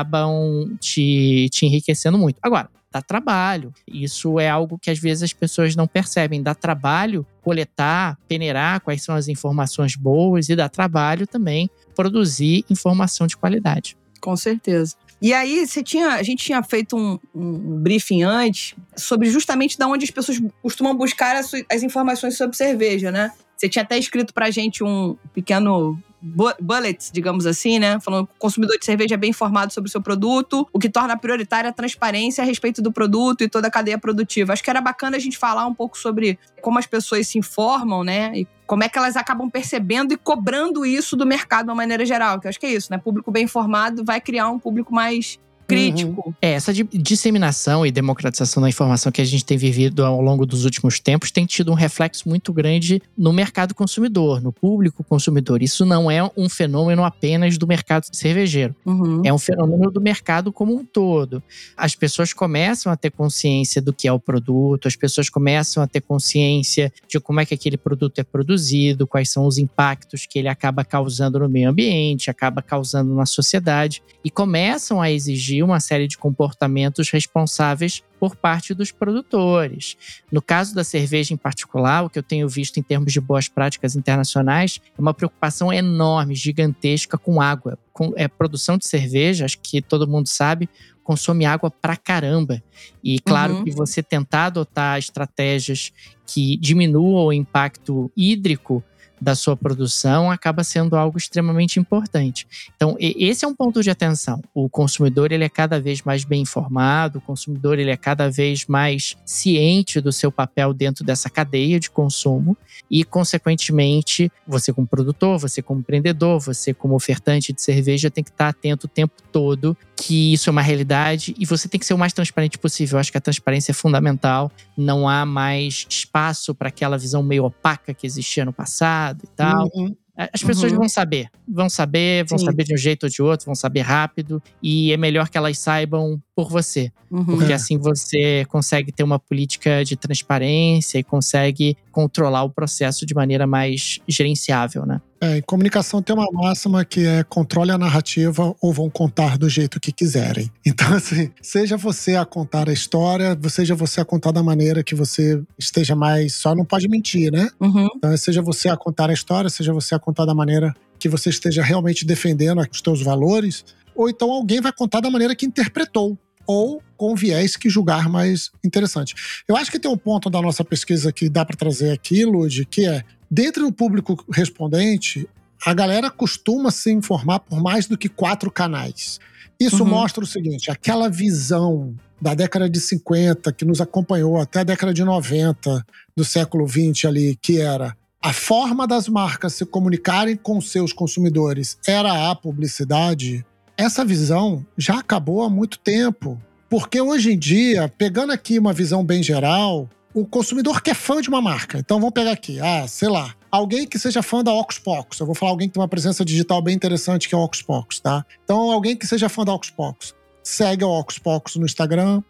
te, 0.79 1.49
te 1.51 1.67
enriquecendo 1.67 2.19
muito. 2.19 2.39
Agora, 2.43 2.69
dá 2.93 3.01
trabalho. 3.01 3.73
Isso 3.87 4.41
é 4.41 4.49
algo 4.49 4.79
que 4.79 4.91
às 4.91 4.99
vezes 4.99 5.23
as 5.23 5.33
pessoas 5.33 5.77
não 5.77 5.87
percebem. 5.87 6.43
Dá 6.43 6.55
trabalho 6.55 7.27
coletar, 7.43 8.19
peneirar 8.29 8.81
quais 8.81 9.03
são 9.03 9.15
as 9.15 9.29
informações 9.29 9.95
boas 9.97 10.49
e 10.49 10.57
dá 10.57 10.69
trabalho 10.69 11.27
também 11.27 11.71
produzir 11.95 12.65
informação 12.69 13.27
de 13.27 13.37
qualidade. 13.37 13.97
Com 14.21 14.37
certeza. 14.37 14.97
E 15.23 15.35
aí, 15.35 15.67
você 15.67 15.83
tinha, 15.83 16.15
a 16.15 16.23
gente 16.23 16.45
tinha 16.45 16.63
feito 16.63 16.97
um, 16.97 17.19
um 17.35 17.79
briefing 17.79 18.23
antes 18.23 18.75
sobre 18.97 19.29
justamente 19.31 19.77
de 19.77 19.85
onde 19.85 20.05
as 20.05 20.11
pessoas 20.11 20.41
costumam 20.63 20.95
buscar 20.97 21.37
as, 21.37 21.51
as 21.71 21.83
informações 21.83 22.39
sobre 22.39 22.57
cerveja, 22.57 23.11
né? 23.11 23.31
Você 23.55 23.69
tinha 23.69 23.83
até 23.83 23.99
escrito 23.99 24.33
pra 24.33 24.51
gente 24.51 24.83
um 24.83 25.17
pequeno 25.35 26.03
bullets, 26.23 27.11
digamos 27.13 27.47
assim, 27.47 27.79
né? 27.79 27.99
Falando 28.01 28.27
que 28.27 28.35
o 28.35 28.39
consumidor 28.39 28.79
de 28.79 28.85
cerveja 28.85 29.15
é 29.15 29.19
bem 29.19 29.31
informado 29.31 29.73
sobre 29.73 29.89
o 29.89 29.91
seu 29.91 30.03
produto, 30.03 30.67
o 30.73 30.79
que 30.79 30.89
torna 30.89 31.17
prioritária 31.17 31.71
a 31.71 31.73
transparência 31.73 32.43
a 32.43 32.47
respeito 32.47 32.83
do 32.83 32.93
produto 32.93 33.43
e 33.43 33.49
toda 33.49 33.69
a 33.69 33.71
cadeia 33.71 33.99
produtiva. 33.99 34.53
Acho 34.53 34.63
que 34.63 34.71
era 34.71 34.81
bacana 34.81 35.17
a 35.17 35.21
gente 35.21 35.39
falar 35.39 35.67
um 35.67 35.75
pouco 35.75 35.97
sobre 35.97 36.39
como 36.61 36.79
as 36.79 36.87
pessoas 36.87 37.29
se 37.29 37.39
informam, 37.39 38.05
né? 38.05 38.33
E 38.35 38.49
como 38.67 38.85
é 38.85 38.89
que 38.89 38.97
elas 38.97 39.17
acabam 39.17 39.51
percebendo 39.51 40.13
e 40.13 40.17
cobrando 40.17 40.87
isso 40.87 41.17
do 41.17 41.27
mercado 41.27 41.67
de 41.67 41.71
uma 41.71 41.77
maneira 41.77 42.05
geral. 42.05 42.39
Que 42.39 42.47
eu 42.47 42.51
acho 42.51 42.61
que 42.61 42.67
é 42.67 42.73
isso, 42.73 42.89
né? 42.91 42.99
Público 42.99 43.31
bem 43.31 43.45
informado 43.45 44.05
vai 44.05 44.21
criar 44.21 44.49
um 44.49 44.59
público 44.59 44.95
mais 44.95 45.39
crítico. 45.71 46.23
Uhum. 46.27 46.35
É, 46.41 46.53
essa 46.53 46.73
disseminação 46.73 47.87
e 47.87 47.91
democratização 47.91 48.63
da 48.63 48.69
informação 48.69 49.11
que 49.11 49.21
a 49.21 49.25
gente 49.25 49.45
tem 49.45 49.57
vivido 49.57 50.05
ao 50.05 50.21
longo 50.21 50.45
dos 50.45 50.65
últimos 50.65 51.01
tempos 51.01 51.31
tem 51.31 51.47
tido 51.47 51.71
um 51.71 51.75
reflexo 51.75 52.29
muito 52.29 52.53
grande 52.53 53.03
no 53.17 53.33
mercado 53.33 53.75
consumidor, 53.75 54.41
no 54.41 54.53
público 54.53 55.05
consumidor. 55.05 55.63
Isso 55.63 55.85
não 55.85 56.11
é 56.11 56.29
um 56.37 56.49
fenômeno 56.49 57.05
apenas 57.05 57.57
do 57.57 57.67
mercado 57.67 58.07
cervejeiro. 58.13 58.75
Uhum. 58.85 59.23
É 59.25 59.33
um 59.33 59.39
fenômeno 59.39 59.91
do 59.91 60.01
mercado 60.01 60.53
como 60.53 60.75
um 60.75 60.85
todo. 60.85 61.43
As 61.77 61.95
pessoas 61.95 62.33
começam 62.33 62.93
a 62.93 62.97
ter 62.97 63.11
consciência 63.11 63.81
do 63.81 63.93
que 63.93 64.09
é 64.09 64.13
o 64.13 64.21
produto, 64.21 64.89
as 64.89 64.97
pessoas 64.97 65.29
começam 65.29 65.83
a 65.83 65.87
ter 65.87 66.01
consciência 66.01 66.93
de 67.09 67.21
como 67.21 67.41
é 67.41 67.47
que 67.47 67.55
aquele 67.55 67.77
produto 67.77 68.19
é 68.19 68.25
produzido, 68.25 69.07
quais 69.07 69.31
são 69.31 69.47
os 69.47 69.59
impactos 69.59 70.27
que 70.27 70.39
ele 70.39 70.49
acaba 70.49 70.85
causando 70.85 71.39
no 71.39 71.49
meio 71.49 71.71
ambiente, 71.71 72.31
acaba 72.31 72.63
causando 72.63 73.15
na 73.15 73.27
sociedade, 73.27 74.03
e 74.25 74.31
começam 74.31 75.01
a 75.01 75.11
exigir 75.11 75.60
uma 75.63 75.81
série 75.81 76.07
de 76.07 76.19
comportamentos 76.19 77.11
responsáveis 77.11 78.03
por 78.19 78.37
parte 78.37 78.75
dos 78.75 78.91
produtores. 78.91 79.97
No 80.31 80.43
caso 80.43 80.75
da 80.75 80.85
cerveja 80.85 81.33
em 81.33 81.37
particular, 81.37 82.05
o 82.05 82.11
que 82.11 82.19
eu 82.19 82.23
tenho 82.23 82.49
visto 82.49 82.79
em 82.79 82.83
termos 82.83 83.13
de 83.13 83.21
boas 83.21 83.49
práticas 83.49 83.97
internacionais 83.97 84.81
é 84.97 85.01
uma 85.01 85.15
preocupação 85.15 85.73
enorme, 85.73 86.35
gigantesca 86.35 87.17
com 87.17 87.41
água. 87.41 87.79
Com, 87.93 88.13
é, 88.17 88.29
produção 88.29 88.79
de 88.79 88.87
cerveja, 88.87 89.45
acho 89.45 89.59
que 89.61 89.83
todo 89.83 90.09
mundo 90.09 90.29
sabe, 90.29 90.69
consome 91.03 91.45
água 91.45 91.71
pra 91.71 91.97
caramba. 91.97 92.63
E 93.03 93.19
claro 93.19 93.55
uhum. 93.55 93.65
que 93.65 93.71
você 93.71 94.03
tentar 94.03 94.47
adotar 94.47 94.99
estratégias 94.99 95.93
que 96.27 96.57
diminuam 96.57 97.27
o 97.27 97.33
impacto 97.33 98.11
hídrico 98.17 98.85
da 99.21 99.35
sua 99.35 99.57
produção 99.57 100.31
acaba 100.31 100.65
sendo 100.65 100.97
algo 100.97 101.19
extremamente 101.19 101.79
importante. 101.79 102.47
Então, 102.75 102.97
esse 102.99 103.45
é 103.45 103.49
um 103.49 103.55
ponto 103.55 103.83
de 103.83 103.91
atenção. 103.91 104.43
O 104.55 104.69
consumidor 104.69 105.33
ele 105.33 105.45
é 105.45 105.49
cada 105.49 105.81
vez 105.81 106.03
mais 106.03 106.25
bem 106.25 106.43
informado, 106.43 107.19
o 107.19 107.21
consumidor 107.21 107.79
ele 107.79 107.91
é 107.91 107.97
cada 107.97 108.31
vez 108.31 108.67
mais 108.67 109.17
ciente 109.25 110.01
do 110.01 110.13
seu 110.13 110.33
papel 110.33 110.73
dentro 110.73 111.05
dessa 111.05 111.29
cadeia 111.29 111.79
de 111.79 111.91
consumo 111.91 112.57
e, 112.91 113.05
consequentemente, 113.05 114.31
você 114.47 114.73
como 114.73 114.87
produtor, 114.87 115.39
você 115.39 115.61
como 115.61 115.81
empreendedor, 115.81 116.41
você 116.41 116.73
como 116.73 116.95
ofertante 116.95 117.53
de 117.53 117.61
cerveja 117.61 118.11
tem 118.11 118.25
que 118.25 118.31
estar 118.31 118.49
atento 118.49 118.87
o 118.87 118.89
tempo 118.89 119.15
todo 119.31 119.77
que 120.01 120.33
isso 120.33 120.49
é 120.49 120.53
uma 120.53 120.63
realidade 120.63 121.35
e 121.39 121.45
você 121.45 121.69
tem 121.69 121.79
que 121.79 121.85
ser 121.85 121.93
o 121.95 121.99
mais 121.99 122.13
transparente 122.13 122.57
possível. 122.59 122.97
Eu 122.97 123.01
acho 123.01 123.13
que 123.13 123.19
a 123.19 123.21
transparência 123.21 123.73
é 123.73 123.75
fundamental. 123.75 124.51
Não 124.77 125.07
há 125.09 125.27
mais 125.27 125.87
espaço 125.89 126.55
para 126.55 126.69
aquela 126.69 126.97
visão 126.97 127.23
meio 127.23 127.45
opaca 127.45 127.93
que 127.93 128.07
existia 128.07 128.45
no 128.45 128.53
passado 128.53 129.21
e 129.25 129.29
tal. 129.37 129.69
Uhum. 129.75 129.95
As 130.35 130.43
pessoas 130.43 130.73
Uhum. 130.73 130.79
vão 130.81 130.89
saber. 130.89 131.29
Vão 131.49 131.71
saber, 131.71 132.25
vão 132.27 132.39
Sim. 132.39 132.45
saber 132.45 132.65
de 132.65 132.75
um 132.75 132.77
jeito 132.77 133.05
ou 133.05 133.11
de 133.11 133.23
outro, 133.23 133.47
vão 133.47 133.55
saber 133.55 133.81
rápido. 133.81 134.43
E 134.63 134.93
é 134.93 134.97
melhor 134.97 135.29
que 135.29 135.39
elas 135.39 135.59
saibam 135.59 136.21
por 136.43 136.51
você. 136.51 136.93
Uhum. 137.11 137.25
Porque 137.25 137.53
É. 137.53 137.57
assim 137.57 137.77
você 137.77 138.45
consegue 138.49 138.93
ter 138.93 139.03
uma 139.03 139.19
política 139.19 139.85
de 139.85 139.97
transparência 139.97 140.99
e 140.99 141.03
consegue 141.03 141.77
controlar 141.91 142.45
o 142.45 142.51
processo 142.51 143.05
de 143.05 143.15
maneira 143.15 143.47
mais 143.47 143.99
gerenciável, 144.07 144.87
né? 144.87 145.01
É, 145.23 145.37
em 145.37 145.43
comunicação 145.43 146.01
tem 146.01 146.17
uma 146.17 146.27
máxima 146.33 146.83
que 146.83 147.05
é 147.05 147.23
controle 147.23 147.71
a 147.71 147.77
narrativa 147.77 148.55
ou 148.61 148.73
vão 148.73 148.89
contar 148.89 149.37
do 149.37 149.49
jeito 149.51 149.79
que 149.79 149.93
quiserem. 149.93 150.51
Então, 150.65 150.95
assim, 150.95 151.31
seja 151.43 151.77
você 151.77 152.17
a 152.17 152.25
contar 152.25 152.69
a 152.69 152.73
história, 152.73 153.37
seja 153.49 153.75
você 153.75 154.01
a 154.01 154.05
contar 154.05 154.31
da 154.31 154.43
maneira 154.43 154.83
que 154.83 154.95
você 154.95 155.43
esteja 155.59 155.95
mais. 155.95 156.35
Só 156.35 156.55
não 156.55 156.65
pode 156.65 156.89
mentir, 156.89 157.31
né? 157.31 157.51
Uhum. 157.61 157.89
Então, 157.97 158.17
seja 158.17 158.41
você 158.41 158.69
a 158.69 158.77
contar 158.77 159.11
a 159.11 159.13
história, 159.13 159.51
seja 159.51 159.73
você 159.73 159.95
a 159.95 159.99
contar 159.99 160.25
da 160.25 160.35
maneira 160.35 160.75
que 160.99 161.09
você 161.09 161.29
esteja 161.29 161.63
realmente 161.63 162.07
defendendo 162.07 162.63
os 162.71 162.81
teus 162.81 163.03
valores, 163.03 163.65
ou 163.95 164.09
então 164.09 164.31
alguém 164.31 164.61
vai 164.61 164.73
contar 164.73 165.01
da 165.01 165.11
maneira 165.11 165.35
que 165.35 165.45
interpretou, 165.45 166.17
ou 166.51 166.83
com 166.97 167.15
viés 167.15 167.57
que 167.57 167.71
julgar 167.71 168.09
mais 168.09 168.51
interessante. 168.65 169.15
Eu 169.47 169.57
acho 169.57 169.71
que 169.71 169.79
tem 169.79 169.91
um 169.91 169.97
ponto 169.97 170.29
da 170.29 170.43
nossa 170.43 170.65
pesquisa 170.65 171.13
que 171.13 171.29
dá 171.29 171.45
para 171.45 171.57
trazer 171.57 171.93
aqui, 171.93 172.25
Lud, 172.25 172.67
que 172.67 172.87
é, 172.87 173.03
dentro 173.31 173.65
do 173.65 173.73
público 173.73 174.25
respondente, 174.33 175.29
a 175.65 175.73
galera 175.73 176.11
costuma 176.11 176.71
se 176.71 176.91
informar 176.91 177.41
por 177.41 177.63
mais 177.63 177.87
do 177.87 177.97
que 177.97 178.09
quatro 178.09 178.51
canais. 178.51 179.21
Isso 179.59 179.83
Uhum. 179.85 179.91
mostra 179.91 180.25
o 180.25 180.27
seguinte: 180.27 180.71
aquela 180.71 181.09
visão 181.09 181.95
da 182.21 182.35
década 182.35 182.69
de 182.69 182.81
50 182.81 183.53
que 183.53 183.65
nos 183.65 183.81
acompanhou 183.81 184.39
até 184.39 184.61
a 184.61 184.65
década 184.65 184.93
de 184.93 185.05
90 185.05 185.85
do 186.17 186.25
século 186.25 186.67
20 186.67 187.07
ali, 187.07 187.39
que 187.41 187.61
era 187.61 187.97
a 188.23 188.33
forma 188.33 188.87
das 188.87 189.09
marcas 189.09 189.55
se 189.55 189.65
comunicarem 189.65 190.37
com 190.37 190.61
seus 190.61 190.93
consumidores 190.93 191.79
era 191.87 192.31
a 192.31 192.35
publicidade. 192.35 193.45
Essa 193.81 194.05
visão 194.05 194.63
já 194.77 194.99
acabou 194.99 195.43
há 195.43 195.49
muito 195.49 195.79
tempo. 195.79 196.39
Porque 196.69 197.01
hoje 197.01 197.33
em 197.33 197.39
dia, 197.39 197.89
pegando 197.89 198.31
aqui 198.31 198.59
uma 198.59 198.75
visão 198.75 199.03
bem 199.03 199.23
geral, 199.23 199.89
o 200.13 200.27
consumidor 200.27 200.83
que 200.83 200.91
é 200.91 200.95
fã 200.95 201.23
de 201.23 201.31
uma 201.31 201.41
marca. 201.41 201.79
Então 201.79 201.99
vamos 201.99 202.13
pegar 202.13 202.33
aqui, 202.33 202.61
ah, 202.61 202.87
sei 202.87 203.09
lá, 203.09 203.35
alguém 203.51 203.87
que 203.87 203.99
seja 203.99 204.23
fã 204.23 204.45
da 204.45 204.53
Pocus. 204.85 205.19
Eu 205.19 205.25
vou 205.25 205.35
falar 205.35 205.53
alguém 205.53 205.67
que 205.67 205.73
tem 205.73 205.81
uma 205.81 205.89
presença 205.89 206.23
digital 206.27 206.61
bem 206.61 206.75
interessante 206.75 207.27
que 207.27 207.35
é 207.35 207.39
a 207.39 207.49
Pocus, 207.67 208.01
tá? 208.01 208.23
Então 208.45 208.71
alguém 208.71 208.95
que 208.95 209.07
seja 209.07 209.31
fã 209.31 209.47
da 209.47 209.59
Pocus, 209.75 210.15
segue 210.43 210.85
a 210.85 211.21
Pocus 211.23 211.57
no 211.57 211.65
Instagram, 211.65 212.23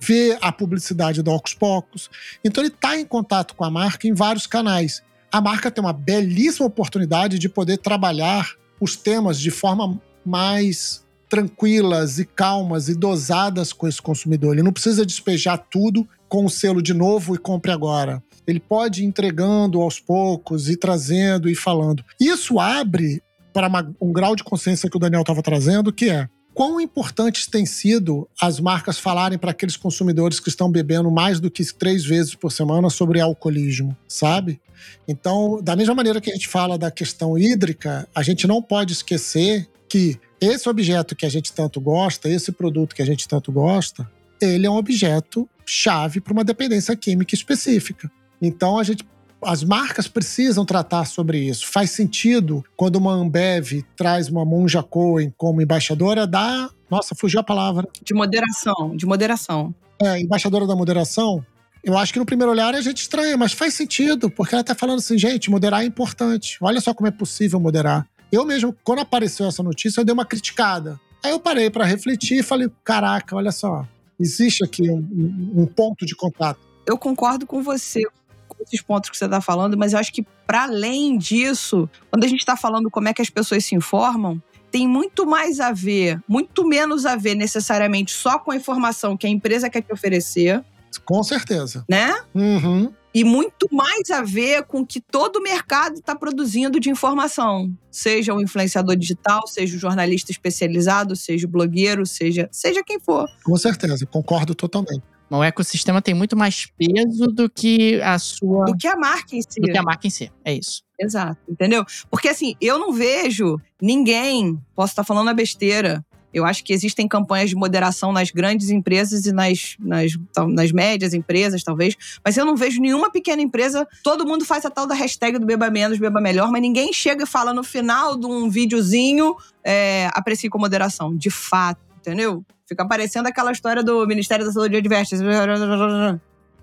vê 0.00 0.38
a 0.40 0.50
publicidade 0.50 1.22
da 1.22 1.38
Pocus. 1.58 2.08
Então 2.42 2.64
ele 2.64 2.72
está 2.72 2.98
em 2.98 3.04
contato 3.04 3.54
com 3.54 3.64
a 3.64 3.70
marca 3.70 4.08
em 4.08 4.14
vários 4.14 4.46
canais. 4.46 5.02
A 5.30 5.38
marca 5.38 5.70
tem 5.70 5.84
uma 5.84 5.92
belíssima 5.92 6.66
oportunidade 6.66 7.38
de 7.38 7.50
poder 7.50 7.76
trabalhar 7.76 8.54
os 8.80 8.96
temas 8.96 9.38
de 9.38 9.50
forma 9.50 10.00
mais 10.24 11.04
tranquilas 11.28 12.18
e 12.18 12.24
calmas 12.24 12.88
e 12.88 12.94
dosadas 12.94 13.72
com 13.72 13.88
esse 13.88 14.00
consumidor. 14.00 14.54
Ele 14.54 14.62
não 14.62 14.72
precisa 14.72 15.04
despejar 15.04 15.58
tudo 15.70 16.06
com 16.28 16.44
o 16.44 16.50
selo 16.50 16.82
de 16.82 16.94
novo 16.94 17.34
e 17.34 17.38
compre 17.38 17.72
agora. 17.72 18.22
Ele 18.46 18.60
pode 18.60 19.02
ir 19.02 19.06
entregando 19.06 19.80
aos 19.80 19.98
poucos 19.98 20.68
e 20.68 20.76
trazendo 20.76 21.48
e 21.48 21.54
falando. 21.54 22.04
Isso 22.20 22.60
abre 22.60 23.22
para 23.52 23.70
um 24.00 24.12
grau 24.12 24.36
de 24.36 24.44
consciência 24.44 24.90
que 24.90 24.96
o 24.96 25.00
Daniel 25.00 25.22
estava 25.22 25.42
trazendo, 25.42 25.92
que 25.92 26.10
é 26.10 26.28
quão 26.52 26.80
importantes 26.80 27.46
têm 27.46 27.66
sido 27.66 28.28
as 28.40 28.60
marcas 28.60 28.98
falarem 28.98 29.38
para 29.38 29.50
aqueles 29.50 29.76
consumidores 29.76 30.38
que 30.38 30.48
estão 30.48 30.70
bebendo 30.70 31.10
mais 31.10 31.40
do 31.40 31.50
que 31.50 31.64
três 31.72 32.04
vezes 32.04 32.34
por 32.34 32.52
semana 32.52 32.88
sobre 32.88 33.20
alcoolismo, 33.20 33.96
sabe? 34.06 34.60
Então, 35.06 35.60
da 35.62 35.74
mesma 35.74 35.94
maneira 35.94 36.20
que 36.20 36.30
a 36.30 36.34
gente 36.34 36.48
fala 36.48 36.78
da 36.78 36.90
questão 36.90 37.36
hídrica, 37.36 38.08
a 38.14 38.22
gente 38.22 38.46
não 38.46 38.62
pode 38.62 38.92
esquecer 38.92 39.68
que 39.88 40.18
esse 40.40 40.68
objeto 40.68 41.14
que 41.16 41.26
a 41.26 41.28
gente 41.28 41.52
tanto 41.52 41.80
gosta, 41.80 42.28
esse 42.28 42.52
produto 42.52 42.94
que 42.94 43.02
a 43.02 43.06
gente 43.06 43.26
tanto 43.26 43.50
gosta, 43.52 44.10
ele 44.40 44.66
é 44.66 44.70
um 44.70 44.76
objeto 44.76 45.48
chave 45.64 46.20
para 46.20 46.32
uma 46.32 46.44
dependência 46.44 46.94
química 46.96 47.34
específica. 47.34 48.10
Então, 48.40 48.78
a 48.78 48.82
gente 48.82 49.04
as 49.46 49.62
marcas 49.62 50.08
precisam 50.08 50.64
tratar 50.64 51.04
sobre 51.04 51.38
isso. 51.38 51.66
Faz 51.70 51.90
sentido 51.90 52.64
quando 52.76 52.96
uma 52.96 53.12
Ambev 53.12 53.84
traz 53.96 54.28
uma 54.28 54.44
Monja 54.44 54.82
Cohen 54.82 55.32
como 55.36 55.60
embaixadora 55.60 56.26
da. 56.26 56.70
Nossa, 56.90 57.14
fugiu 57.14 57.40
a 57.40 57.44
palavra. 57.44 57.86
De 58.02 58.14
moderação, 58.14 58.96
de 58.96 59.06
moderação. 59.06 59.74
É, 60.00 60.18
embaixadora 60.18 60.66
da 60.66 60.74
moderação. 60.74 61.44
Eu 61.82 61.98
acho 61.98 62.12
que 62.12 62.18
no 62.18 62.24
primeiro 62.24 62.50
olhar 62.50 62.74
a 62.74 62.80
gente 62.80 63.02
estranha, 63.02 63.36
mas 63.36 63.52
faz 63.52 63.74
sentido, 63.74 64.30
porque 64.30 64.54
ela 64.54 64.64
tá 64.64 64.74
falando 64.74 64.98
assim, 64.98 65.18
gente, 65.18 65.50
moderar 65.50 65.82
é 65.82 65.84
importante. 65.84 66.56
Olha 66.62 66.80
só 66.80 66.94
como 66.94 67.06
é 67.06 67.10
possível 67.10 67.60
moderar. 67.60 68.06
Eu 68.34 68.44
mesmo, 68.44 68.74
quando 68.84 69.00
apareceu 69.00 69.46
essa 69.46 69.62
notícia, 69.62 70.00
eu 70.00 70.04
dei 70.04 70.12
uma 70.12 70.24
criticada. 70.24 71.00
Aí 71.22 71.30
eu 71.30 71.38
parei 71.40 71.70
para 71.70 71.84
refletir 71.84 72.40
e 72.40 72.42
falei: 72.42 72.68
caraca, 72.82 73.36
olha 73.36 73.52
só, 73.52 73.86
existe 74.18 74.64
aqui 74.64 74.90
um, 74.90 75.52
um- 75.62 75.66
ponto 75.66 76.04
de 76.04 76.14
contato. 76.16 76.58
Eu 76.86 76.98
concordo 76.98 77.46
com 77.46 77.62
você 77.62 78.02
com 78.48 78.56
esses 78.62 78.82
pontos 78.82 79.08
que 79.10 79.16
você 79.16 79.24
está 79.24 79.40
falando, 79.40 79.76
mas 79.76 79.92
eu 79.92 79.98
acho 79.98 80.12
que 80.12 80.22
para 80.46 80.64
além 80.64 81.16
disso, 81.16 81.88
quando 82.10 82.24
a 82.24 82.28
gente 82.28 82.40
está 82.40 82.56
falando 82.56 82.90
como 82.90 83.08
é 83.08 83.14
que 83.14 83.22
as 83.22 83.30
pessoas 83.30 83.64
se 83.64 83.74
informam, 83.74 84.40
tem 84.70 84.86
muito 84.86 85.24
mais 85.26 85.60
a 85.60 85.72
ver, 85.72 86.20
muito 86.28 86.66
menos 86.66 87.06
a 87.06 87.16
ver 87.16 87.34
necessariamente 87.34 88.12
só 88.12 88.38
com 88.38 88.50
a 88.50 88.56
informação 88.56 89.16
que 89.16 89.26
a 89.26 89.30
empresa 89.30 89.70
quer 89.70 89.80
te 89.82 89.92
oferecer, 89.92 90.62
Com 91.04 91.22
certeza. 91.22 91.84
né? 91.88 92.14
Uhum. 92.34 92.92
E 93.14 93.22
muito 93.22 93.68
mais 93.70 94.10
a 94.10 94.22
ver 94.22 94.64
com 94.64 94.80
o 94.80 94.86
que 94.86 95.00
todo 95.00 95.36
o 95.36 95.42
mercado 95.42 95.94
está 95.94 96.16
produzindo 96.16 96.80
de 96.80 96.90
informação. 96.90 97.72
Seja 97.90 98.34
o 98.34 98.42
influenciador 98.42 98.96
digital, 98.96 99.46
seja 99.46 99.76
o 99.76 99.78
jornalista 99.78 100.32
especializado, 100.32 101.14
seja 101.14 101.46
o 101.46 101.50
blogueiro, 101.50 102.04
seja, 102.04 102.48
seja 102.50 102.82
quem 102.84 102.98
for. 102.98 103.28
Com 103.44 103.56
certeza, 103.56 104.04
concordo 104.04 104.54
totalmente. 104.54 105.02
O 105.30 105.42
ecossistema 105.42 106.02
tem 106.02 106.14
muito 106.14 106.36
mais 106.36 106.66
peso 106.76 107.26
do 107.26 107.48
que 107.48 108.00
a 108.02 108.18
sua. 108.18 108.66
Do 108.66 108.76
que 108.76 108.86
a 108.86 108.96
marca 108.96 109.34
em 109.34 109.42
si. 109.42 109.60
do 109.60 109.70
que 109.70 109.78
a 109.78 109.82
marca 109.82 110.06
em 110.06 110.10
si. 110.10 110.30
É 110.44 110.52
isso. 110.54 110.82
Exato, 110.98 111.40
entendeu? 111.48 111.84
Porque 112.10 112.28
assim, 112.28 112.54
eu 112.60 112.78
não 112.78 112.92
vejo 112.92 113.56
ninguém, 113.80 114.60
posso 114.74 114.92
estar 114.92 115.02
falando 115.02 115.28
a 115.30 115.34
besteira. 115.34 116.04
Eu 116.34 116.44
acho 116.44 116.64
que 116.64 116.72
existem 116.72 117.06
campanhas 117.06 117.50
de 117.50 117.56
moderação 117.56 118.12
nas 118.12 118.30
grandes 118.30 118.68
empresas 118.68 119.24
e 119.24 119.32
nas, 119.32 119.76
nas, 119.78 120.12
nas 120.48 120.72
médias 120.72 121.14
empresas, 121.14 121.62
talvez. 121.62 121.96
Mas 122.24 122.36
eu 122.36 122.44
não 122.44 122.56
vejo 122.56 122.80
nenhuma 122.80 123.10
pequena 123.10 123.40
empresa. 123.40 123.86
Todo 124.02 124.26
mundo 124.26 124.44
faz 124.44 124.66
a 124.66 124.70
tal 124.70 124.86
da 124.86 124.94
hashtag 124.94 125.38
do 125.38 125.46
beba 125.46 125.70
menos, 125.70 125.98
beba 125.98 126.20
melhor, 126.20 126.50
mas 126.50 126.60
ninguém 126.60 126.92
chega 126.92 127.22
e 127.22 127.26
fala 127.26 127.54
no 127.54 127.62
final 127.62 128.16
de 128.16 128.26
um 128.26 128.50
videozinho 128.50 129.36
é, 129.62 130.10
aprecie 130.12 130.50
com 130.50 130.58
moderação. 130.58 131.16
De 131.16 131.30
fato, 131.30 131.80
entendeu? 131.98 132.44
Fica 132.66 132.86
parecendo 132.86 133.28
aquela 133.28 133.52
história 133.52 133.82
do 133.82 134.06
Ministério 134.06 134.44
da 134.44 134.52
Saúde 134.52 134.76
adverte. 134.76 135.14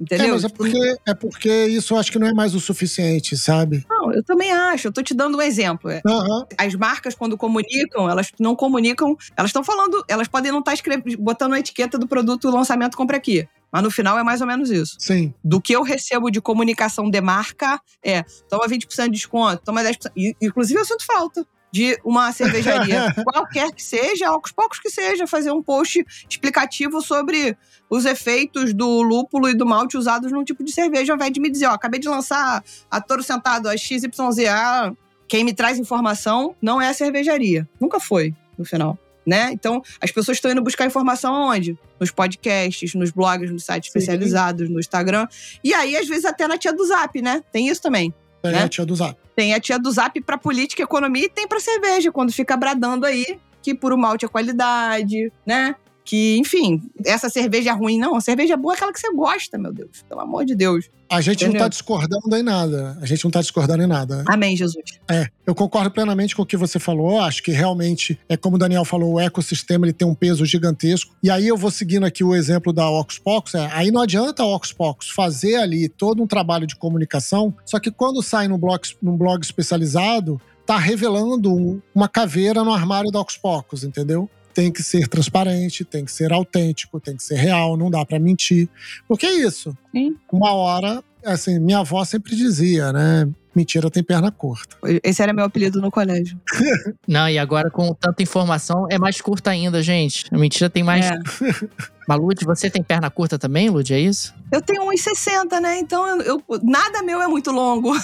Entendeu? 0.02 0.30
É, 0.30 0.32
mas 0.32 0.44
é 0.44 0.48
Tipo, 0.48 0.58
porque, 0.58 0.96
é 1.06 1.14
porque 1.14 1.66
isso 1.68 1.94
eu 1.94 2.00
acho 2.00 2.12
que 2.12 2.18
não 2.18 2.28
é 2.28 2.34
mais 2.34 2.56
o 2.56 2.60
suficiente, 2.60 3.38
sabe? 3.38 3.86
Não, 3.88 4.12
eu 4.12 4.24
também 4.24 4.52
acho. 4.52 4.88
Eu 4.88 4.92
tô 4.92 5.04
te 5.04 5.14
dando 5.14 5.38
um 5.38 5.42
exemplo. 5.42 5.92
Aham. 6.06 6.46
as 6.58 6.74
marcas, 6.74 7.14
quando 7.14 7.38
comunicam, 7.38 8.10
elas 8.10 8.32
não 8.40 8.56
comunicam, 8.56 9.16
elas 9.38 9.50
estão 9.50 9.64
falando, 9.64 10.04
elas 10.08 10.28
podem 10.28 10.52
não 10.52 10.60
estar 10.60 10.74
escrevendo, 10.74 11.16
botando 11.20 11.54
a 11.54 11.60
etiqueta 11.60 12.00
do 12.00 12.08
produto 12.08 12.50
lançamento 12.50 12.98
compra 12.98 13.18
aqui. 13.18 13.48
Mas 13.72 13.84
no 13.84 13.92
final 13.92 14.18
é 14.18 14.24
mais 14.24 14.42
ou 14.42 14.48
menos 14.48 14.72
isso. 14.72 14.96
Sim. 15.00 15.34
Do 15.44 15.62
que 15.62 15.74
eu 15.74 15.84
recebo 15.84 16.32
de 16.32 16.42
comunicação 16.42 17.10
de 17.10 17.22
marca 17.22 17.80
é 18.04 18.24
toma 18.50 18.68
20% 18.68 19.06
de 19.06 19.12
desconto, 19.12 19.62
toma 19.64 19.84
10%. 19.84 20.12
E, 20.18 20.36
inclusive, 20.42 20.80
eu 20.80 20.86
sinto 20.86 21.06
falta 21.06 21.46
de 21.72 21.98
uma 22.04 22.32
cervejaria, 22.32 23.14
qualquer 23.24 23.72
que 23.72 23.82
seja, 23.82 24.28
aos 24.28 24.52
poucos 24.52 24.80
que 24.80 24.90
seja, 24.90 25.26
fazer 25.26 25.52
um 25.52 25.64
post 25.64 26.06
explicativo 26.30 27.02
sobre 27.02 27.58
os 27.90 28.06
efeitos 28.06 28.74
do 28.74 29.02
lúpulo 29.02 29.50
e 29.50 29.54
do 29.54 29.66
malte 29.66 29.98
usados 29.98 30.32
num 30.32 30.44
tipo 30.44 30.64
de 30.64 30.72
cerveja, 30.72 31.14
ao 31.14 31.16
invés 31.16 31.32
de 31.32 31.40
me 31.40 31.50
dizer, 31.50 31.68
ó, 31.68 31.72
acabei 31.72 32.00
de 32.00 32.10
lançar 32.10 32.64
a 32.90 33.02
Toro 33.02 33.24
Sentado, 33.24 33.70
a 33.70 33.78
XYZ, 33.78 34.10
ah, 34.50 34.94
quem 35.28 35.46
me 35.46 35.54
traz 35.54 35.80
informação 35.80 36.56
não 36.62 36.82
é 36.82 36.90
a 36.90 36.94
cervejaria. 36.94 37.68
Nunca 37.80 38.00
foi, 38.00 38.36
no 38.58 38.66
final. 38.66 38.98
Né? 39.26 39.52
Então, 39.52 39.82
as 40.02 40.12
pessoas 40.12 40.38
estão 40.38 40.52
indo 40.52 40.64
buscar 40.64 40.86
informação 40.86 41.34
onde? 41.34 41.78
Nos 42.00 42.12
podcasts, 42.12 42.96
nos 42.96 43.12
blogs, 43.12 43.52
nos 43.52 43.64
sites 43.64 43.92
Sim. 43.92 44.00
especializados, 44.00 44.70
no 44.70 44.80
Instagram. 44.80 45.28
E 45.64 45.74
aí, 45.74 45.96
às 45.96 46.08
vezes, 46.08 46.26
até 46.26 46.48
na 46.48 46.58
tia 46.58 46.74
do 46.74 46.84
Zap, 46.86 47.22
né? 47.22 47.44
Tem 47.52 47.68
isso 47.68 47.82
também. 47.82 48.14
É 48.44 48.52
Né? 48.52 48.64
a 48.64 48.70
tia 48.70 48.86
do 48.86 48.96
Zap. 48.96 49.18
Tem 49.36 49.54
a 49.54 49.60
tia 49.60 49.78
do 49.80 49.92
Zap 49.92 50.20
pra 50.22 50.38
política 50.38 50.82
e 50.82 50.86
economia 50.86 51.26
e 51.26 51.30
tem 51.30 51.48
pra 51.48 51.60
cerveja, 51.60 52.12
quando 52.12 52.32
fica 52.32 52.56
bradando 52.58 53.06
aí 53.06 53.40
que 53.62 53.76
puro 53.76 53.98
malte 53.98 54.26
é 54.26 54.28
qualidade, 54.28 55.32
né? 55.46 55.76
Que, 56.04 56.38
enfim, 56.38 56.82
essa 57.06 57.30
cerveja 57.30 57.70
é 57.70 57.74
ruim. 57.74 58.00
Não, 58.00 58.16
a 58.16 58.22
cerveja 58.22 58.58
boa 58.58 58.74
é 58.74 58.76
aquela 58.76 58.92
que 58.92 59.00
você 59.00 59.14
gosta, 59.14 59.58
meu 59.58 59.72
Deus. 59.72 60.04
Pelo 60.08 60.22
amor 60.22 60.46
de 60.46 60.56
Deus. 60.56 60.90
A 61.10 61.20
gente 61.20 61.42
não 61.42 61.50
Entendeu? 61.50 61.66
tá 61.66 61.68
discordando 61.68 62.36
em 62.36 62.42
nada. 62.42 62.98
A 63.02 63.06
gente 63.06 63.24
não 63.24 63.32
tá 63.32 63.42
discordando 63.42 63.84
em 63.84 63.88
nada. 63.88 64.24
Amém, 64.28 64.56
Jesus. 64.56 64.84
É, 65.10 65.28
eu 65.46 65.54
concordo 65.54 65.92
plenamente 65.92 66.36
com 66.36 66.42
o 66.42 66.46
que 66.46 66.56
você 66.56 66.80
falou. 66.80 67.20
Acho 67.20 67.44
que 67.44 67.52
realmente, 67.52 68.18
é 68.30 68.38
como 68.38 68.56
o 68.56 68.60
Daniel 68.60 68.86
falou, 68.86 69.14
o 69.14 69.20
ecossistema 69.20 69.86
ele 69.86 69.94
tem 69.94 70.08
um 70.08 70.16
peso 70.16 70.46
gigantesco. 70.46 71.14
E 71.22 71.30
aí 71.30 71.48
eu 71.48 71.58
vou 71.58 71.70
seguindo 71.70 72.06
aqui 72.06 72.24
o 72.24 72.34
exemplo 72.34 72.72
da 72.72 72.90
Oxpox. 72.90 73.56
É, 73.56 73.70
aí 73.74 73.92
não 73.92 74.02
adianta 74.02 74.42
a 74.42 74.46
Oxpox 74.46 75.10
fazer 75.10 75.58
ali 75.58 75.90
todo 75.90 76.24
um 76.24 76.28
trabalho 76.28 76.66
de 76.66 76.76
comunicação, 76.76 77.54
só 77.66 77.80
que 77.80 77.92
quando 77.92 78.24
sai 78.24 78.48
num 78.48 78.58
blog, 78.58 78.82
num 79.02 79.18
blog 79.18 79.44
especializado, 79.44 80.40
tá 80.66 80.78
revelando 80.78 81.82
uma 81.94 82.08
caveira 82.08 82.64
no 82.64 82.72
armário 82.72 83.12
do 83.12 83.20
Ocus 83.20 83.38
Pocos, 83.38 83.84
entendeu? 83.84 84.30
Tem 84.54 84.72
que 84.72 84.84
ser 84.84 85.08
transparente, 85.08 85.86
tem 85.86 86.06
que 86.06 86.12
ser 86.12 86.32
autêntico, 86.32 87.00
tem 87.00 87.16
que 87.16 87.24
ser 87.24 87.36
real, 87.36 87.78
não 87.78 87.90
dá 87.90 88.06
para 88.06 88.20
mentir. 88.20 88.68
Porque 89.08 89.26
é 89.26 89.34
isso. 89.34 89.76
Sim. 89.92 90.16
Uma 90.32 90.54
hora, 90.54 91.04
assim, 91.26 91.60
minha 91.60 91.80
avó 91.80 92.04
sempre 92.04 92.36
dizia, 92.36 92.92
né? 92.92 93.28
Mentira 93.54 93.92
tem 93.92 94.02
perna 94.02 94.32
curta. 94.32 94.78
Esse 95.04 95.22
era 95.22 95.34
meu 95.34 95.44
apelido 95.44 95.82
no 95.82 95.92
colégio. 95.92 96.40
Não, 97.06 97.28
e 97.28 97.38
agora 97.38 97.70
com 97.70 97.94
tanta 97.94 98.24
informação 98.24 98.88
é 98.90 98.98
mais 98.98 99.20
curta 99.20 99.52
ainda, 99.52 99.84
gente. 99.84 100.26
A 100.32 100.38
mentira 100.38 100.70
tem 100.70 100.84
mais. 100.84 101.06
É. 101.06 101.20
Mas, 102.12 102.20
Lud, 102.20 102.44
você 102.44 102.70
tem 102.70 102.84
perna 102.84 103.10
curta 103.10 103.40
também, 103.40 103.70
Lud? 103.70 103.94
É 103.94 103.98
isso? 103.98 104.34
Eu 104.52 104.62
tenho 104.62 104.84
1,60, 104.84 105.62
né? 105.62 105.80
Então 105.80 106.06
eu, 106.20 106.44
eu- 106.50 106.60
nada 106.62 107.02
meu 107.02 107.22
é 107.22 107.28
muito 107.28 107.52
longo. 107.52 107.96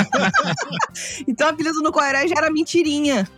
então 1.28 1.48
o 1.48 1.50
apelido 1.50 1.82
no 1.82 1.92
colégio 1.92 2.34
era 2.34 2.50
mentirinha. 2.50 3.28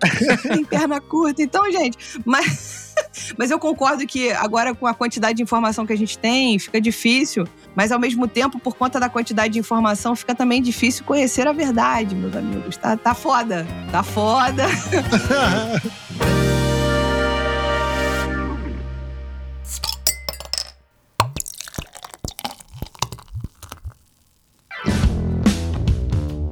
tem 0.45 0.65
perna 0.65 1.01
curta. 1.01 1.43
Então, 1.43 1.69
gente, 1.73 1.99
mas. 2.25 2.85
Mas 3.37 3.51
eu 3.51 3.59
concordo 3.59 4.07
que 4.07 4.31
agora 4.31 4.73
com 4.73 4.87
a 4.87 4.95
quantidade 4.95 5.39
de 5.39 5.43
informação 5.43 5.85
que 5.85 5.93
a 5.93 5.99
gente 5.99 6.17
tem, 6.17 6.57
fica 6.61 6.81
difícil. 6.81 7.45
Mas 7.75 7.91
ao 7.91 7.99
mesmo 7.99 8.29
tempo, 8.29 8.61
por 8.61 8.77
conta 8.77 9.01
da 9.01 9.09
quantidade 9.09 9.55
de 9.55 9.59
informação, 9.59 10.15
fica 10.15 10.33
também 10.33 10.63
difícil 10.63 11.05
conhecer 11.05 11.49
a 11.49 11.53
verdade, 11.53 12.15
meus 12.15 12.37
amigos. 12.37 12.77
Tá, 12.77 12.97
tá 12.97 13.13
foda. 13.13 13.67
Tá 13.91 14.05
foda. 14.05 14.63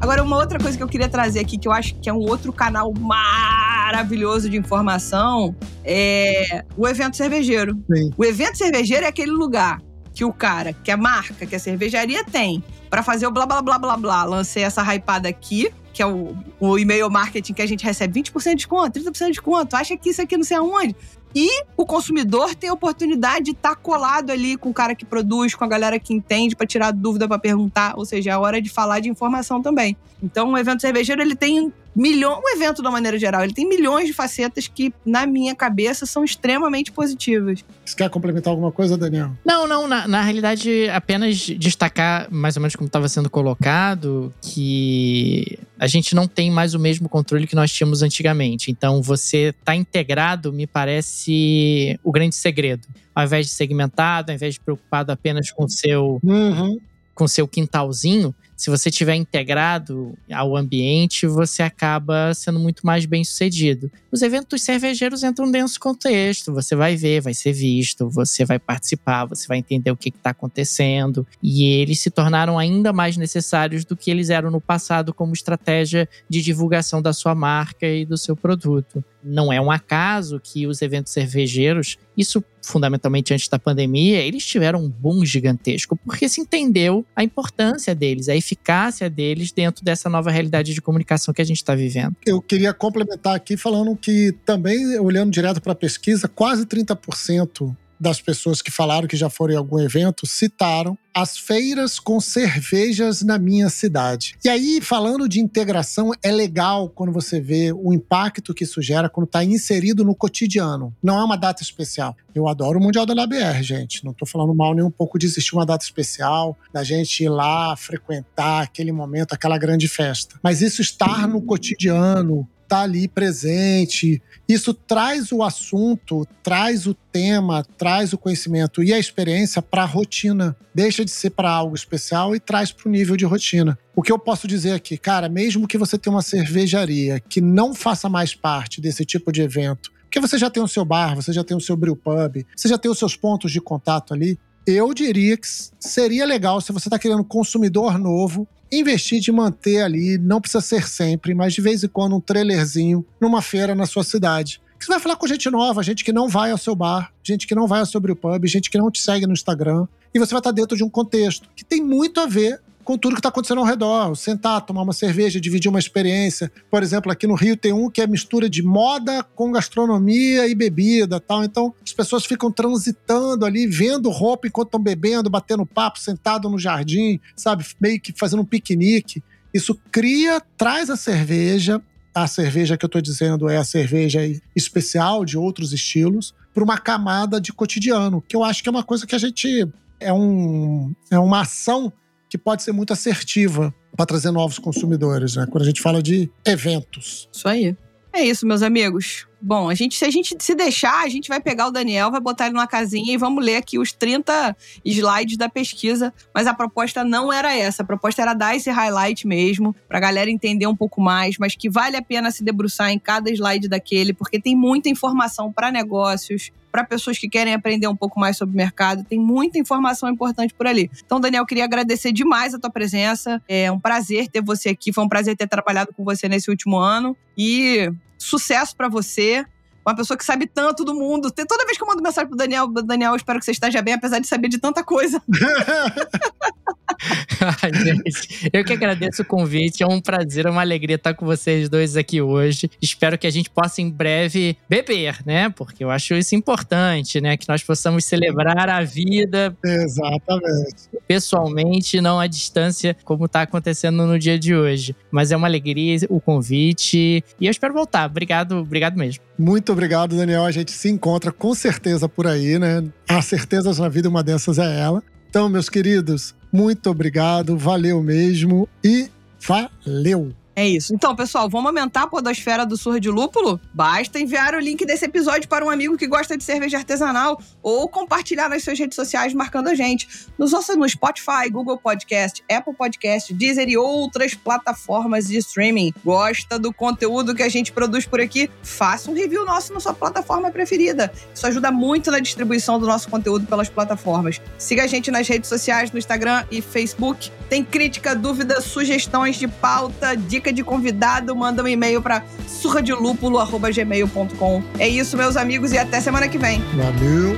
Agora, 0.03 0.21
uma 0.21 0.37
outra 0.37 0.59
coisa 0.59 0.77
que 0.77 0.83
eu 0.83 0.89
queria 0.89 1.09
trazer 1.09 1.39
aqui, 1.39 1.57
que 1.57 1.69
eu 1.69 1.71
acho 1.71 1.95
que 1.95 2.11
é 2.11 2.13
um 2.13 2.19
outro 2.19 2.53
canal 2.53 2.93
maravilhoso 2.93 4.51
de 4.51 4.57
informação, 4.57 5.55
é 5.85 6.65
o 6.77 6.89
evento 6.89 7.17
cervejeiro. 7.17 7.81
Sim. 7.89 8.11
O 8.19 8.25
evento 8.25 8.59
cervejeiro 8.59 9.05
é 9.05 9.09
aquele 9.09 9.31
lugar 9.31 9.81
que 10.13 10.25
o 10.25 10.33
cara, 10.33 10.73
que 10.73 10.91
a 10.91 10.97
marca, 10.97 11.47
que 11.47 11.55
a 11.55 11.59
cervejaria 11.59 12.25
tem 12.25 12.65
para 12.91 13.01
fazer 13.05 13.29
o 13.29 13.31
blá 13.31 13.47
blá 13.47 13.63
blá 13.63 13.79
blá 13.79 13.97
blá. 13.97 14.25
Lancei 14.25 14.65
essa 14.65 14.83
hypada 14.93 15.29
aqui, 15.29 15.73
que 15.93 16.03
é 16.03 16.07
o, 16.07 16.35
o 16.59 16.79
e-mail 16.79 17.11
marketing 17.11 17.53
que 17.53 17.63
a 17.63 17.67
gente 17.67 17.85
recebe 17.85 18.21
20% 18.21 18.51
de 18.51 18.55
desconto, 18.57 19.01
30% 19.01 19.19
de 19.19 19.31
desconto, 19.33 19.77
acha 19.77 19.97
que 19.97 20.11
isso 20.11 20.23
aqui 20.23 20.37
não 20.37 20.45
sei 20.45 20.57
aonde. 20.57 20.97
E 21.35 21.65
o 21.77 21.87
consumidor 21.87 22.55
tem 22.55 22.69
a 22.69 22.75
oportunidade 22.75 23.47
de 23.47 23.51
estar 23.53 23.75
colado 23.77 24.31
ali 24.31 24.57
com 24.57 24.69
o 24.69 24.75
cara 24.75 24.95
que 24.95 25.05
produz, 25.05 25.55
com 25.55 25.65
a 25.65 25.69
galera 25.69 25.99
que 25.99 26.13
entende, 26.13 26.55
para 26.55 26.67
tirar 26.67 26.91
dúvida, 26.91 27.27
para 27.27 27.39
perguntar. 27.39 27.95
Ou 27.97 28.05
seja, 28.05 28.33
é 28.33 28.37
hora 28.37 28.61
de 28.61 28.69
falar 28.69 29.01
de 29.01 29.09
informação 29.09 29.63
também. 29.63 29.97
Então, 30.23 30.53
o 30.53 30.59
evento 30.59 30.83
cervejeiro, 30.83 31.23
ele 31.23 31.35
tem 31.35 31.73
milhões. 31.95 32.39
O 32.45 32.49
evento, 32.57 32.77
de 32.77 32.83
uma 32.83 32.91
maneira 32.91 33.19
geral, 33.19 33.43
ele 33.45 33.53
tem 33.53 33.69
milhões 33.69 34.07
de 34.07 34.13
facetas 34.13 34.67
que, 34.67 34.93
na 35.05 35.27
minha 35.27 35.55
cabeça, 35.55 36.07
são 36.07 36.25
extremamente 36.25 36.91
positivas. 36.93 37.65
Você 37.85 37.97
quer 37.97 38.09
complementar 38.11 38.51
alguma 38.51 38.73
coisa, 38.73 38.97
Daniel? 38.97 39.31
Não, 39.45 39.67
não, 39.67 39.87
na, 39.87 40.09
na 40.09 40.23
realidade, 40.23 40.89
apenas 40.91 41.39
destacar, 41.39 42.29
mais 42.31 42.57
ou 42.57 42.63
menos 42.63 42.75
como 42.77 42.87
estava 42.87 43.09
sendo 43.09 43.29
colocado, 43.29 44.33
que 44.41 45.59
a 45.79 45.87
gente 45.87 46.15
não 46.15 46.27
tem 46.27 46.51
mais 46.51 46.75
o 46.75 46.79
mesmo 46.79 47.09
controle 47.09 47.47
que 47.47 47.55
nós 47.55 47.73
tínhamos 47.73 48.03
antigamente. 48.03 48.71
Então, 48.71 49.03
você 49.03 49.55
tá 49.65 49.75
integrado, 49.75 50.53
me 50.53 50.67
parece 50.67 51.99
o 52.03 52.11
grande 52.13 52.35
segredo. 52.35 52.87
Ao 53.15 53.25
invés 53.25 53.47
de 53.47 53.53
segmentado, 53.53 54.31
ao 54.31 54.37
invés 54.37 54.55
de 54.55 54.61
preocupado 54.61 55.13
apenas 55.13 55.51
com 55.51 55.65
o 55.65 55.69
seu 55.71 56.19
Uhum. 56.23 56.79
com 57.15 57.29
seu 57.29 57.47
quintalzinho, 57.47 58.35
se 58.63 58.71
você 58.71 58.93
tiver 58.93 59.17
integrado 59.17 60.17
ao 60.33 60.57
ambiente, 60.57 61.27
você 61.27 61.65
acaba 61.65 62.33
sendo 62.33 62.61
muito 62.61 62.87
mais 62.87 63.05
bem 63.05 63.25
sucedido. 63.25 63.91
Os 64.13 64.23
eventos 64.23 64.63
cervejeiros 64.63 65.25
entram 65.25 65.51
dentro 65.51 65.75
do 65.75 65.81
contexto, 65.81 66.55
você 66.55 66.77
vai 66.77 66.95
ver, 66.95 67.21
vai 67.23 67.35
ser 67.35 67.53
visto, 67.53 68.09
você 68.09 68.45
vai 68.45 68.61
participar, 68.61 69.25
você 69.25 69.49
vai 69.49 69.59
entender 69.59 69.91
o 69.91 69.97
que 69.97 70.11
está 70.11 70.31
acontecendo. 70.31 71.27
E 71.43 71.65
eles 71.65 71.99
se 71.99 72.09
tornaram 72.09 72.57
ainda 72.57 72.93
mais 72.93 73.17
necessários 73.17 73.85
do 73.85 73.97
que 73.97 74.13
eles 74.13 74.31
eram 74.31 74.49
no 74.49 74.61
passado 74.61 75.13
como 75.13 75.33
estratégia 75.33 76.09
de 76.29 76.41
divulgação 76.41 77.03
da 77.03 77.13
sua 77.13 77.35
marca 77.35 77.89
e 77.89 78.07
do 78.07 78.17
seu 78.17 78.37
produto. 78.37 79.05
Não 79.23 79.53
é 79.53 79.61
um 79.61 79.71
acaso 79.71 80.41
que 80.43 80.67
os 80.67 80.83
eventos 80.83 81.13
cervejeiros, 81.13 81.99
isso 82.17 82.43
fundamentalmente 82.61 83.35
antes 83.35 83.49
da 83.49 83.59
pandemia, 83.59 84.21
eles 84.21 84.47
tiveram 84.47 84.81
um 84.85 84.89
boom 84.89 85.25
gigantesco, 85.25 85.97
porque 85.97 86.29
se 86.29 86.41
entendeu 86.41 87.05
a 87.15 87.25
importância 87.25 87.95
deles, 87.95 88.29
a 88.29 88.37
eficácia 88.37 89.11
deles 89.11 89.53
dentro 89.53 89.85
dessa 89.85 90.09
nova 90.09 90.31
realidade 90.31 90.73
de 90.73 90.81
comunicação 90.81 91.35
que 91.35 91.43
a 91.43 91.45
gente 91.45 91.57
está 91.57 91.75
vivendo. 91.75 92.17
Eu 92.25 92.41
queria 92.41 92.73
complementar 92.73 93.35
aqui 93.35 93.57
falando 93.57 93.97
que 93.97 94.33
também, 94.45 94.99
olhando 94.99 95.31
direto 95.31 95.61
para 95.61 95.73
a 95.73 95.77
pesquisa, 95.77 96.29
quase 96.29 96.65
30% 96.65 97.75
das 98.03 98.21
pessoas 98.21 98.61
que 98.61 98.71
falaram 98.71 99.07
que 99.07 99.17
já 99.17 99.31
foram 99.31 99.55
em 99.55 99.57
algum 99.57 99.79
evento 99.79 100.27
citaram 100.27 100.99
as 101.15 101.39
feiras 101.39 102.01
com 102.01 102.19
cervejas 102.21 103.23
na 103.23 103.39
minha 103.39 103.69
cidade. 103.69 104.35
E 104.45 104.49
aí, 104.49 104.81
falando 104.81 105.29
de 105.29 105.41
integração, 105.41 106.11
é 106.23 106.33
legal 106.33 106.89
quando 106.89 107.13
você 107.13 107.41
vê 107.41 107.71
o 107.73 107.93
impacto 107.93 108.53
que 108.53 108.65
isso 108.65 108.83
gera 108.83 109.09
quando 109.09 109.27
está 109.27 109.45
inserido 109.45 110.05
no 110.05 110.15
cotidiano. 110.15 110.93
Não 111.03 111.19
é 111.19 111.25
uma 111.25 111.37
data 111.37 111.63
especial. 111.63 112.17
Eu 112.35 112.49
adoro 112.49 112.81
o 112.81 112.83
Mundial 112.83 113.07
da 113.07 113.15
LABR, 113.15 113.63
gente. 113.63 114.05
Não 114.05 114.13
estou 114.13 114.27
falando 114.27 114.55
mal 114.55 114.75
nem 114.75 114.85
um 114.85 114.91
pouco 114.91 115.19
de 115.19 115.27
existir 115.27 115.55
uma 115.55 115.67
data 115.67 115.85
especial, 115.85 116.57
da 116.73 116.83
gente 116.83 117.23
ir 117.23 117.29
lá 117.29 117.77
frequentar 117.77 118.63
aquele 118.63 118.91
momento, 118.91 119.35
aquela 119.35 119.59
grande 119.59 119.87
festa. 119.87 120.41
Mas 120.43 120.63
isso 120.63 120.81
estar 120.81 121.29
no 121.29 121.43
cotidiano, 121.43 122.49
tá 122.73 122.81
ali 122.81 123.07
presente. 123.07 124.23
Isso 124.49 124.73
traz 124.73 125.31
o 125.31 125.43
assunto, 125.43 126.27
traz 126.43 126.87
o 126.87 126.95
tema, 126.95 127.63
traz 127.77 128.15
o 128.15 128.19
conhecimento 128.19 128.83
e 128.83 128.95
a 128.95 128.99
experiência 128.99 129.61
para 129.61 129.83
a 129.83 129.87
rotina. 129.87 130.57
Deixa 130.75 131.05
de 131.05 131.11
ser 131.11 131.31
para 131.31 131.51
algo 131.51 131.77
especial 131.77 132.35
e 132.35 132.41
traz 132.41 132.73
para 132.73 132.89
o 132.89 132.91
nível 132.91 133.15
de 133.15 133.27
rotina. 133.27 133.79
O 133.95 134.01
que 134.01 134.11
eu 134.11 134.19
posso 134.19 134.49
dizer 134.49 134.73
aqui, 134.73 134.97
cara, 134.97 135.29
mesmo 135.29 135.69
que 135.69 135.77
você 135.77 135.99
tenha 135.99 136.17
uma 136.17 136.23
cervejaria 136.23 137.21
que 137.21 137.43
não 137.43 137.75
faça 137.75 138.09
mais 138.09 138.35
parte 138.35 138.81
desse 138.81 139.05
tipo 139.05 139.31
de 139.31 139.43
evento, 139.43 139.93
porque 140.05 140.19
você 140.19 140.39
já 140.39 140.49
tem 140.49 140.63
o 140.63 140.69
seu 140.69 140.83
bar, 140.83 141.15
você 141.15 141.31
já 141.31 141.45
tem 141.45 141.55
o 141.55 141.61
seu 141.61 141.77
brew 141.77 141.95
pub, 141.95 142.43
você 142.57 142.69
já 142.69 142.79
tem 142.79 142.91
os 142.91 142.99
seus 142.99 143.15
pontos 143.15 143.53
de 143.53 143.61
contato 143.61 144.15
ali, 144.15 144.39
eu 144.67 144.93
diria 144.95 145.37
que 145.37 145.47
seria 145.81 146.25
legal 146.25 146.61
se 146.61 146.73
você 146.73 146.89
está 146.89 146.99
querendo 146.99 147.25
consumidor 147.25 147.99
novo, 147.99 148.47
investir 148.71 149.21
de 149.21 149.31
manter 149.31 149.83
ali, 149.83 150.17
não 150.19 150.41
precisa 150.41 150.61
ser 150.61 150.89
sempre, 150.89 151.35
mas 151.35 151.53
de 151.53 151.61
vez 151.61 151.85
em 151.85 151.89
quando 151.89 152.17
um 152.17 152.21
trailerzinho 152.21 153.05
numa 153.21 153.43
feira 153.43 153.75
na 153.75 153.87
sua 153.87 154.03
cidade. 154.03 154.61
Que 154.79 154.87
Você 154.87 154.93
vai 154.93 155.01
falar 155.01 155.17
com 155.17 155.27
gente 155.27 155.49
nova, 155.51 155.83
gente 155.83 156.05
que 156.05 156.13
não 156.13 156.29
vai 156.29 156.51
ao 156.51 156.59
seu 156.59 156.75
bar, 156.75 157.13
gente 157.23 157.47
que 157.47 157.55
não 157.55 157.67
vai 157.67 157.81
ao 157.81 157.87
seu 157.87 158.01
pub, 158.01 158.47
gente 158.47 158.71
que 158.71 158.79
não 158.79 158.91
te 158.91 159.01
segue 159.01 159.27
no 159.27 159.33
Instagram. 159.33 159.87
E 160.15 160.19
você 160.19 160.33
vai 160.33 160.41
estar 160.41 160.51
dentro 160.51 160.77
de 160.77 160.83
um 160.83 160.89
contexto 160.89 161.49
que 161.55 161.65
tem 161.65 161.83
muito 161.83 162.19
a 162.21 162.27
ver 162.27 162.61
com 162.85 162.99
tudo 162.99 163.15
que 163.15 163.21
está 163.21 163.29
acontecendo 163.29 163.59
ao 163.59 163.65
redor. 163.65 164.15
Sentar, 164.17 164.61
tomar 164.61 164.83
uma 164.83 164.93
cerveja, 164.93 165.41
dividir 165.41 165.69
uma 165.69 165.79
experiência. 165.79 166.51
Por 166.71 166.83
exemplo, 166.83 167.11
aqui 167.11 167.27
no 167.27 167.35
Rio 167.35 167.57
tem 167.57 167.73
um 167.73 167.91
que 167.91 168.01
é 168.01 168.07
mistura 168.07 168.49
de 168.49 168.63
moda 168.63 169.23
com 169.35 169.53
gastronomia 169.53 170.47
e 170.49 170.55
bebida 170.55 171.21
tal. 171.21 171.45
Então, 171.45 171.75
as 171.85 171.93
pessoas 171.93 172.25
ficam 172.25 172.51
transitando 172.51 173.45
ali, 173.45 173.67
vendo 173.67 174.11
roupa 174.11 174.47
enquanto 174.47 174.69
estão 174.69 174.81
bebendo, 174.81 175.31
batendo 175.31 175.67
papo, 175.67 175.99
sentado 175.99 176.49
no 176.49 176.59
jardim, 176.59 177.21
sabe? 177.37 177.65
Meio 177.81 178.01
que 178.01 178.13
fazendo 178.17 178.43
um 178.43 178.47
piquenique. 178.47 179.23
Isso 179.53 179.79
cria, 179.91 180.41
traz 180.57 180.91
a 180.91 180.97
cerveja. 180.97 181.81
A 182.15 182.27
cerveja 182.27 182.77
que 182.77 182.85
eu 182.85 182.89
estou 182.89 183.01
dizendo 183.01 183.49
é 183.49 183.57
a 183.57 183.65
cerveja 183.65 184.21
especial 184.55 185.25
de 185.25 185.39
outros 185.39 185.73
estilos 185.73 186.35
para 186.53 186.63
uma 186.63 186.77
camada 186.77 187.41
de 187.41 187.53
cotidiano, 187.53 188.23
que 188.27 188.37
eu 188.37 188.45
acho 188.45 188.63
que 188.63 188.69
é 188.69 188.73
uma 188.73 188.83
coisa 188.83 189.07
que 189.07 189.15
a 189.15 189.19
gente 189.19 189.67
é, 189.99 190.13
um, 190.13 190.95
é 191.11 191.19
uma 191.19 191.41
ação 191.41 191.93
que 192.33 192.39
pode 192.39 192.63
ser 192.63 192.73
muito 192.73 192.95
assertiva 192.95 193.75
para 193.95 194.07
trazer 194.07 194.31
novos 194.31 194.59
consumidores, 194.59 195.37
né? 195.37 195.47
Quando 195.51 195.65
a 195.65 195.67
gente 195.67 195.83
fala 195.83 196.03
de 196.03 196.31
eventos. 196.47 197.29
Isso 197.31 197.47
aí. 197.47 197.77
É 198.11 198.25
isso, 198.25 198.47
meus 198.47 198.63
amigos. 198.63 199.27
Bom, 199.45 199.69
a 199.69 199.75
gente, 199.75 199.97
se 199.97 200.05
a 200.05 200.11
gente 200.11 200.37
se 200.39 200.55
deixar, 200.55 201.03
a 201.03 201.09
gente 201.09 201.29
vai 201.29 201.41
pegar 201.41 201.67
o 201.67 201.73
Daniel, 201.73 202.13
vai 202.13 202.21
botar 202.21 202.47
ele 202.47 202.55
numa 202.55 202.67
casinha 202.67 203.13
e 203.13 203.17
vamos 203.17 203.45
ler 203.45 203.57
aqui 203.57 203.77
os 203.77 203.93
30 203.93 204.57
slides 204.85 205.37
da 205.37 205.49
pesquisa. 205.49 206.15
Mas 206.33 206.47
a 206.47 206.55
proposta 206.55 207.03
não 207.03 207.33
era 207.33 207.53
essa. 207.53 207.83
A 207.83 207.87
proposta 207.87 208.23
era 208.23 208.35
dar 208.35 208.55
esse 208.55 208.71
highlight 208.71 209.27
mesmo, 209.27 209.75
pra 209.89 209.99
galera 209.99 210.31
entender 210.31 210.69
um 210.69 210.77
pouco 210.77 211.01
mais, 211.01 211.39
mas 211.39 211.57
que 211.57 211.69
vale 211.69 211.97
a 211.97 212.03
pena 212.03 212.31
se 212.31 212.45
debruçar 212.45 212.91
em 212.91 213.01
cada 213.01 213.31
slide 213.33 213.69
daquele, 213.69 214.13
porque 214.13 214.41
tem 214.41 214.55
muita 214.55 214.89
informação 214.89 215.53
para 215.53 215.73
negócios, 215.73 216.53
para 216.71 216.85
pessoas 216.85 217.19
que 217.19 217.29
querem 217.29 217.53
aprender 217.53 217.89
um 217.89 217.97
pouco 217.97 218.21
mais 218.21 218.37
sobre 218.37 218.55
o 218.55 218.57
mercado. 218.57 219.03
Tem 219.03 219.19
muita 219.19 219.59
informação 219.59 220.09
importante 220.09 220.55
por 220.55 220.69
ali. 220.69 220.89
Então, 221.05 221.21
Daniel, 221.21 221.45
queria 221.45 221.65
agradecer 221.65 222.13
demais 222.13 222.55
a 222.55 222.61
tua 222.61 222.71
presença. 222.71 223.43
É 223.49 223.71
um 223.73 223.81
prazer 223.81 224.29
ter 224.29 224.41
você 224.41 224.69
aqui. 224.69 224.93
Foi 224.93 225.03
um 225.03 225.09
prazer 225.09 225.37
ter 225.37 225.49
trabalhado 225.49 225.93
com 225.93 226.05
você 226.05 226.29
nesse 226.29 226.49
último 226.49 226.79
ano. 226.79 227.17
E 227.37 227.91
sucesso 228.23 228.75
para 228.77 228.89
você. 228.89 229.45
Uma 229.85 229.97
pessoa 229.97 230.17
que 230.17 230.25
sabe 230.25 230.47
tanto 230.47 230.85
do 230.85 230.95
mundo. 230.95 231.31
Toda 231.31 231.65
vez 231.65 231.77
que 231.77 231.83
eu 231.83 231.89
mando 231.89 232.03
mensagem 232.03 232.29
pro 232.29 232.37
Daniel, 232.37 232.69
Daniel, 232.69 233.17
espero 233.17 233.39
que 233.39 233.45
você 233.45 233.51
esteja 233.51 233.83
bem, 233.83 233.95
apesar 233.95 234.21
de 234.21 234.27
saber 234.29 234.49
de 234.49 234.59
tanta 234.59 234.85
coisa. 234.85 235.21
Gente, 237.85 238.51
eu 238.53 238.65
que 238.65 238.73
agradeço 238.73 239.23
o 239.23 239.25
convite. 239.25 239.83
É 239.83 239.87
um 239.87 240.01
prazer, 240.01 240.47
é 240.47 240.51
uma 240.51 240.61
alegria 240.61 240.97
estar 240.97 241.15
com 241.15 241.27
vocês 241.27 241.69
dois 241.69 241.97
aqui 241.97 242.21
hoje. 242.21 242.71
Espero 242.81 243.19
que 243.19 243.27
a 243.27 243.31
gente 243.31 243.51
possa 243.51 243.81
em 243.81 243.91
breve 243.91 244.57
beber, 244.69 245.19
né? 245.27 245.51
Porque 245.51 245.85
eu 245.85 245.91
acho 245.91 246.15
isso 246.15 246.35
importante, 246.35 247.21
né? 247.21 247.37
Que 247.37 247.49
nós 247.49 247.63
possamos 247.63 248.05
celebrar 248.05 248.69
a 248.69 248.83
vida. 248.83 249.57
Exatamente. 249.65 250.91
Pessoalmente, 251.07 252.01
não 252.01 252.21
à 252.21 252.27
distância, 252.27 252.97
como 253.05 253.27
está 253.27 253.43
acontecendo 253.43 254.07
no 254.07 254.19
dia 254.19 254.39
de 254.39 254.55
hoje. 254.55 254.95
Mas 255.11 255.33
é 255.33 255.37
uma 255.37 255.47
alegria 255.47 255.83
o 256.09 256.21
convite 256.21 257.25
e 257.41 257.47
eu 257.47 257.51
espero 257.51 257.75
voltar. 257.75 258.09
Obrigado, 258.09 258.57
obrigado 258.59 258.97
mesmo. 258.97 259.23
Muito 259.39 259.73
obrigado, 259.73 260.17
Daniel. 260.17 260.45
A 260.45 260.51
gente 260.51 260.71
se 260.71 260.89
encontra 260.89 261.33
com 261.33 261.55
certeza 261.55 262.09
por 262.09 262.27
aí, 262.27 262.59
né? 262.59 262.85
Há 263.09 263.21
certezas 263.21 263.79
na 263.79 263.89
vida, 263.89 264.09
uma 264.09 264.23
dessas 264.23 264.59
é 264.59 264.81
ela. 264.81 265.03
Então, 265.29 265.49
meus 265.49 265.69
queridos, 265.69 266.35
muito 266.53 266.91
obrigado, 266.91 267.57
valeu 267.57 268.03
mesmo 268.03 268.69
e 268.85 269.09
valeu! 269.41 270.42
É 270.55 270.69
isso. 270.69 270.95
Então, 270.95 271.17
pessoal, 271.17 271.49
vamos 271.49 271.67
aumentar 271.67 272.03
a 272.03 272.07
podosfera 272.07 272.67
do 272.67 272.77
Surra 272.77 273.01
de 273.01 273.09
Lúpulo? 273.09 273.59
Basta 273.73 274.21
enviar 274.21 274.55
o 274.55 274.61
link 274.61 274.85
desse 274.85 275.07
episódio 275.07 275.49
para 275.49 275.65
um 275.65 275.71
amigo 275.71 275.97
que 275.97 276.07
gosta 276.07 276.37
de 276.37 276.45
cerveja 276.45 276.77
artesanal 276.77 277.41
ou 277.63 277.89
compartilhar 277.89 278.51
nas 278.51 278.63
suas 278.63 278.79
redes 278.79 278.95
sociais 278.95 279.33
marcando 279.33 279.69
a 279.69 279.75
gente. 279.75 280.07
Nos 280.39 280.53
ouça 280.53 280.77
no 280.77 280.87
Spotify, 280.87 281.49
Google 281.51 281.79
Podcast, 281.79 282.45
Apple 282.51 282.75
Podcast, 282.75 283.33
Deezer 283.33 283.69
e 283.69 283.79
outras 283.79 284.35
plataformas 284.35 285.27
de 285.27 285.39
streaming. 285.39 285.95
Gosta 286.05 286.59
do 286.59 286.73
conteúdo 286.73 287.35
que 287.35 287.43
a 287.43 287.49
gente 287.49 287.73
produz 287.73 288.05
por 288.05 288.21
aqui? 288.21 288.51
Faça 288.63 289.11
um 289.11 289.15
review 289.15 289.47
nosso 289.47 289.73
na 289.73 289.81
sua 289.81 289.95
plataforma 289.95 290.51
preferida. 290.51 291.11
Isso 291.35 291.47
ajuda 291.47 291.73
muito 291.73 292.11
na 292.11 292.19
distribuição 292.19 292.79
do 292.79 292.87
nosso 292.87 293.09
conteúdo 293.09 293.47
pelas 293.47 293.71
plataformas. 293.71 294.39
Siga 294.59 294.85
a 294.85 294.87
gente 294.87 295.11
nas 295.11 295.27
redes 295.27 295.49
sociais, 295.49 295.91
no 295.91 295.99
Instagram 295.99 296.45
e 296.51 296.61
Facebook. 296.61 297.31
Tem 297.49 297.65
crítica, 297.65 298.15
dúvida, 298.15 298.61
sugestões 298.61 299.37
de 299.37 299.49
pauta, 299.49 300.15
dicas 300.15 300.42
de 300.51 300.65
convidado, 300.65 301.37
manda 301.37 301.63
um 301.63 301.69
e-mail 301.69 302.01
para 302.01 302.25
surradelupulo.gmail.com. 302.49 304.63
É 304.79 304.89
isso, 304.89 305.15
meus 305.17 305.37
amigos, 305.37 305.73
e 305.73 305.79
até 305.79 306.01
semana 306.01 306.27
que 306.27 306.39
vem. 306.39 306.63
Valeu! 306.75 307.37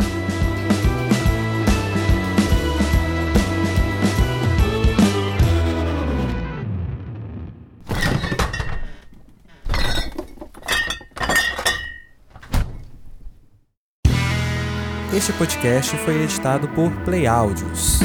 Este 15.17 15.33
podcast 15.35 15.97
foi 15.99 16.23
editado 16.23 16.67
por 16.69 16.91
Play 17.05 17.27
Áudios. 17.27 18.01